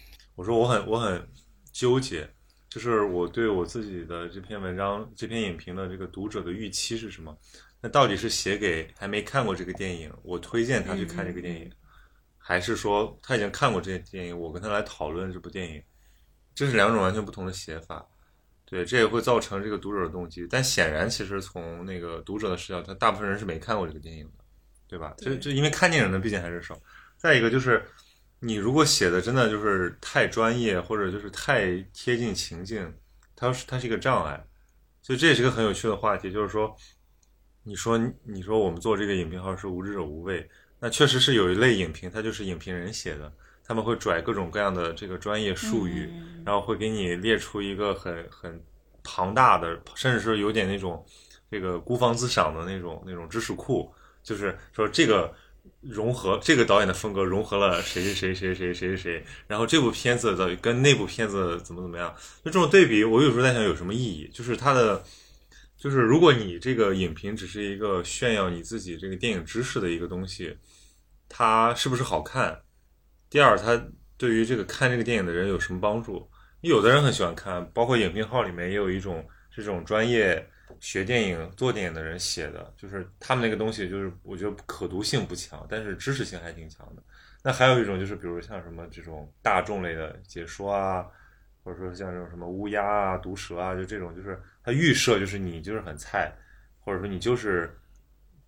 [0.42, 1.24] 我说我很我很
[1.70, 2.28] 纠结，
[2.68, 7.32] 就是我对我自己的这篇文章、这篇影评的这个读者的预期是什么？
[7.80, 11.70] 那到底是写给还没看过这个电影，我推荐他去看这个电影，
[12.36, 15.80] 还是说他已经看过这部电影，我跟他来讨论这部电影？
[16.56, 18.04] 这是两种完全不同的写法。
[18.64, 20.44] 对，这也会造成这个读者的动机。
[20.50, 24.44] 但显然，其实从那个读者的视角，他大部分人是没看过这个电影的，
[24.88, 25.14] 对吧？
[25.18, 26.76] 就就因为看电影的毕竟还是少。
[27.16, 27.80] 再一个就是，
[28.44, 32.92] 你如果写的真的就是太专业，或者就是太贴近情境，
[33.36, 34.44] 它是它是一个障碍。
[35.00, 36.76] 所以这也是个很有趣的话题，就是说，
[37.62, 40.48] 你说你说我们做这个影评号是无知者无畏，
[40.80, 43.32] 那确实是有一类影评，它就是影评人写的，
[43.64, 48.60] 他们会拽各种各样的这个专业术语，嗯然后会给你列出一个很很
[49.04, 51.04] 庞大的，甚至是有点那种
[51.48, 55.32] 这个孤芳自赏的那种那种知识库，就是说这个
[55.82, 62.14] 融合这个导演的风格融合了谁谁谁谁谁谁谁，然后这部片子的跟那部片子怎么怎么样，
[62.44, 64.30] 就这种对比，我有时候在想有什么意义？
[64.32, 65.02] 就是它的，
[65.76, 70.56] 就是如果你这个影评只是一个炫耀你自己这个电影知识的一个东西，
[71.28, 72.62] 它是不是好看？
[73.28, 73.82] 第二，它
[74.16, 76.28] 对于这个看这个电影的人有什么帮助？
[76.60, 80.48] 有的人很喜欢看，包括影评号里面也有一种这种专业
[80.82, 87.00] 学电影、做电影的人写的，就是他们那个东西，就是我觉得可读性不强，但是知识性还挺强的。
[87.44, 91.06] 那还有一种就是，比如像什么这种大众类的解说啊，
[91.62, 96.32] 或者说像这种什么乌鸦啊、毒蛇啊，就这种，就是它预设就是你就是很菜，
[96.80, 97.72] 或者说你就是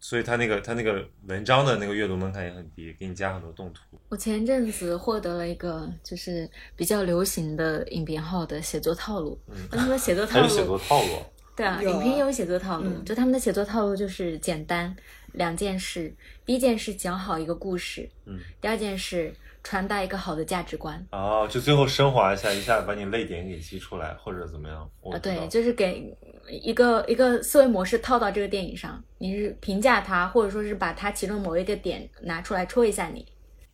[0.00, 3.96] 所以他那个他那个文章的那个阅读门槛也很低，给你加很多动图。
[4.08, 11.22] 我前阵子获得了一个就是比较流行的影评号的写作套路，嗯，他们的写作套还有写作，套路，
[11.56, 14.94] 对啊，啊影评也有写作套路，嗯就他们的写作套路就是简单
[15.32, 19.32] 两件事，第一件事讲好一个故事，嗯，第二件事
[19.62, 21.06] 传达一个好的价值观。
[21.12, 24.90] 哦，就最后升华一下，一下把你泪点给激出来，或者怎么样？
[25.00, 26.12] 我啊，对，就是给
[26.48, 33.26] 一个一个思维模式套到这个电影上，你是评价它，或者说是把它其中某一个点拿出来戳一下你。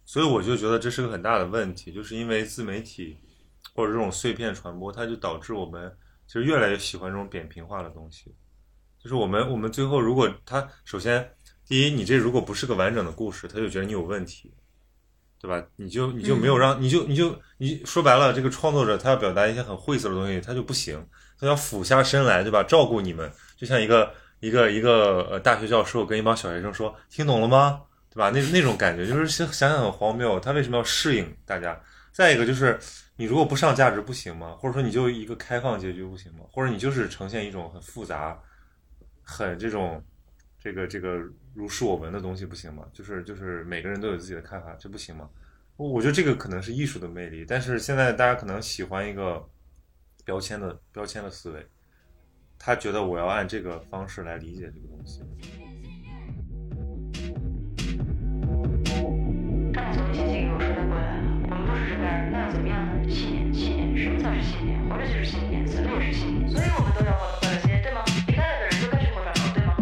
[0.05, 3.17] 所以我就觉得这是个很大的问题，就是因为自媒体
[3.75, 5.93] 或者这种碎片传播，它就导致我们
[6.31, 8.33] 其实越来越喜欢这种扁平化的东西。
[9.03, 11.29] 就是我们我们最后如果他首先
[11.67, 14.55] 第一，你这如果不是个完整的故事，他就觉得你有问题，
[15.41, 15.61] 对吧？
[15.75, 21.05] 你就你就没有让、你就你就你说白了，这个创作者他要表达一些很晦涩的东西，他就不行，
[21.37, 22.63] 他要俯下身来，对吧？
[22.63, 27.81] 照顾你们，就像一个一个一个呃大学教授跟一帮小学生说，听懂了吗？
[28.09, 28.31] 对吧？
[28.31, 31.81] 那那种感觉就是想想想很荒谬，他为什么要适应大家？
[32.13, 32.79] 再一个就是，
[33.21, 34.57] 你如果不上价值不行吗？
[34.59, 36.47] 或者说你就一个开放结局不行吗？
[36.51, 38.41] 或者你就是呈现一种很复杂、
[39.23, 40.03] 很这种
[40.59, 42.87] 这个这个如是我闻的东西不行吗？
[42.95, 45.29] 就是就是每个人都有自己的看法，这不行吗？
[45.77, 49.47] 我觉得这个可能是艺术的魅力，但是现在大家可能喜欢一个
[50.25, 51.67] 标签的标签的思维，
[52.59, 55.21] 他觉得我要按这个方式来理解这个东西。
[62.33, 62.90] 那，怎么样？
[63.11, 64.79] 信念，信念，什么叫是信念？
[64.89, 68.05] 活着就是信念，死了也是信念，所以我们都要活得快乐些，对吗？
[68.27, 69.75] 离开了的人就该去活转了，对吗？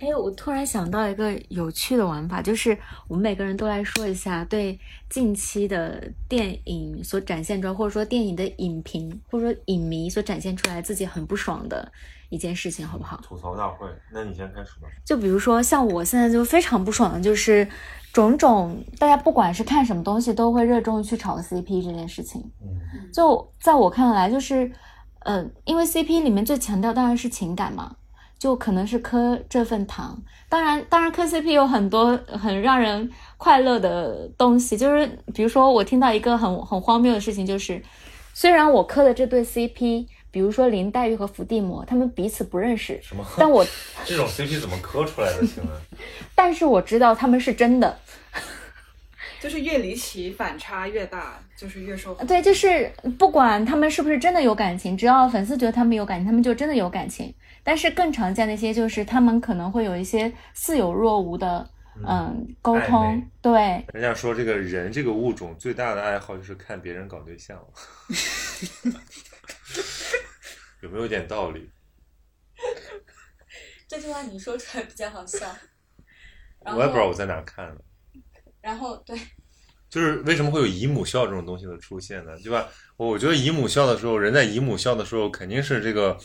[0.00, 2.76] 哎，我突然想到一个有趣的玩法，就是
[3.06, 4.78] 我们每个人都来说一下对
[5.08, 11.92] 近期的电影所展现出来，或者说电影的影评，或者说影迷所展现出来自己很不爽的
[12.30, 13.20] 一件事情，好不好？
[13.22, 14.88] 吐槽大会，那你先开始吧。
[15.04, 17.68] 就比如说，像我现在就非常不爽的就是
[18.12, 22.40] 种种大家不管是看什么东西，都会热衷于去炒 CP 这件事情。
[22.62, 24.70] 嗯就在我看来，就是，
[25.20, 27.96] 呃，因为 CP 里面最强调当然是情感嘛，
[28.38, 30.22] 就可能是磕这份糖。
[30.48, 37.82] 当然，当然磕 CP 有很多很让人快乐的东西，就是比如说我听到一个很很荒谬的事情，就是
[38.32, 43.24] 虽然我磕的这对 CP，比如说林黛玉和伏地魔，他们彼此不认识，什么？
[43.36, 43.66] 但我
[44.04, 45.46] 这种 CP 怎么磕出来的？
[45.46, 45.72] 请问？
[46.34, 47.98] 但是我知道他们是真的。
[49.40, 52.14] 就是越离奇反差越大，就是越受。
[52.26, 57.34] 对，就是不管他们是不是真的有感情，只要粉丝觉得他们有感情，他们就真的有感情。
[57.62, 61.68] 但是更常见的一些就是他们可能会有一些似有若无的
[62.06, 67.58] 嗯沟通，对，人家说这个人这个物种最大的爱好就是看别人搞对象，
[70.82, 71.70] 有没有点道理？
[73.88, 75.54] 这句话你说出来比较好笑。
[76.60, 77.80] 我也不知道我在哪看的。
[78.60, 79.18] 然后对，
[79.88, 82.32] 就是为什么会有姨母笑这种东西的出现呢？
[82.42, 82.68] 对吧？
[82.96, 86.16] 我我觉得姨母笑的时候，人在姨母笑的时候，肯定是这个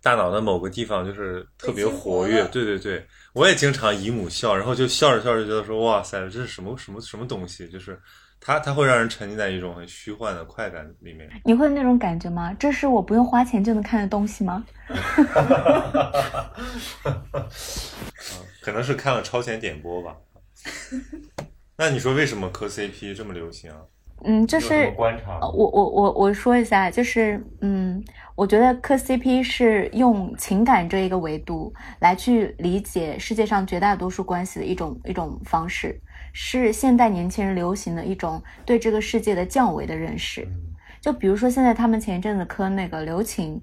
[0.00, 2.46] 大脑的某个地方就是特别活跃。
[2.48, 7.68] 对对对，我也经常姨母笑，然后就笑着笑着觉得说，哇塞，这是什么什么什么东西？
[7.68, 8.00] 就是
[8.40, 11.28] 它它会让人沉浸在一种很虚幻的快感里面。
[11.44, 12.54] 你会有那种感觉吗？
[12.58, 14.64] 这是我不用花钱就能看的东西吗？
[18.60, 20.16] 可能是看了超前点播吧。
[21.76, 23.76] 那你说为什么磕 CP 这么流行啊？
[24.24, 25.38] 嗯，就是观察？
[25.40, 28.02] 呃我我我我说一下，就是嗯，
[28.34, 36.00] 我觉得磕 CP 是用情感这一个维度来去理解世界上绝大多数关系的一种一种方式，
[36.40, 40.42] 是现代年轻人流行的一种对这个世界的降维的认识。
[40.42, 43.60] 嗯就比如说现在他们前一阵子磕那个刘晴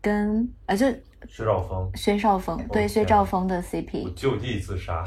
[0.00, 0.86] 跟呃就
[1.28, 5.04] 薛兆丰薛兆丰对哦薛兆丰的 CP，就地自杀。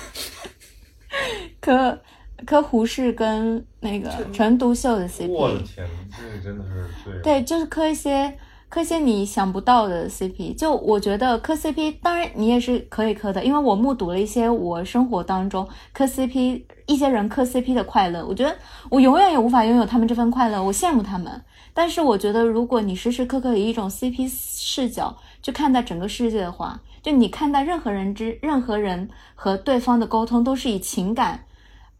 [1.60, 2.02] 磕
[2.46, 7.22] 磕胡适跟那个陈独秀的 CP，我的天，这个真的是对。
[7.22, 8.36] 对，就是磕一些
[8.68, 10.54] 磕些你想不到的 CP。
[10.54, 18.26] 就我觉得磕 CP，当然你也是可以磕的，因为我目睹了一些我生活当中磕 CP 一些人磕 CP 的快乐。
[18.26, 18.56] 我觉得
[18.90, 21.42] 我永远也无法拥有他们这份快乐，我羡慕他们。
[21.72, 31.44] 但是我觉得，如果你时时刻刻以一种 CP 视角去看待整个世界的话，就你看待任何人之任何人和对方的沟通，都是以情感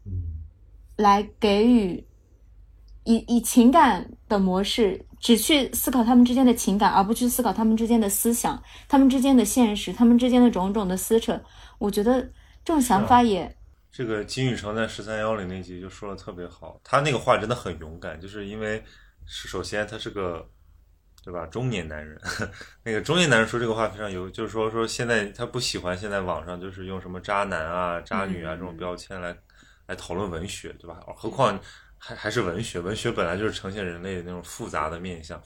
[0.05, 0.11] 嗯
[0.97, 2.05] 来给予
[3.05, 11.39] 以以情感的模式，只去思考他们之间的情感，而不去思考他们之间的思想、他们之间的现实、他们之间的种种的撕扯。
[11.77, 12.21] 我觉得
[12.63, 13.55] 这种想法也、
[13.91, 18.83] 这个金宇成在十三幺零那集就说的特别好，他那个话真的很勇敢，就是因为
[19.25, 20.47] 是首先他是个
[21.23, 22.19] 对吧中年男人，
[22.83, 29.35] 那个中年男人说这个话非常有，就是说说现在他不喜欢现在网上就是用什么渣男啊、渣女啊这种标签来
[29.87, 30.99] 来讨论文学，对吧？
[31.15, 31.59] 何况
[31.99, 35.39] 还还是文学，文学本来就是呈现人类的那种复杂的面相。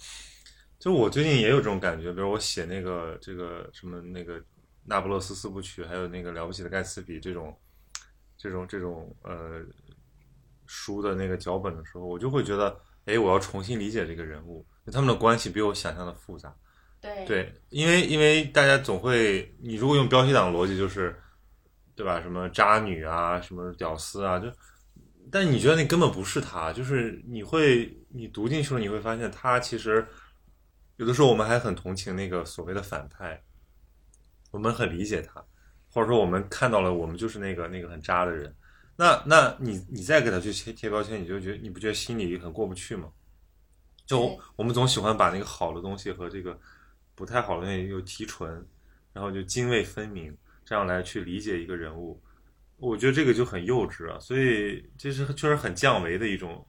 [0.79, 4.41] 就我最近也有这种感觉，比如我写那个这个什么那个
[4.85, 7.57] 那不勒斯四部曲，还有那个了不起的盖茨比这种
[8.37, 9.61] 这种这种呃
[10.65, 16.53] 书的那个脚本的时候，我就会觉得，哎，我要重新理解这个人物，他们的关系比我想象的复杂。
[16.99, 21.17] 对对，因为因为大家总会，你如果用标题党逻辑，就是
[21.95, 22.21] 对吧？
[22.21, 24.47] 什么渣女啊，什么屌丝啊，就，
[25.33, 30.07] 但你觉得那根本不是他，就是你会你读进去了，你会发现他其实
[30.97, 33.41] 有的时候我们还很同情那个所谓的反派，
[34.51, 35.43] 我们很理解他，
[35.89, 38.55] 或者说我们看到了我们就是那个那个很渣的人，
[38.95, 43.09] 那那你你再给他去贴贴标签，你就觉得你不觉得心里很过不去吗？
[44.05, 46.55] 就对我们总喜欢把那个好的东西和这个
[47.15, 48.63] 不太好的东西又提纯，
[49.11, 52.21] 然后就泾渭分明，这样来去理解一个人物。
[52.77, 56.65] 我觉得这个就很幼稚啊，所以这是确实很降维的一种，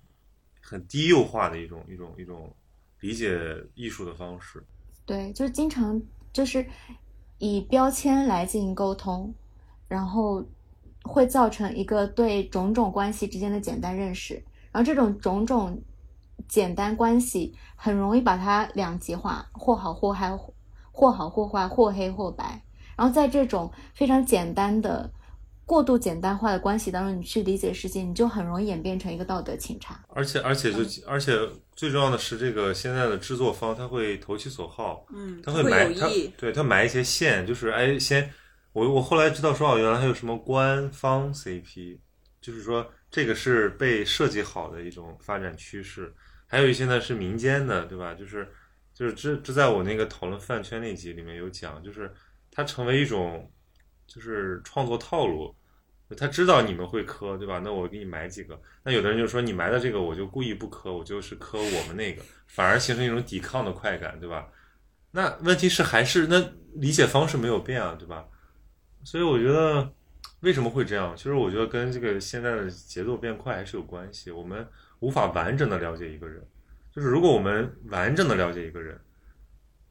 [0.61, 2.55] 很低幼化的一种一种一种
[3.01, 3.39] 理解
[3.75, 4.65] 艺术的方式。
[5.05, 6.01] 对，就是经常
[6.33, 6.65] 就是
[7.39, 9.35] 以标签来进行沟通，
[9.89, 10.45] 然后
[11.03, 14.35] 会造成一个对种种关系之间的简单认识，
[14.73, 15.83] 然后这种种种
[16.49, 20.31] 简单关系很容易把它两极化，或好或坏，
[20.93, 22.63] 或好或坏，或黑或白。
[22.97, 25.13] 然后在这种非常简单的、
[25.67, 29.99] 过度简单化的关系当中，你去理解世界，你就很容易演变成一个道德倾差。
[30.09, 31.33] 而且而且就而且
[31.75, 38.31] 最重要的是，这个现在的制作方他会投其所好，嗯，他会埋他，对他埋一些线，就是哎先
[38.73, 41.99] 我我后来知道说哦，原来还有什么官方 CP，
[42.41, 46.13] 就是说这个是被设计好的一种发展趋势，
[46.47, 48.13] 还有一些呢是民间的，对吧？
[48.15, 48.47] 就是
[48.93, 52.13] 就是这这在我那个讨论饭圈那集里面有讲，就是
[52.51, 53.51] 它成为一种
[54.07, 55.55] 就是创作套路。
[56.17, 57.61] 他知道你们会磕，对吧？
[57.65, 58.61] 那我给你埋几个。
[58.85, 64.47] 那有的人就说你埋的这个，我就故意不磕，我就是磕我们那个，反而形成一种抵抗的快感，对吧？
[65.11, 68.27] 那问题是还是那理解方式没有变啊，对吧？
[69.03, 69.93] 所以我觉得
[70.41, 71.17] 为什么会这样？
[71.17, 74.31] 其实我觉得跟这个现在的节奏变快还是有关系。
[74.31, 74.65] 我们
[75.01, 76.47] 无法完整的了解一个人，
[76.95, 78.95] 就是如果我们完整的了解一个人，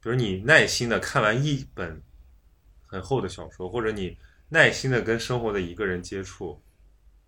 [0.00, 2.00] 比如你耐心的看完一本
[2.94, 4.16] 很厚的小说，或者你
[4.48, 6.60] 耐心的跟生活的一个人接触，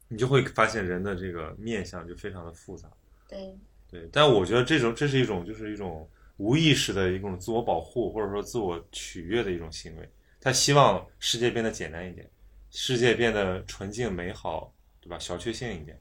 [0.06, 2.88] 你就会发现人的这个面相就非常的复杂。
[3.28, 3.58] 对
[3.90, 10.08] 对，但我觉得这种这是一种就是一种无意识的一种自我保护或者说自我取悦的一种行为。
[10.40, 12.30] 他希望世界变得简单一点，
[12.70, 15.18] 世界变得纯净美好，对吧？
[15.18, 16.00] 小确幸一点。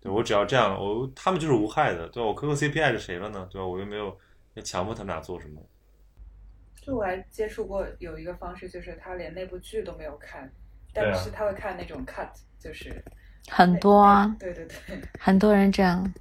[0.00, 2.26] 对我只要这样，我他们就是无害的，对吧？
[2.26, 3.46] 我磕个 CP 爱着谁了呢？
[3.50, 3.66] 对吧？
[3.66, 4.16] 我又没有
[4.54, 5.62] 要强迫他们俩做什么。
[6.80, 10.50] 就我还接触过有一个方式，就是他连那部剧都没有看，
[10.92, 12.28] 但是他会看那种 cut，
[12.58, 13.04] 就是
[13.48, 16.12] 很多啊，对对对， 很多人这样。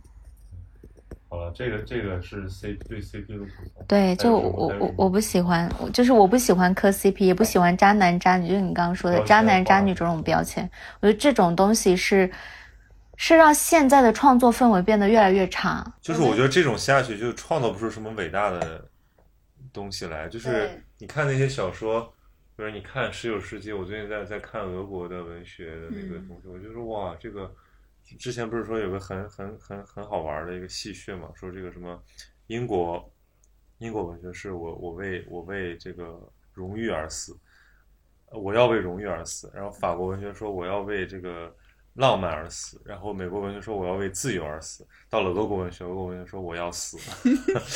[1.32, 3.84] 好了，这个这个是 C 对 CP 的吐槽。
[3.88, 10.68] 对，就我我我不喜欢，我就是我不喜欢磕 CP，也不喜欢渣男渣女，就是你刚刚说的渣男渣女这种标签，
[11.00, 12.32] 我觉得这种东西是
[13.16, 15.86] 是让现在的创作氛围变得越来越差。
[16.02, 18.89] 就是我觉得这种下去就创造不出什么伟大的
[19.74, 20.28] 东西来。
[20.28, 22.14] 就是你看那些小说，
[22.56, 27.54] 比如你看《十九世纪》，我最近在在看俄国的文学的那个嗯东西，我就说哇，这个
[28.18, 32.04] 之前不是说有个很很很很好玩的一个戏谑嘛，说这个什么
[32.48, 33.12] 英国
[33.78, 36.20] 英国文学是我我为我为这个
[36.54, 37.38] 荣誉而死，
[38.32, 39.52] 呃我要为荣誉而死。
[39.54, 41.56] 然后法国文学说我要为这个
[42.00, 44.88] 浪漫而死，然后美国文学说我要为自由而死。
[45.10, 46.98] 到了俄国文学，俄国文学说我要死，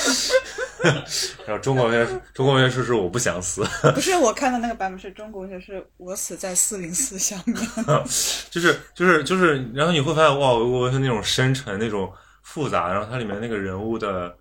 [1.45, 7.55] 然后中国文学中国文学说是我不想死，不是我看的那个版本是中国文学，是我死在四零四下面。
[8.49, 12.09] 就是就是就是，然后你会发现哇，俄国文学那种深沉、那种
[12.43, 14.37] 复杂，然后它里面那个人物的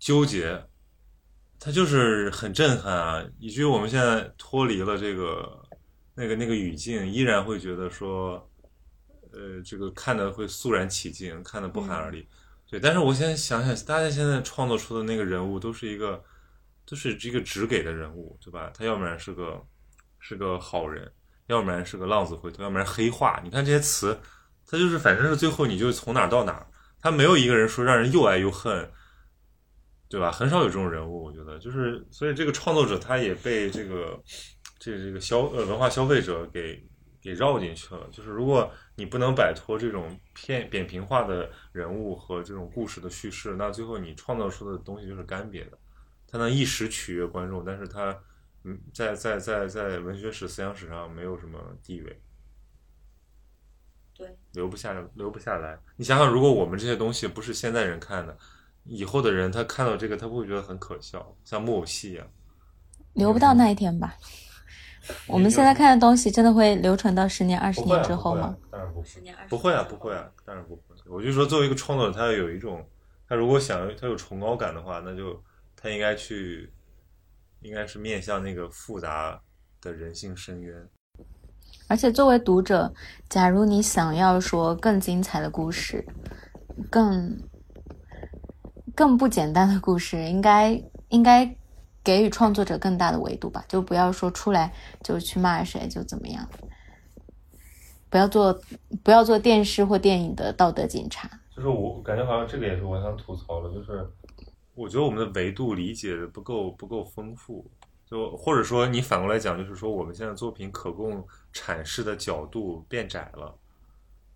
[0.00, 0.60] 纠结，
[1.60, 5.62] 它就是很震撼啊，以至于我们现在脱离了这个
[6.16, 8.50] 那个那个语境，依然会觉得说，
[9.34, 12.26] 呃，这个看的会肃然起敬，看的不寒而栗。
[12.70, 16.22] 对，但是我现在想想，大家现在创作出的那个人物都是一个，
[16.86, 18.70] 都是这个只给的人物，对吧？
[18.74, 19.62] 他要不然是个
[20.18, 21.10] 是个好人，
[21.46, 23.40] 要不然是个浪子回头，要不然黑化。
[23.44, 24.18] 你看这些词，
[24.66, 26.66] 他就是反正是最后你就从哪儿到哪儿，
[27.00, 28.90] 他没有一个人说让人又爱又恨，
[30.08, 30.32] 对吧？
[30.32, 34.20] 很少有这种人物，我觉得就是，所以这个创作者他也被这个
[34.78, 36.82] 这这个消呃文化消费者给
[37.20, 38.08] 给绕进去了。
[38.10, 45.78] 就是如果你不能摆脱这种片扁平化的人物和这种故事的叙事，那最后你创造出的东西就是干瘪的。
[46.26, 48.16] 它能一时取悦观众，但是它
[48.64, 52.20] 嗯，在在在在文学史、思想史上没有什么地位。
[54.16, 55.78] 对，留不下留不下来。
[55.96, 58.36] 你想想，如果我们这些东西不是现在人看的，
[58.84, 62.26] 以后的人他看到这个，他不会觉得很可笑，像木偶戏一样。
[63.14, 64.14] 留不到那一天吧。
[65.26, 68.56] 我们现在看的东西，真的会流传到十年、二十年之后吗？？
[68.70, 69.06] 当然不会。
[69.06, 70.82] 十年、二十不会啊，不会啊，当然不会。
[71.06, 72.84] 我就说，作为一个创作者，他要有一种，
[73.28, 75.38] 他如果想他有崇高感的话，那就
[75.76, 76.72] 他应该去，
[77.60, 79.38] 应该是面向那个复杂
[79.80, 80.74] 的人性深渊。
[81.86, 82.90] 而且作为读者，
[83.28, 86.02] 假如你想要说更精彩的故事，
[86.90, 87.38] 更
[88.94, 91.44] 更不简单的故事，应该应该
[92.04, 94.70] 给予创作者更大的维度吧，就不要说出来
[95.02, 96.46] 就去骂谁就怎么样，
[98.10, 98.60] 不要做
[99.02, 101.28] 不要做电视或电影的道德警察。
[101.56, 104.06] 就是我感觉好像这个也是我想吐槽的，就是
[104.74, 107.64] 我觉得我们的维度理解的不够不够丰富，
[108.04, 113.54] 就或者说你反过来讲，就是说我们现在作品可供阐释的角度变窄了。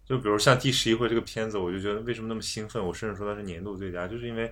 [0.06, 2.82] 就比如像第十一回这个片子，我就觉得为什么那么兴奋？
[2.82, 4.50] 我甚至说它是年度最佳，就是因为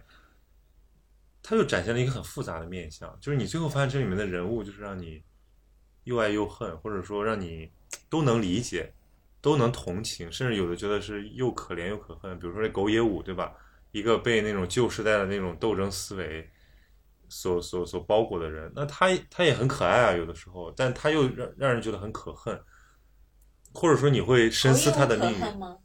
[1.48, 5.22] 它又展现了一个很复杂的面相，就是你最后发现这里面的人物就是让你
[6.02, 7.70] 又爱又恨，或者说让你
[8.10, 8.92] 都能理解，
[9.40, 12.36] 都能同情，甚至有的觉得是又可怜又可恨。
[12.40, 13.54] 比如说这狗野武，对吧？
[13.92, 16.50] 一个被那种旧时代的那种斗争思维
[17.28, 22.60] 所所所包裹的人，那他他也很可爱啊，有的时候，但他又让让人觉得很可恨，
[23.72, 25.58] 或者说你会深思他的命运。
[25.58, 25.78] 吗？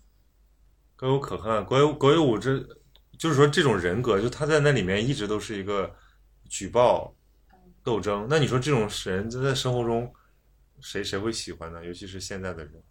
[0.95, 2.57] 狗有可恨，狗有狗有武这，
[3.21, 5.95] 就是说这种人格，就他在那里面一直都是一个
[6.49, 7.15] 举报
[7.83, 8.25] 斗争。
[8.27, 10.11] 那你说这种人在生活中，
[10.79, 11.85] 谁谁会喜欢呢？
[11.85, 12.81] 尤其是现在的人。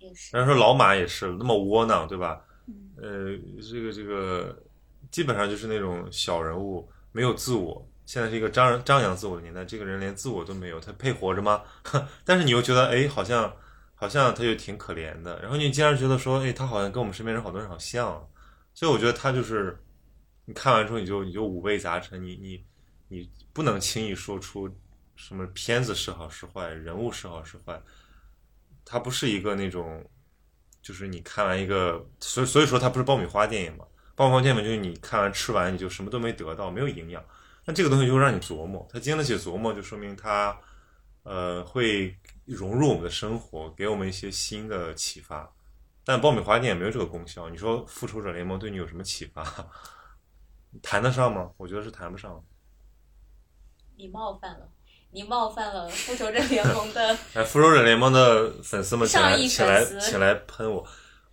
[0.00, 2.44] 也是说老马也是那么窝囊，对吧？
[3.00, 4.62] 呃，这个这个
[5.10, 7.90] 基本上就是那种小人物，没有自我。
[8.04, 11.62] 现在是一个张张扬自我的年代，这个人连自我都没有，他配活着吗？
[12.26, 13.50] 但是你又觉得，哎，好像
[13.98, 15.38] 好像他就挺可怜的。
[15.42, 18.26] 然后你竟然觉得说，哎，他好像跟我们身边人好多人好像。
[18.72, 19.76] 所以我觉得他就是，
[20.44, 22.64] 你看完之后你就你就五味杂陈，你你
[23.08, 24.70] 你不能轻易说出
[25.16, 27.82] 什么片子是好是坏，人物是好是坏。
[28.84, 30.08] 它不是一个那种，
[30.80, 33.84] 就是你看完一个，所以所以说它不是爆米花电影嘛。
[34.14, 37.22] 爆米花电影就是你看完吃完你就什么都没得到，没有营养。
[37.64, 40.58] 那这个东西就让你琢磨，它经得起琢磨，就说明它，
[41.22, 45.52] 呃，会融入我们的生活，给我们一些新的启发。
[46.04, 47.48] 但爆米花店也没有这个功效。
[47.50, 49.44] 你说《复仇者联盟》对你有什么启发？
[50.82, 51.50] 谈得上吗？
[51.56, 52.42] 我觉得是谈不上。
[53.96, 54.70] 你冒犯了，
[55.10, 60.86] 你冒犯了复仇者联盟的 哎，复仇者联盟的粉丝们，请来，请来，请来喷我。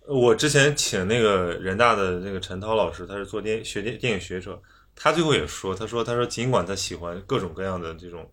[0.08, 4.60] 我之前请那个人大的那个陈涛老师，他是做电学电电影学者，
[4.94, 8.30] 他最后也说，他说，他说，尽管他喜欢各种各样的这种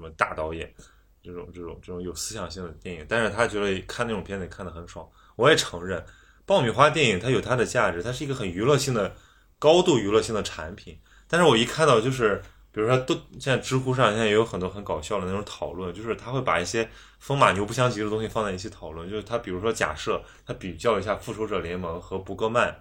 [0.00, 0.72] 什么大导演，
[1.22, 5.06] 这种这种这种有思想性的电影，但是他觉得看那种片子看得很爽。
[5.36, 6.02] 我也承认，
[6.46, 9.14] 爆米花电影它有它的价值，它是一个很娱乐性的、
[9.58, 10.98] 高度娱乐性的产品。
[11.28, 12.40] 但是我一看到就是，
[12.72, 16.88] 比如说都现在知乎上现在也有很多很搞笑的那种讨论，就是他会把一些
[17.18, 19.08] 风马牛不相及的东西放在一起讨论。
[19.08, 22.72] 就是他比如说假设他比较一下《复仇者联盟》和《伯格曼》，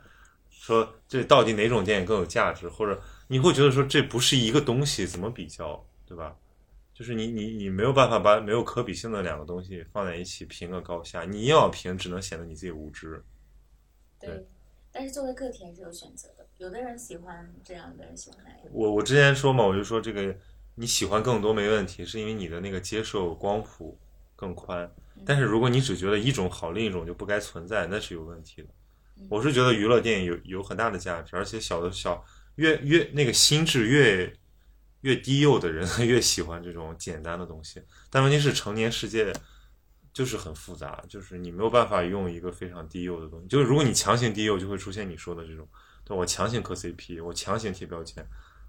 [0.49, 6.33] 说这到底哪种电影更有价值，或者你会觉得说这不是一个东西，怎么比较，对吧？
[6.99, 13.23] 就是你你你没有办法把没有可比性的两个东西放在一起评个高下，你硬要评，只能显得你自己无知。
[14.19, 14.45] 对，
[14.91, 16.45] 但是作为个体还是有选择的。
[16.57, 18.59] 有的人喜欢这样，有的人喜欢那样。
[18.69, 20.35] 我我之前说嘛，我就说这个
[20.75, 23.97] 你喜欢更多没问题，是因为你的那个接受光谱
[24.35, 24.93] 更宽。
[25.25, 28.67] 但是如果你只觉得一种好，另一种就不该存在，那是有问题的。
[29.29, 32.21] 我是觉得娱乐电影有有很大的价值，而且小的小
[32.55, 34.33] 越越那个心智越
[35.01, 37.81] 越低幼的人 越喜欢这种简单的东西。
[38.09, 39.33] 但问题是成年世界
[40.13, 43.47] 就是很复杂，就是你没有办法用一个非常低幼的东西。
[43.47, 45.67] 就是如果你强行低幼，就会出现你说的这种，
[46.03, 48.25] 对我强行磕 CP，我强行贴标签。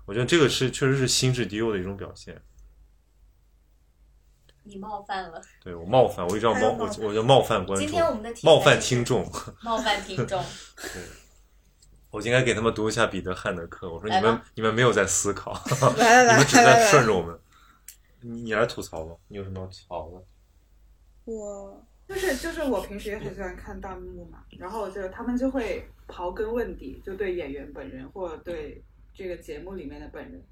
[0.07, 2.41] 我觉得这个是确实是心智低幼的一种表现。
[4.63, 9.29] 你冒犯了，对我冒犯，我一直要 冒，我我叫冒犯观众，今天我们的冒犯听众。
[9.63, 10.45] 冒犯听众。
[12.11, 13.93] 我应该给他们读一下彼得汉德克。
[13.93, 15.53] 我说你们你们没有在思考，
[15.97, 17.39] 来来来你们只在顺着我们。
[18.23, 20.25] 你你来吐槽吧，你有什么要吐槽的？
[21.25, 28.83] 我就是就是我平时也很喜欢看弹幕嘛，然后就他们就会刨根问底，就对演员本人或者对
[29.15, 30.43] 这个节目里面的本人，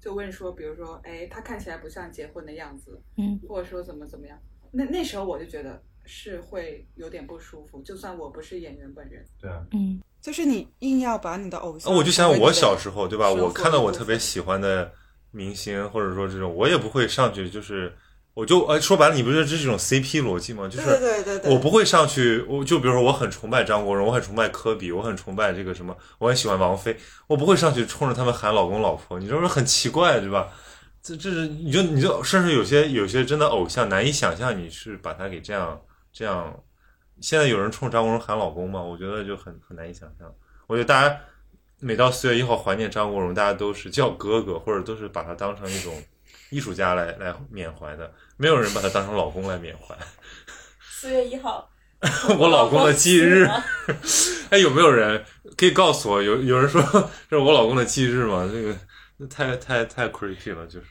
[0.00, 4.38] 就问说，比如说，哎，他看起来不像结婚的样子，嗯，或者说怎么怎么样，
[4.70, 9.66] 那那时候我就觉得是会有点不舒服，就算我不是演员本人，对啊。
[9.72, 13.30] 嗯，就是你硬要把你的偶像，那我就想我小时候，对吧？
[13.30, 14.92] 我看到我特别喜欢的
[15.30, 17.90] 明星，或者说这种，我也不会上去，就是
[18.34, 20.68] 我就哎说白了，你不觉得这是一种 CP 逻辑吗？
[20.68, 26.94] 就是对对对对，我不会上去，我就比如说我很崇拜张国荣，我很崇拜科比，我很崇拜这个什么，我很喜欢王菲，
[27.26, 30.48] 我不会上去冲着他们喊老公老婆，你这不是很奇怪对吧？
[31.02, 35.80] 这这是你就你就甚至有些有些真的偶像难以想象你是把他给这样
[36.12, 36.54] 这样，
[37.20, 38.80] 现在有人冲张国荣喊老公吗？
[38.80, 40.32] 我觉得就很很难以想象。
[40.66, 41.20] 我觉得大家
[41.80, 46.02] 每到四月一号怀念张国荣，大家都是叫哥哥，或者都是把他当成一种
[46.50, 49.96] 艺术家来来缅怀的，没有人把他当成老公来缅怀。
[50.80, 51.70] 四月一号，
[52.38, 53.46] 我老公的忌日，
[54.50, 55.24] 哎，有没有人
[55.56, 56.22] 可以告诉我？
[56.22, 56.82] 有有人说
[57.28, 58.48] 这是我老公的忌日吗？
[58.52, 58.76] 这个
[59.16, 60.86] 那太太太 creepy 了，就是。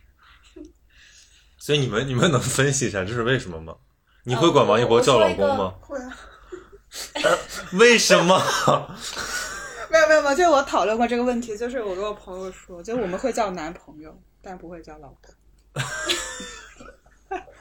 [1.60, 3.76] 所以你们你们能分析一下这是为什么吗？
[4.28, 5.74] 你会管王一博叫老公吗？
[5.80, 6.14] 会啊，
[7.80, 8.38] 为什么？
[9.90, 15.34] 没有没有没有，就是我讨论过这个问题，就是我跟我朋友说，就是我们会叫男朋友，但不会叫老公，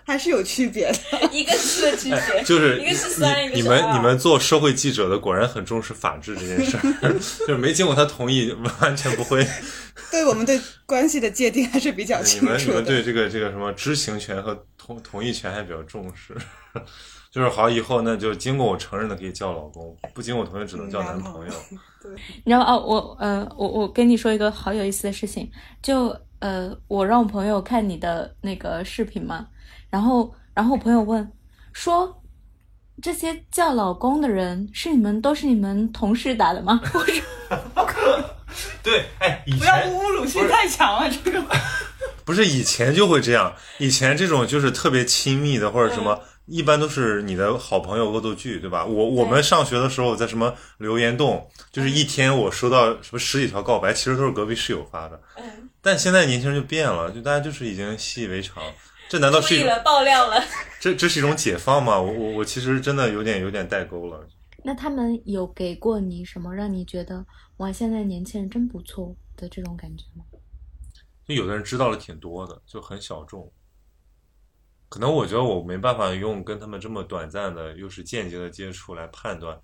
[0.06, 1.28] 还是有区别的。
[1.32, 7.12] 一个字的区别，就是一个是三，一个你你们你们做社会记者的果然很重视法治这件事儿，
[7.46, 9.46] 就是没经过他同意， 完全不会。
[10.10, 12.52] 对我们对关系的界定还是比较你清楚的。
[12.52, 16.36] 们你们对这个这个什么知情权和同同意权还比较重视，
[17.32, 21.52] 就是好以后那就经过我承认的可以叫老公，不经过我同意只能叫男朋友。
[22.44, 25.50] 你知道哦，我呃，我我跟你说一个好有意思的事情，
[25.82, 29.48] 就呃，我让我朋友看你的那个视频嘛，
[29.96, 31.26] 然后然后我朋友问
[31.72, 32.22] 说，
[33.00, 36.78] 这些叫老公的人是你们都是你们同事打的吗？
[36.92, 37.24] 我说
[38.82, 41.42] 对，哎，以不要侮辱性太强了，这个。
[42.26, 46.20] 不是以前就会这样，以前这种就是特别亲密的或者什么。
[46.44, 48.84] 一般都是你的好朋友恶作剧，对吧？
[48.84, 55.20] 我我们上学的时候，在什么留言洞，就是一天我收到什么十几条告白，其实都是隔壁室友发的。
[55.38, 58.62] 嗯，但现在年轻人就变了，就大家就是已经习以为常。
[59.08, 60.42] 这难道是爆料了。
[60.80, 62.00] 这这是一种解放吗？
[62.00, 64.26] 我我我其实真的有点有点代沟了。
[64.64, 67.24] 那他们有给过你什么让你觉得
[67.58, 70.24] 哇，现在年轻人真不错的这种感觉吗？
[71.24, 73.52] 就有的人知道了挺多的，就很小众。
[74.88, 79.60] 可能我觉得我没办法用跟他们这么短暂的又是间接的接触来判断。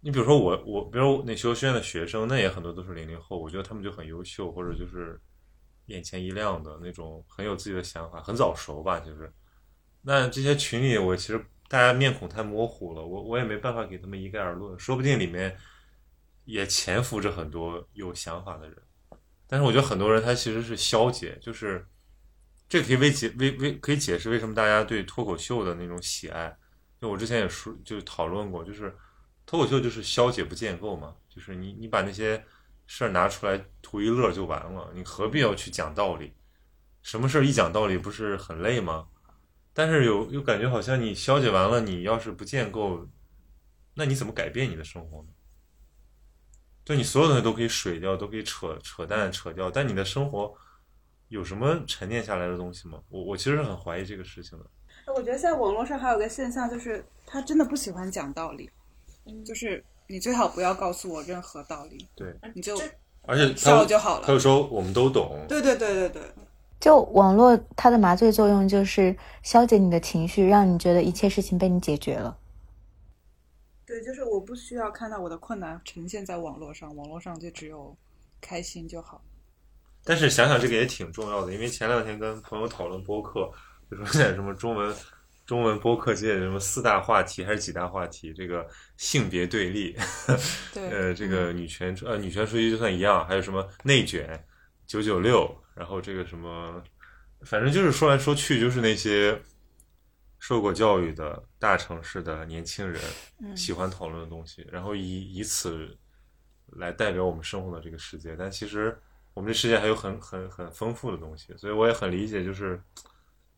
[0.00, 5.18] 你比如说我我，比如那修学院的学生，那也很多都是零零后，我觉得他们就很优秀，或者就是
[5.88, 9.30] 眼前一亮的那种，很有自己的想法，很早熟吧，就是。
[10.00, 15.54] 那这些群里，我其实大家面孔太模糊了，我我也没办法给他们一概而论，说不定里面
[16.44, 18.78] 也潜伏着很多有想法的人。
[19.46, 21.84] 但是我觉得很多人他其实是消解，就是
[22.68, 26.56] 这可以为解为为可以解释为什么大家对脱口秀的那种喜爱。
[27.00, 28.96] 就我之前也说就讨论过，就是
[29.44, 32.42] 脱口秀就是消解不建构嘛，就是你你把那些
[32.88, 36.32] 事儿拿出来图一乐就完了，你何必要去讲道理？
[37.02, 39.06] 什么事儿一讲道理不是很累吗？
[39.72, 43.06] 但是有又感觉好像你消解完了，你要是不建构，
[43.94, 45.28] 那你怎么改变你的生活呢？
[46.84, 50.52] 就你所有东西都可以水掉，都可以扯扯淡扯掉，但你的生活
[51.28, 53.00] 有什么沉淀下来的东西吗？
[53.10, 54.66] 我我其实很怀疑这个事情的。
[55.14, 58.70] 我觉得在网络上还有个现象，就是他真的不喜欢讲道理，
[59.44, 62.76] 就是你最好不要告诉我任何道理，对，你就
[63.22, 64.32] 而且他笑就好了他。
[64.32, 66.22] 就说我们都懂，对对对对对，
[66.80, 72.36] 就网络它的麻醉作用就是消解你的情绪，让你觉得一切事情被你解决了。
[73.84, 77.94] 对，就是我不需要看到我的困难呈现在网络上，网络上就只有
[78.40, 79.22] 开心就好。
[80.04, 83.50] 但是想想这个也挺重要的，因为前两天跟朋友讨论播客，
[83.90, 84.94] 就说现在什么中文
[85.48, 88.68] 中文播客界什么四大话题还是几大话题，这个
[88.98, 89.96] 性别对立，
[90.74, 94.44] 对， 呃，这个女权呃女权主义就算一样，还有什么内卷、
[94.86, 96.82] 九九六，然后这个什么，
[97.46, 99.40] 反正就是说来说去就是那些
[100.38, 103.00] 受过教育的大城市的年轻人
[103.40, 103.56] 嗯。
[103.56, 105.96] 喜欢讨论的东西，然后以以此
[106.72, 108.94] 来代表我们生活的这个世界，但其实
[109.32, 112.78] 我们这世界还有很很很丰富的东西，所以我也很理解，就是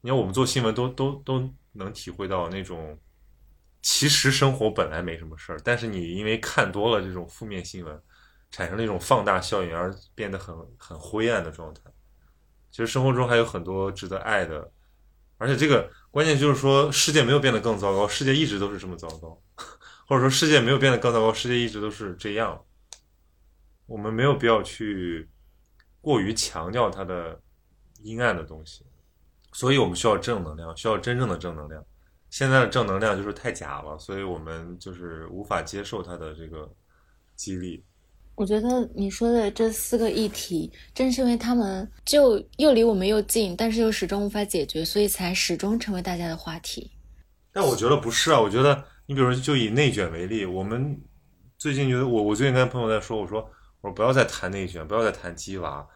[0.02, 2.98] 你看我们做新闻都都都能体会到那种。
[3.82, 8.02] 其实生活本来没什么事儿，但是你因为看多了这种负面新闻，
[8.50, 11.80] 产生了一种放大效应，而变得很很灰暗的状态。
[12.70, 14.70] 其实生活中还有很多值得爱的，
[15.38, 19.42] 而且这个关键就是说，世界没有变得更糟糕，世界一直都是这么糟糕，
[20.06, 22.62] 或者说世界没有变得更糟糕，世界一直都是这样。
[23.86, 25.26] 我们没有必要去
[26.02, 27.40] 过于强调它的
[28.02, 28.84] 阴暗的东西，
[29.52, 31.84] 所以我们需要正能量，需要真正的正能量。
[32.30, 36.70] 现在的正能量就是太假了，所以我们就是无法接受它的这个
[37.34, 37.84] 激励。
[38.36, 46.90] 我觉得你说的这四个议题，正是因为他们就又离我们又近，但是又始终无法解决，所以才始终成为大家的话题。
[47.52, 50.98] 但我觉得不是啊，我觉得你比如说就以内卷为例，我们
[51.58, 53.40] 最近觉得我我最近跟朋友在说，我说
[53.80, 55.86] 我说不要再谈内卷，不要再谈鸡娃，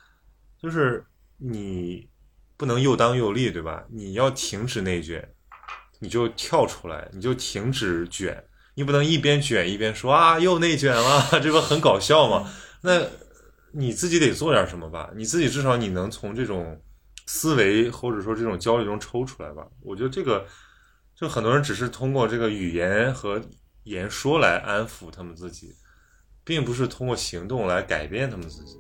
[0.61, 1.07] 就是
[1.39, 2.07] 你
[2.57, 3.85] 不能又当又立，对吧？
[3.91, 5.35] 你要停止内卷，
[6.01, 8.45] 你就跳出来，你就停止卷，
[8.75, 12.51] 你不能一边卷一边说啊又内卷了， 这不很搞笑吗？
[12.83, 13.03] 那
[13.73, 16.81] 你自己得做点什么吧，你自己至少你能从这种
[17.27, 19.67] 思维或者说这种焦虑中抽出来吧。
[19.83, 20.47] 我觉得这个。
[21.17, 23.41] 就很多人只是通过这个语言和
[23.85, 25.73] 言说来安抚他们自己，
[26.43, 28.77] 并不是通过行动来改变他们自己。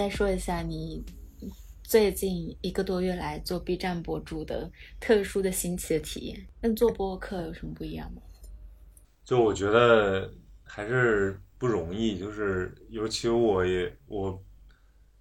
[0.00, 1.04] 再说一下你
[1.82, 8.22] 最近一个多月来做 B 站博主的特殊的新奇的体验，跟做播客有什么不一样吗？
[9.26, 10.32] 就我觉得
[10.64, 14.32] 还是不容易，就是尤其我也我，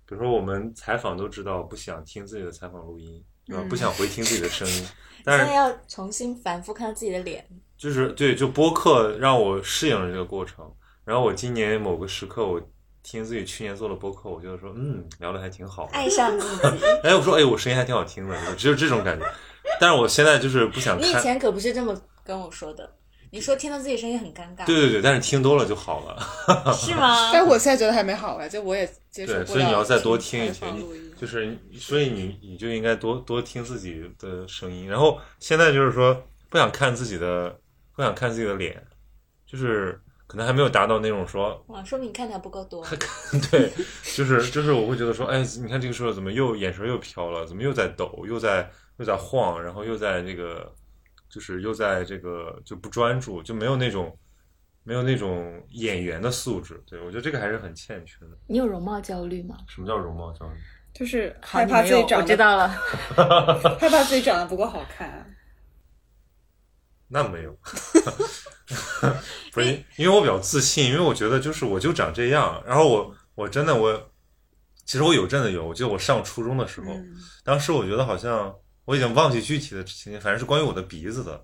[0.06, 3.64] 比如说我们采访都知道不想听自己的采访录音，对吧？
[3.66, 4.88] 嗯不想回听自己的声音，
[5.26, 7.46] 但是在要重新反复看到自己的脸，
[7.76, 10.74] 就是对，就播客让我适应了这个过程。
[11.04, 12.62] 然后我今年某个时刻，我
[13.04, 15.92] 听自己去年做的播客，我觉得说，嗯，聊的还挺好的。
[15.94, 16.64] 爱上自己。
[17.04, 19.26] 哎，我说，哎，我声音还挺好听的，只有这种感觉。
[19.80, 22.90] 但是我现在就是不想你以，前可不是这么跟我说的，
[23.32, 26.18] 你说听到自己声音很尴尬，对对对，但是听多了就好了。
[26.74, 27.32] 是吗？
[27.32, 34.88] 但我现在觉得还没好哎，就我也接受不对，所以你要再多听一些，你采访录音就是，所以你你就应该多多听自己的声音。
[34.88, 36.16] 然后现在就是说，
[36.50, 37.56] 不想看自己的，
[37.96, 38.82] 不想看自己的脸，
[39.46, 42.86] 就是可能还没有达到那种说哇，说明你看的还不够多。
[43.50, 43.72] 对，
[44.16, 50.72] 就是就是我会觉得说，哎，你看这个时候怎么又眼神又飘了，怎么又在抖，又在又在晃，然后又在这个，
[51.28, 54.16] 就是又在这个就不专注，就没有那种
[54.84, 56.80] 没有那种演员的素质。
[56.86, 58.38] 对我觉得这个还是很欠缺的。
[58.46, 59.58] 你有容貌焦虑吗？
[59.68, 60.54] 什么叫容貌焦虑？
[60.94, 62.68] 就是，害怕自己长得知道了。
[63.80, 65.36] 害怕自己长得不够好看。
[67.12, 67.58] 那没有，
[69.52, 74.12] 不是因为我比较自信，因为我觉得就是我就长这样，然后我我真的我，
[74.86, 77.16] 其实我有阵子有，我记得我上初中的时候，嗯。
[77.44, 78.54] 当时我觉得好像
[78.86, 81.44] 我已经忘记具体的情节，反正是关于我的鼻子的，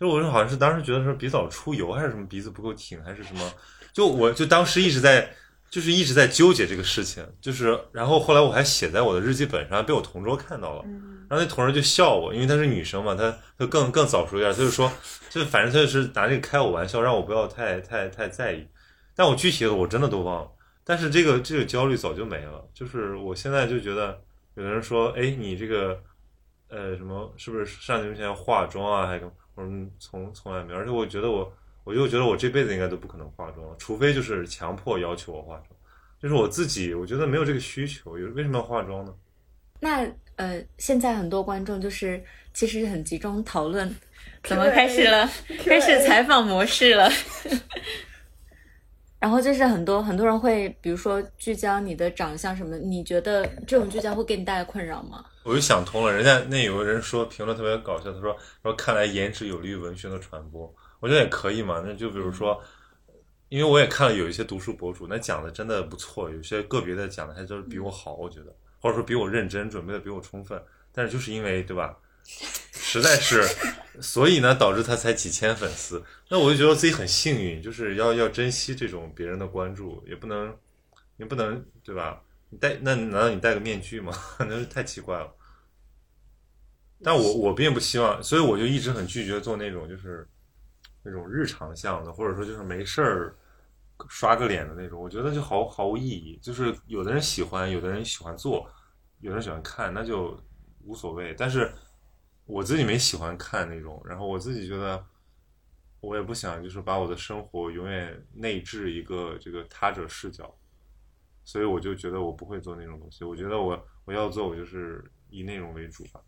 [0.00, 3.52] 就我是好像是当时觉得是鼻早出油还是什么鼻子不够挺还是什么，
[3.92, 5.30] 就我就当时一直在
[5.72, 10.82] 就是一直在纠结这个事情，就是然后后来我还写在我的日记本上，被我同桌看到了，
[11.30, 14.92] 然后那同桌就笑我，因为她是女生嘛，她她更更早熟一点，她就说，
[15.30, 18.68] 就反正她就是拿这个开我玩笑，让我不要太太太在意，
[19.16, 20.50] 但我具体的我真的都忘了。
[20.84, 24.20] 但是这个这个焦虑早就没了，就是我现在就觉得
[24.56, 25.98] 有的人说，哎，你这个
[26.68, 29.06] 呃什么是不是上节目前要化妆啊？
[29.06, 31.50] 还跟我说嗯从从来没有，而且我觉得我
[31.84, 35.68] 我就觉得我这辈子应该都不可能化妆了，除非就是强迫要求我化妆，
[36.20, 39.12] 就是我自己我觉得没有这个需求，有为什么要化妆呢？
[39.80, 40.06] 那
[40.36, 42.22] 呃，现在很多观众就是
[42.54, 43.94] 其实很集中讨论，
[44.44, 45.28] 怎么开始了，
[45.64, 47.10] 开始采访模式了。
[49.18, 55.24] 然后就是很多很多人会，比如说聚焦你的长相什么的，你觉得这种聚焦会给你带来困扰吗？
[55.44, 60.72] 我就想通了，人家那有个人说评论特别搞笑，他说说看来颜值有利于文学的传播，
[61.02, 61.82] 我觉得也可以嘛。
[61.84, 62.62] 那就比如说，
[63.48, 70.62] 因为我也看了有一些读书博主，那讲的真的不错，有些个别的讲的还就是比我好，我觉得，或者说比我认真，准备的比我充分。
[70.92, 71.98] 但是就是因为对吧，
[72.72, 73.42] 实在是，
[74.00, 76.02] 所以呢导致他才几千粉丝。
[76.30, 80.56] 那我就觉得自己很幸运，就是要要珍惜这种别人的关注，也不能
[81.16, 82.22] 也不能对吧？
[82.50, 84.12] 你戴那难道你戴个面具吗？
[84.40, 85.34] 那是太奇怪了。
[87.02, 90.28] 但我我并不希望，所以我就一直很拒绝做那种就是
[91.02, 93.36] 那种日常向的，或者说就是没事儿
[94.08, 95.00] 刷个脸的那种。
[95.00, 96.38] 我觉得就毫毫无意义。
[96.42, 98.68] 就是有的人喜欢，有的人喜欢做，
[99.20, 100.38] 有的人喜欢看，那就
[100.84, 101.34] 无所谓。
[101.38, 101.72] 但是
[102.46, 105.04] 我自己没喜欢看那种，然后我自己觉得
[106.00, 110.54] 我也不想就是把我的生活永远内置一个这个他者视角。
[111.44, 113.24] 所以我就觉得我不会做那种东西。
[113.24, 116.20] 我觉得我我要做，我就是以内容为主吧。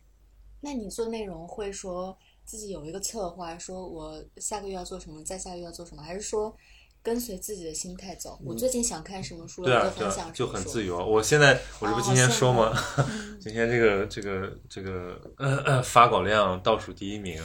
[0.60, 6.54] 那你做内容会说，自己有一个策划，说我下个月要做什么，再下个月要做什么，还是说
[7.02, 8.38] 跟随自己的心态走？
[8.44, 11.04] 我最近想看什么书，对啊，我就很自由啊。
[11.04, 12.72] 我现在我这不今天说吗？
[13.40, 17.42] 今天这个这个这个呃呃 发稿量倒数第一名，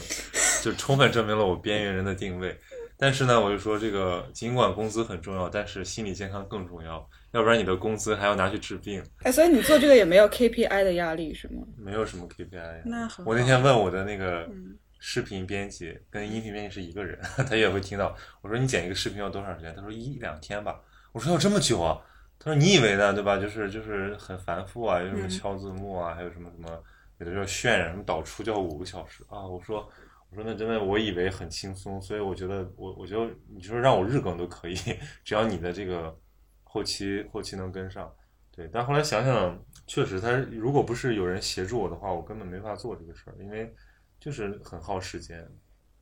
[0.64, 2.58] 就充分证明了我边缘人的定位。
[3.02, 11.64] 但是呢，我就说这个尽管工资很重要，但是心理健康更重要，要不然你的工资还要拿去治病，哎，所以你做这个也没有 KPI 的压力是吗？
[11.78, 12.82] 没有什么 KPI 呀。
[12.86, 17.18] 那很好我那天问我的那个嗯视频编辑，跟音频编辑是一个人，
[17.50, 18.16] 他也会听到。
[18.42, 19.74] 我说你剪一个视频要多长时间？
[19.76, 20.80] 他说一两天吧。
[21.12, 22.00] 我说要这么久啊？
[22.38, 23.14] 他说你以为呢？
[23.14, 23.38] 对吧？
[23.38, 26.84] 就是就是很繁复啊，有什么嗯敲字幕啊，还有什么什么，
[27.18, 29.46] 有的叫渲染什么导出就要五个小时啊。
[29.46, 29.90] 我说
[30.30, 34.76] 我说那真的我以为很轻松，所以我觉得我我觉得你说让我日更都可以，
[35.24, 36.16] 只要你的这个
[36.64, 38.14] 后期后期能跟上。
[38.52, 39.58] 对，但后来想想，
[39.88, 43.74] 确实他如果不是有人协助我的话，我根本没法做这个事儿，因为
[44.20, 45.48] 就是很耗时间。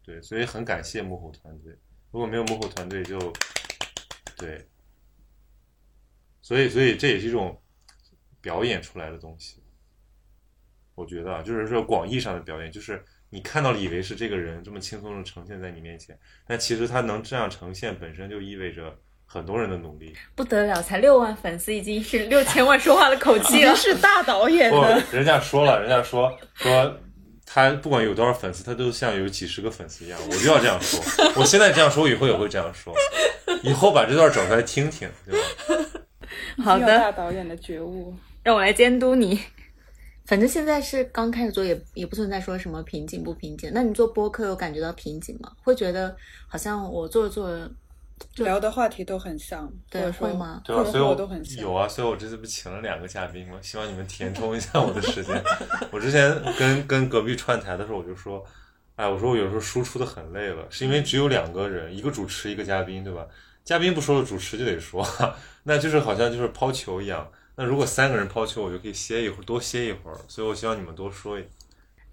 [0.04, 1.78] 对，所以很感谢幕后团队，
[2.12, 3.20] 如果没有幕后团队就，
[4.38, 4.66] 对，
[6.42, 7.62] 所以所以这也是一种
[8.40, 9.62] 表演出来的东西。
[10.96, 16.18] 我觉得啊，就是说广义上的表演，就是你看到了以为是这个人这么轻松的呈现在你面前，
[16.48, 20.16] 但其实他能这样呈现，本身就意味着很多人的努力。
[20.36, 23.94] 不得了，才六万粉丝，已经是六千万说话的口气了经。
[23.94, 24.72] 是大导演
[25.12, 27.00] 人家说了，人家说说
[27.50, 31.00] 他不管有多少粉丝，他都像有几十个粉丝一样，我就要这样说。
[31.38, 32.94] 我现在这样说，我以后也会这样说。
[33.64, 35.48] 以后把这段整出来听听，对吧？
[36.62, 38.14] 好的大的，导演的觉悟。
[38.44, 39.40] 让我来监督你。
[40.26, 43.72] 反正现在是刚开始做，也也不存在说什么瓶颈不瓶颈。
[43.74, 45.50] 那你做播客有感觉到瓶颈吗？
[45.64, 46.14] 会觉得
[46.48, 47.72] 好像我做着做着，
[48.38, 50.84] 聊的话题都很像，对会吗对啊？
[50.84, 51.64] 所以我都很像。
[51.64, 53.58] 有啊，所以我这次不请了两个嘉宾吗？
[53.62, 55.44] 希望你们填充一下我的时间。
[55.92, 58.44] 我之前跟跟隔壁串台的时候，我就说，
[58.96, 63.26] 哎，我说我有时候输出的很累了，是因为只有两个人，一个主持，一个嘉宾，对吧？
[63.64, 65.06] 嘉宾不说了，主持就得说，
[65.64, 67.30] 那就是好像就是抛球一样。
[67.56, 70.18] 那如果三个人抛球，我就可以歇一会儿，多歇一会儿。
[70.28, 71.52] 所以我希望你们多说一点。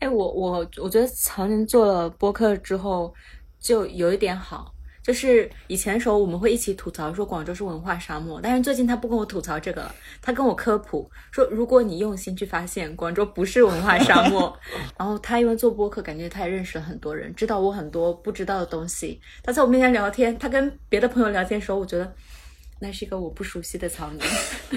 [0.01, 3.15] 哎，我我我觉得曹宁做了播客之后，
[3.61, 4.74] 就有一点好，
[5.05, 14.59] 就是以前的时候我们会一起吐槽说广州是文化沙漠，但是最近他不跟我吐槽这个了，他跟我科普说，如果你用心去发现，广州不是文化沙漠。
[14.99, 19.21] 然后他因为做播客，感觉他也认识了很多人，知道我很多不知道的东西。
[19.43, 22.11] 他在我面前聊天，他跟别的朋友聊天的时候，我觉得
[22.81, 24.27] 那是一个我不熟悉的场景。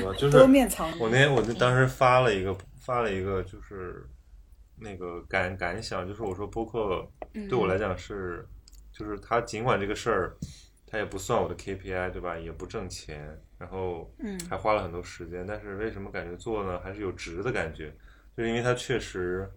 [0.04, 0.14] 我？
[0.16, 0.92] 就是多面藏。
[1.00, 4.06] 我那天我就当时发了一个发了一个就是
[4.78, 7.08] 那个感感想，就是我说播客
[7.50, 8.46] 对我来讲是，
[8.98, 10.38] 就是他尽管这个事儿
[10.88, 14.40] 他也不算我的 KPI 对吧，也不挣钱，然后嗯。
[14.50, 16.80] 还花了很多时间，但是为什么感觉做呢？
[16.80, 17.94] 还是有值的感觉，
[18.36, 19.52] 就是因为它确实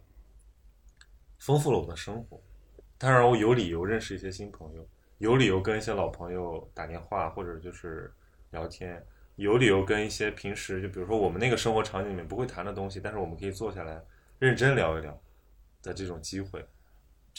[1.39, 2.41] 丰富了我的生活，
[2.99, 4.87] 它让我有理由认识一些新朋友，
[5.19, 8.13] 有理由跟一些老朋友打电话或者就是
[8.51, 9.03] 聊天。
[9.37, 14.03] 有理由跟一些平时就比如说我们那个生活场景里面不会谈的东西，但是我们可以坐下来
[14.39, 15.19] 认真聊一聊
[15.81, 16.63] 的这种机会，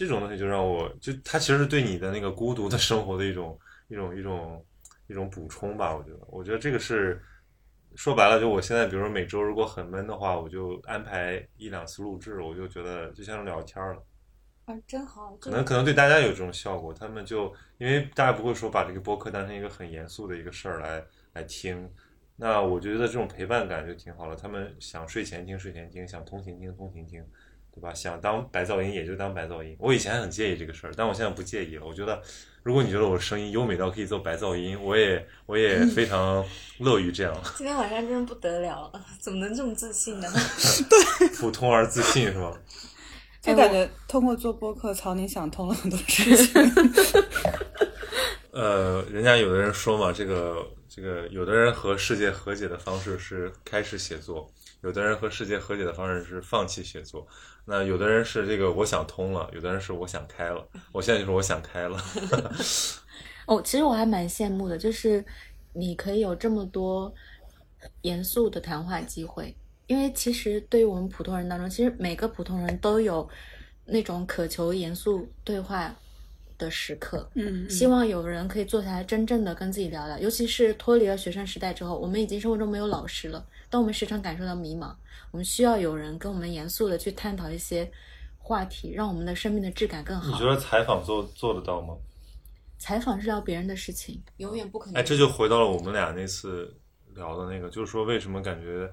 [0.01, 3.55] 这种东西就让我就它其实是对你的那个孤独的生活的一种
[3.87, 4.65] 一种一种
[5.05, 5.95] 一种补充吧。
[5.95, 7.21] 我觉得，我觉得这个是
[7.95, 14.03] 说白了，就我现在比如说每周如果很闷的话，我就安排一两次录制，我就觉得就像聊天了。
[14.65, 21.03] 啊，真好，可能可能对大家有这种效果，他们就因为大家不会说把这个播客当成一个很严肃的一个事儿来
[21.33, 21.87] 来听，
[22.37, 24.35] 那我觉得这种陪伴感就挺好了。
[24.35, 27.23] 他们想睡前听睡前听，想通勤听通勤听，
[27.73, 27.93] 对吧？
[27.93, 29.75] 想当白噪音也就当白噪音。
[29.79, 31.85] 我以前很介意这个事儿，但我现在不介意了。
[31.85, 32.21] 我觉得
[32.63, 36.45] 如果你觉得我声音优美到可以做白噪音，我也我也 非常
[36.79, 40.27] 乐于这样，今天晚上真的不得了了，怎么能这么自信呢？
[40.89, 42.53] 对普通而自信是吧？
[43.41, 46.61] 就感觉通过做播客，曹宁想通了很多事情。
[48.51, 54.47] 呃，人家有的人说嘛，这个这个，有的人和世界和解的方式是开始写作，
[54.81, 57.25] 有的人和世界和解的方式是放弃写作。
[57.65, 60.67] 那有的人是这个我想通了，有的人是我想开了。
[60.91, 61.97] 我现在就是我想开了。
[63.45, 65.23] 哦，其实我还蛮羡慕的，就是
[65.73, 67.13] 你可以有这么多
[68.01, 69.55] 严肃的谈话机会，
[69.87, 73.27] 因为其实对于我们普通人当中，其实每个普通人都有
[73.85, 75.93] 那种渴求严肃对话
[76.57, 77.29] 的时刻。
[77.35, 80.17] 嗯，希望有人可以坐下来，真正的跟自己聊聊。
[80.19, 84.93] 尤其是脱离了学生时代之后，我们已经生活中没有老师了，当我们时常感受到迷茫。
[85.31, 87.89] 我们需要有人跟我们严肃的去探讨一些
[88.37, 90.31] 话题，让我们的生命的质感更好。
[90.31, 91.95] 你觉得采访做做得到吗？
[92.77, 94.99] 采访是聊别人的事情，永远不可能。
[94.99, 96.75] 哎，这就回到了我们俩那次
[97.15, 98.91] 聊的那个，就是说为什么感觉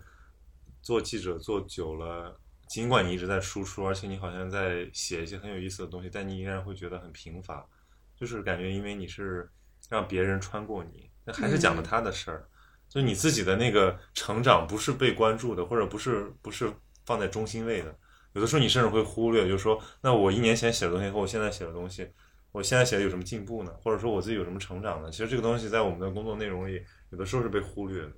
[0.82, 2.38] 做记者做久了，
[2.68, 7.66] 尽管你一直在输出，而且你好像在写一些很有意思的东西，但你依然会觉得很贫乏，
[8.14, 9.50] 就是感觉因为你是
[9.88, 12.46] 让别人穿过你，那还是讲了他的事儿，
[12.88, 16.72] 就你自己的那个成长不是被关注的，或者不是不是
[17.04, 17.94] 放在中心位的。
[18.32, 22.08] 有的时候你甚至会忽略，就是说，那我一年前写的东西和我现在写的东西，
[22.52, 23.72] 我现在写的有什么进步呢？
[23.82, 25.10] 或者说我自己有什么成长呢？
[25.10, 28.12] 其实这个东西在我们的工作内容里，有的时候是被忽略的。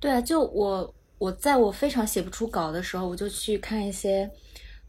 [0.00, 4.30] 对啊，就我我在我非常写不出稿的时候，我就去看一些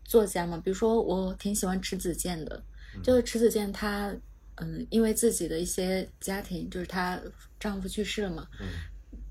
[0.05, 2.63] 作家嘛，比如说我挺喜欢迟子健的，
[3.03, 4.15] 就是迟子健他
[4.55, 7.19] 嗯，因为自己的一些家庭，就是她
[7.59, 8.67] 丈夫去世了嘛，嗯，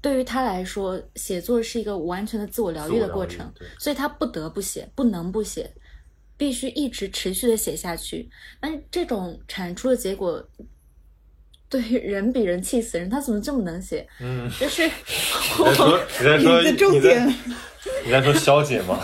[0.00, 5.70] 对于他来说，写作是一个完全的自我疗愈的过程所以他不得不写，不能不写，
[6.36, 8.28] 必须一直持续的写下去。
[8.60, 10.42] 但是这种产出的结果，
[11.68, 14.06] 对于人比人气死人，他怎么这么能写？
[14.20, 17.38] 嗯，就是 你在说你在说你的重点你在
[18.04, 19.00] 你在说肖姐吗？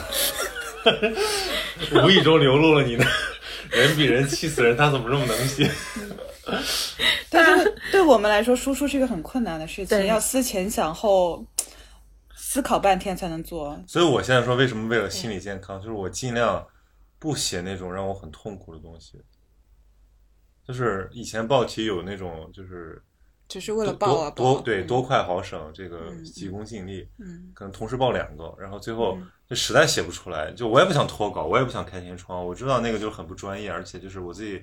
[2.04, 3.04] 无意中流露了你的
[3.70, 5.68] 人比人气死人，他怎么这么能写？
[7.30, 11.44] 但是 对我们来说，输出是一个很困难的事情，要思前想后，
[12.36, 13.78] 思考半天才能做。
[13.86, 16.66] 所以我现在说，为什么为了心理健康，就是我尽量
[17.18, 19.20] 不写那种让我很痛苦的东西。
[20.66, 23.02] 就是以前报题有那种，就是
[23.48, 24.86] 只是为了多报啊报，多对嗯。
[24.86, 27.50] 多快好省，这个嗯急功近利，嗯。
[27.54, 29.28] 可能同时报两个，然后最后嗯。
[29.46, 34.62] 就实在写不出来，就我也不想脱稿，我也不想开天窗，我知道那个就是很不专业，而且就是我自己，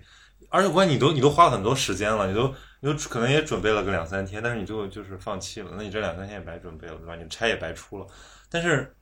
[0.52, 7.16] 而且关键你都你都花了很多时间了，你都你都可能也准备了个两三天，但是你最后就是放弃了，那你这两三天也白准备了，对吧？
[7.16, 8.06] 你差也白出了，
[8.50, 8.94] 但是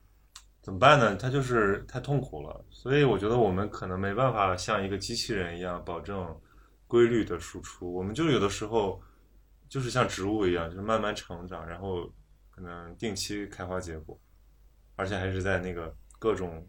[0.62, 1.16] 怎么办呢？
[1.16, 6.38] 它就是太痛苦了，所以我觉得我们可能没办法像一个机器人一样保证
[6.86, 9.02] 规律的输出，我们就有的时候
[9.68, 12.08] 就是像植物一样，就是慢慢成长，然后
[12.50, 14.16] 可能定期开花结果，
[14.96, 16.64] 而且还是在那个各种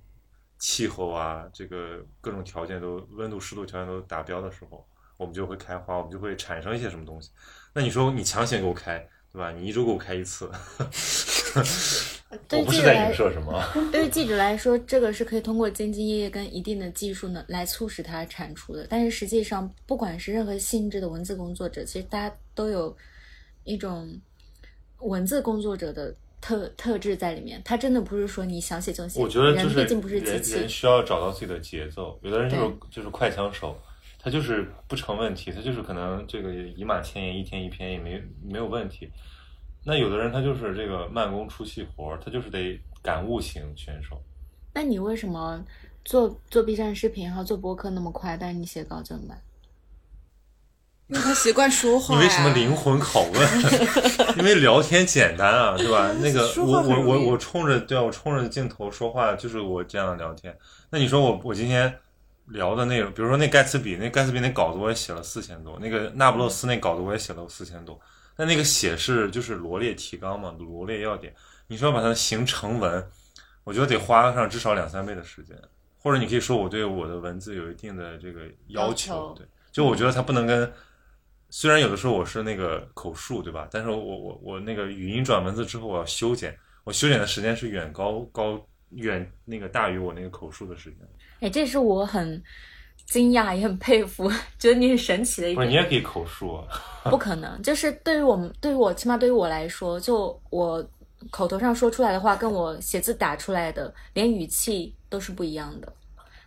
[0.61, 4.85] 气候啊，这个各种条件都温度、湿度条件都达标的时候，
[5.17, 7.31] 我们就会开花，我们就会产生一些什么东西。
[7.73, 8.99] 那你说你强行给我开，
[9.33, 9.51] 对吧？
[9.51, 10.51] 你一周给我开一次，
[12.47, 13.59] 对我不是在影射什么。
[13.91, 18.85] 对于记者来说，这个是可以通过兢兢业业跟一定的技术呢来促使它产出的。
[18.87, 22.95] 但是实际上，不管是任何性质的文字工作者，其实大家都有
[23.63, 24.21] 一种
[24.99, 27.61] 文字工作者的特特质在里面。
[27.63, 30.55] 他真的不是说你想写就写，我觉得就是人毕竟不是机人器。
[30.55, 33.79] 人需要找到自己的节奏，有的人就是就是快枪手，
[34.19, 39.09] 他就是不成问题，他就是可能这个以马千言，一天一篇也没没有问题。
[39.85, 44.21] 那有的人他就是这个慢工出细活，他就是得感悟型选手。
[44.73, 45.63] 那你为什么
[46.05, 49.41] 做做 B 站视频和做播客那么快，但是你写稿这么慢？
[51.11, 52.21] 因为他习惯说话、呀。
[52.21, 54.37] 你为什么灵魂拷问？
[54.39, 56.09] 因为聊天简单啊，对吧？
[56.23, 60.57] 那个我我我我冲着对啊，我冲着镜头说话，就是我这样聊天。
[60.89, 61.93] 那你说我我今天
[62.45, 67.99] 聊的内容，比如说那盖茨比，那盖茨比那稿子我也写了四千多，那个那不勒斯那稿子我也写了四千多。
[68.37, 71.33] 那那个写是就是罗列提纲嘛，罗列要点。
[71.67, 73.05] 你说要把它形成文，
[73.65, 75.57] 我觉得得花上至少两三倍的时间。
[76.03, 80.73] 或者你可以说我对我的文字有一定的这个要要求对，就我觉得它不能跟，
[81.53, 83.67] 虽然有的时候我是那个口述，对吧？
[83.69, 88.59] 但是我我我那个语音转文字之后，我要修剪，我修剪的时间是远高高
[88.91, 90.99] 远那个大于我那个口述的时间。
[91.41, 92.41] 哎，这是我很
[93.05, 95.77] 惊讶也很佩服，觉得你很神奇的一不是，点。
[95.79, 96.65] 你也可以口述啊。
[97.11, 100.81] 不可能，就是对于我们，对于我，起码对于我来说，就我
[101.31, 105.91] 口头上说出来的话，跟我写字打出来的，连语气都是不一样的。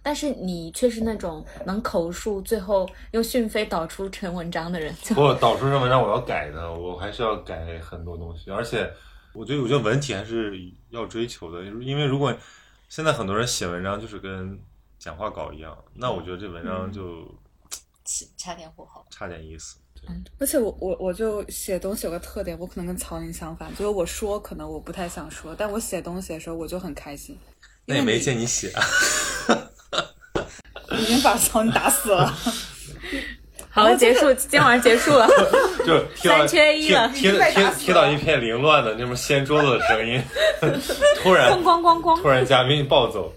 [0.04, 4.94] 但是你却是那种能口述，最后用讯飞导出成文章的人。
[5.02, 8.88] 就不，导出成文章我要改的，我还是要改很多东西，而且
[9.32, 10.56] 我觉得我觉得文体还是
[10.90, 12.36] 要追求的，因为如果
[12.90, 14.60] 现在很多人写文章就是跟
[14.98, 17.26] 讲话稿一样，那我觉得这文章就
[18.36, 19.04] 差点火候。
[19.10, 19.78] 差点意思。
[20.06, 27.38] 嗯而且我我我就写东西有个特点，我可能跟曹宁相反，就是我说可能我不太想说，但我写东西的时候我就很开心。
[27.86, 28.82] 那也没见你写啊。
[30.98, 32.34] 已经把曹宁打死了。
[33.70, 35.26] 好了，结束，今天晚上结束了。
[35.84, 40.22] 就听到三缺一了听听听到一片凌乱的那种掀桌子的声音，
[41.20, 43.32] 突然咣咣咣咣突然嘉宾暴走，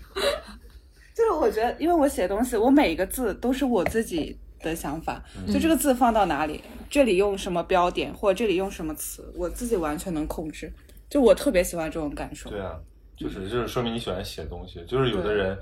[1.16, 10.72] 就是我觉得，因为我写东西，我每一个字都是我自己的想法，嗯就这个字放到哪里，这里用什么标点，或者这里用什么词，我自己完全能控制。
[11.10, 12.50] 就我特别喜欢这种感受。
[12.52, 12.74] 对啊，
[13.18, 15.58] 就是就是说明你喜欢写东西，就是有的对人。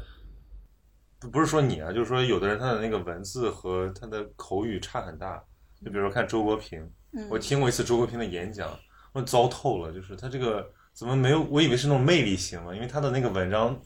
[1.25, 5.43] 不不是说你啊，就是说有的人他的那个文字和他的口语差很大。
[5.83, 6.81] 就比如说看周国平，
[7.13, 8.69] 嗯我听过一次周国平的演讲，
[9.13, 11.43] 我糟透了，就是他这个怎么没有？
[11.43, 13.79] 我以为是那种魅力型嘛，因为他的那个文章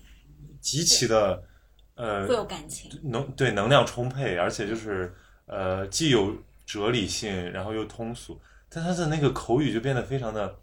[0.61, 1.43] 极其的
[1.95, 2.91] 呃富有感情。
[3.03, 5.13] 能对能量充沛，而且就是
[5.47, 6.31] 呃既有
[6.65, 8.39] 哲理性，然后又通俗，
[8.69, 10.55] 但他的那个口语就变得非常的，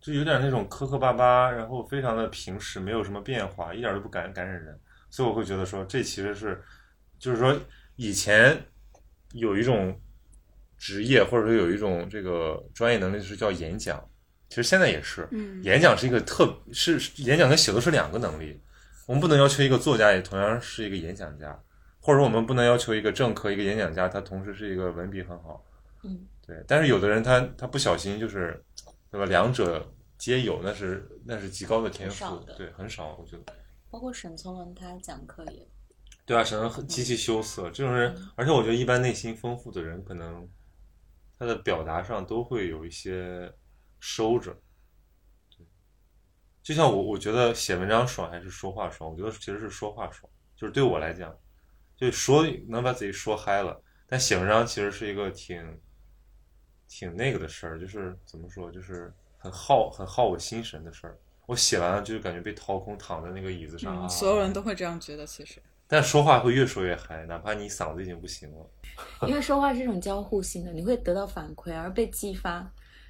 [0.00, 4.78] 就有点那种磕磕巴巴，然后非常的平实，没有什么变化，一点都不感感染人，
[5.14, 6.60] 所以我会觉得说这其实是，
[7.20, 7.56] 就是说
[7.94, 8.60] 以前
[9.32, 9.96] 有一种
[10.76, 14.04] 职业或者说有一种这个专业能力是叫演讲，
[14.48, 18.60] 其实现在也是，嗯演讲是一个特是是演讲跟写作是两个能力，
[19.06, 21.56] 我们不能要求一个作家也同样是一个演讲家，
[22.00, 25.64] 或者说我们不能要求一个政客一个演讲家，他同时是一个文笔很好，
[26.02, 26.56] 嗯，对。
[26.66, 28.60] 但是有的人他他不小心就是，
[29.12, 29.24] 对吧？
[29.26, 29.88] 两者
[30.18, 33.54] 皆有，那是那是极高的天赋对，很少，我觉得。
[33.94, 35.64] 包括沈从文他讲课也，
[36.26, 40.48] 对啊，沈从很极其羞涩，这种人，而且我觉得一般内心丰富的人，可能
[41.38, 43.54] 他的表达上都会有一些
[44.00, 44.52] 收着。
[45.56, 45.64] 对，
[46.60, 49.08] 就像我，我觉得写文章爽还是说话爽？
[49.08, 51.32] 我觉得其实是说话爽，就是对我来讲，
[51.96, 55.80] 就说能把自己说嗨了，但写文章其实是一个挺
[56.88, 61.16] 挺那个的事儿，就是怎么说，就是很耗很耗我心神的事儿。
[61.46, 65.60] 我写完了就感觉被掏空，躺在那个椅子上，啊嗯，所有人都会这样觉得，其实。
[65.86, 69.28] 但说话会越说越嗨，哪怕你嗓子已经不行了。
[69.28, 72.66] 因为说话是一种交互性的，你会得到反馈而被激发。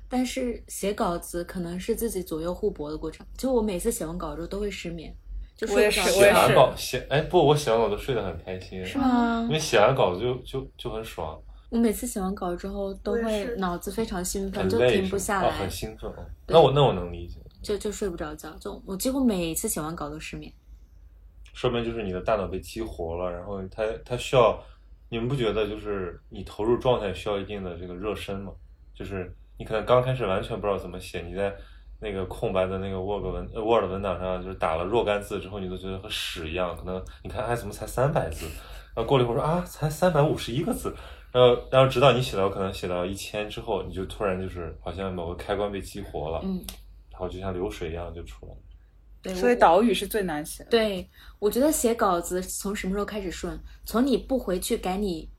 [0.08, 3.26] 但是写稿子可能是自己左右互搏的过程。
[3.38, 5.14] 就我每次写完稿之后都会失眠，
[5.56, 9.50] 就我也睡不着是我也是写完稿写，哎，不，我写完稿都睡得很开心，是吗因？
[9.50, 11.40] 为写完稿子就就就很爽，
[11.70, 16.12] 我每次写完稿之后都会脑子非常兴奋，就停不下来很，兴奋。
[16.48, 18.54] 那我那我能理解，就就睡不着觉。
[18.58, 20.52] 就我几乎每次写完稿都失眠。
[21.52, 24.56] 说明就是你的大脑被激活了，然后它它需要，
[25.08, 28.52] 你们不觉得就是你投入状态需要一定的这个热身吗？
[28.94, 31.54] 就是你可能刚开始完全不知道怎么写，你在
[32.00, 36.76] 那个空白的那个 Word 文呃 Word 文档上就是打了若干字之后，你都觉得和屎一样。
[36.76, 38.46] 可能你看，哎，怎么才三百字？
[38.94, 40.94] 然后过了一会儿说啊，才三百五十一个字。
[41.32, 46.64] 然后，然后直到你写到可能写到一千之后，你就突然就是好像某个开关被激活了，嗯，
[47.14, 48.58] 然后就像流水一样就出来了。
[49.22, 49.34] 对。
[49.34, 50.70] 所以岛屿是最难写的。
[50.70, 51.08] 对，
[51.38, 53.56] 我觉得写稿子从什么时候开始顺？
[53.84, 55.30] 从你不回去改你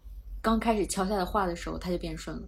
[0.42, 2.48] 刚开始敲下的话的时候，它就变顺了。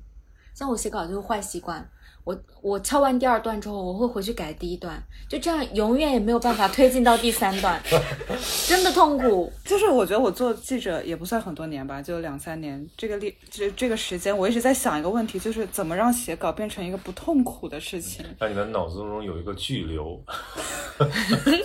[0.55, 1.87] 像我写稿就是坏习惯，
[2.27, 7.81] 我我敲完第二段之后，我会回去改第一段，就这样永远也没有办法推进到第三段，
[8.67, 9.49] 真的痛苦。
[9.63, 12.85] 就是我觉得我做记者也不算很多年吧，就两三年。
[12.97, 18.25] 这个历这这个时间，我一直在想一个问题，就是怎么让写稿变成一个不痛苦的事情。
[18.37, 20.21] 让你的脑子中有一个巨流
[20.99, 21.63] 对，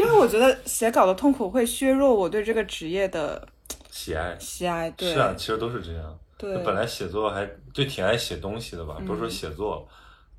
[0.00, 3.46] 因为我觉得写稿的痛苦会削弱我对这个职业的
[3.88, 4.36] 喜爱。
[4.40, 4.90] 喜爱。
[4.90, 6.18] 对，是啊，其实都是这样。
[6.40, 9.86] 对，本来写作还就挺爱写东西的吧，不是说嗯写作，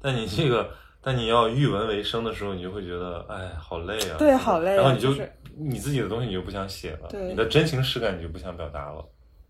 [0.02, 0.68] 但你这个，
[1.00, 4.18] 但你要育文为生的时候，你就会觉得，哎，好累啊。
[4.18, 9.08] 对好累啊然后你就、就是你自己的东西你就不想写了，对你的真情实感你就不想表达了。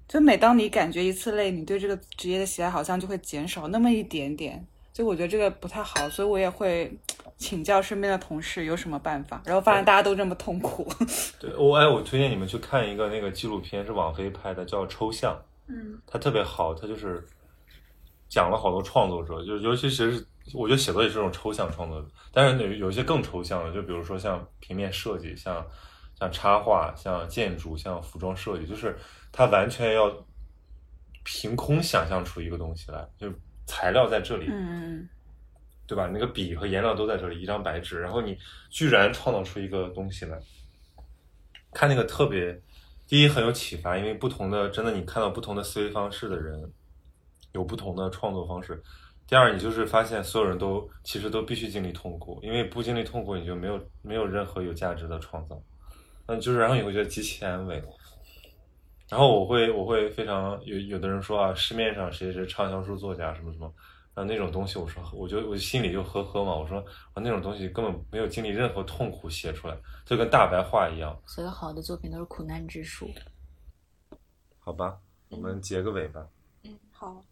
[0.07, 4.67] 就每当你感觉一次累，你对这个职业的喜爱好像就会减少那么一点点。
[4.91, 6.91] 就我觉得这个不太好，所以我也会
[7.37, 10.85] 请教身边的同事有什么办法，然后发现大家都这么痛苦。
[11.39, 15.33] 对，我哎，我推荐你们去看一个那个纪录片，是网飞拍的，叫《抽象》。
[15.71, 17.25] 嗯，他特别好，他就是
[18.27, 25.65] 讲了好多创作者，就是尤其其实我觉得写作也是这种抽象创作者，但是有有一些更抽象的，就比如说像平面设计，像
[26.19, 28.97] 像插画，像建筑，像服装设计，就是
[29.31, 30.11] 他完全要
[31.23, 33.35] 凭空想象出一个东西来，就是
[33.65, 35.07] 材料在这里，嗯，
[35.85, 36.09] 对吧？
[36.11, 38.37] 那个笔和颜料都在这里，一张白纸，然后你
[38.69, 40.39] 居然创造出一个东西来，
[41.73, 42.59] 看那个特别，
[43.11, 46.71] 第一很有启发，因为不同的真的你看到不同的思维方式的人，
[47.51, 48.81] 有不同的创作方式。
[49.27, 55.61] 第二，你就是发现所有人都其实都必须经历痛苦，因为不经历痛苦，你就没有没有任何有价值的创造。
[56.27, 57.83] 嗯，就是然后你会觉得极其安慰。
[59.09, 63.69] 然后我会我会非常有有的人说啊，市面上谁谁畅销书作家什么什么，
[64.13, 66.79] 然后那种东西，我说我就我心里就呵呵嘛，我说
[67.13, 73.09] 啊那种东西根本没有经历任何痛苦写出来，就跟大白话一样，所有好的作品都是苦难之书。
[74.59, 74.97] 好吧？
[75.29, 76.25] 我们结个尾吧。
[76.63, 77.23] 嗯好，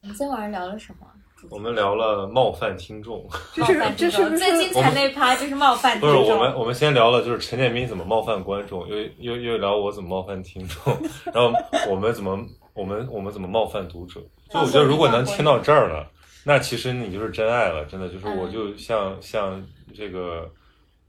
[0.00, 1.06] 我们今天晚上聊了什么？
[1.50, 6.24] 我们聊了冒犯听众， 这是这是不是最精彩那一趴就是冒犯不听众。
[6.24, 10.96] 是我们我们先聊了就是陈建斌怎么冒犯观众，又又又聊我怎么冒犯听众，
[11.34, 11.52] 然后
[11.90, 12.38] 我们怎么
[12.74, 14.20] 我们我们怎么冒犯读者。
[14.50, 16.08] 就我觉得如果能听到这儿了，
[16.44, 19.64] 那其实你就是真爱了，真的就是我就像像
[19.94, 20.50] 这个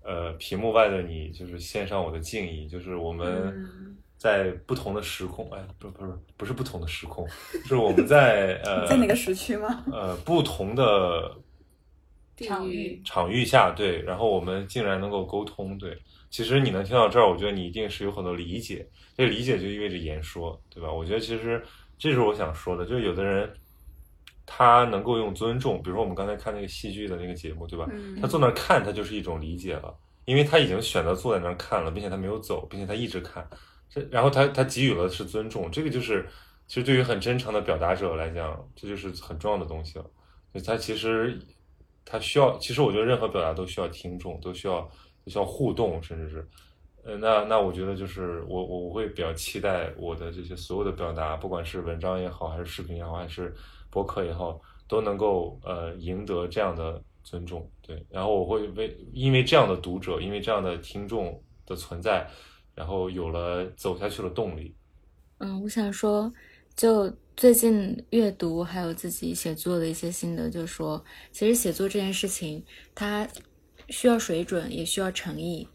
[0.03, 7.27] 呃屏幕外的你，就是献上我的敬意，就是我们嗯在不同的时空，哎，不不是不是不同的时空，
[7.63, 9.83] 就是我们在呃 在哪个时区吗？
[9.91, 11.35] 呃不同的
[12.37, 15.97] 场域场域下，对，然后我们竟然能够沟通，对。
[16.29, 20.91] 其实你能听到这儿，我觉得你一定是有很多理解，这理解就意味着言说，对吧？
[20.91, 21.63] 我觉得其实
[21.95, 23.53] 这是我想说的，就是有的人
[24.45, 27.87] 他能够用尊重，比如说我们刚才看那个戏剧的那个节目，对吧？
[27.91, 29.95] 嗯他坐那儿看，他就是一种理解了，
[30.25, 33.47] 因为他已经选择坐在那儿看了，并且他没有走，并且他一直看，
[33.89, 36.27] 这然后他他给予了是尊重，这个就是
[36.67, 40.05] 其实对于很真诚的表达者来讲，这就是很重要的东西了。
[40.53, 41.39] 就他其实
[42.05, 44.81] 他需要，其实我觉得任何表达都需要听众，都需要
[45.23, 46.47] 都需要互动，甚至是。
[47.05, 53.53] 呃，那那我觉得就是我我我会比较期待我的这些所有的表达，不管是文章也好，还是视频也好，还是
[53.93, 57.69] 博客也好，都能够呃赢得这样的尊重。
[57.83, 62.27] 对，然后我会为因为这样的读者，因为这样的听众的存在，
[62.73, 64.73] 然后有了走下去的动力。
[65.37, 66.33] 嗯，我想说，
[66.75, 72.65] 就最近阅读还有自己写作的一些心得，就是说，其实写作这件事情，
[72.95, 73.27] 它
[73.89, 75.67] 需要水准，也需要诚意。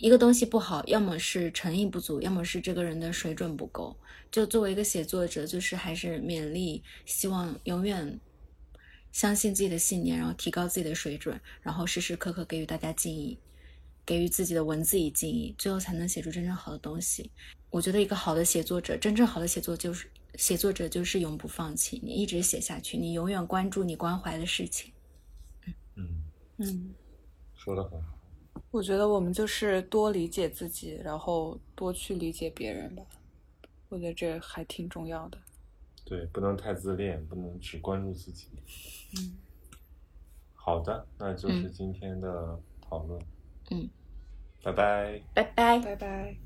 [0.00, 3.94] 一个东西不好，要么是诚意不足，要么是这个人的水准不够。
[4.30, 8.18] 就作为一个写作者，就是还是勉励，希望永远
[9.12, 13.38] 相信自己的信念，然后提高自己的水准，然后时时刻刻给予大家敬意，
[14.06, 17.30] 给予自己的文字以敬意，最后才能写出真正好的东西。
[17.68, 24.90] 我觉得一个好的写作者，真正好的写作就是写作者就是永不放弃，你一直写下去，你永远关注你关怀的事情。
[25.96, 26.24] 嗯，
[26.56, 26.94] 嗯，
[27.54, 28.19] 说的很好。
[28.70, 33.02] 我觉得我们就是多理解自己然后多去理解别人吧
[33.88, 35.38] 我觉得这还挺重要的。
[36.04, 38.48] 对不能太自恋不能只关注自己
[39.16, 39.36] 嗯。
[40.54, 43.20] 好的那就是今天的讨论。
[43.70, 43.88] 嗯。
[44.62, 45.20] 拜拜。
[45.34, 45.78] 拜拜。
[45.78, 46.36] 拜拜。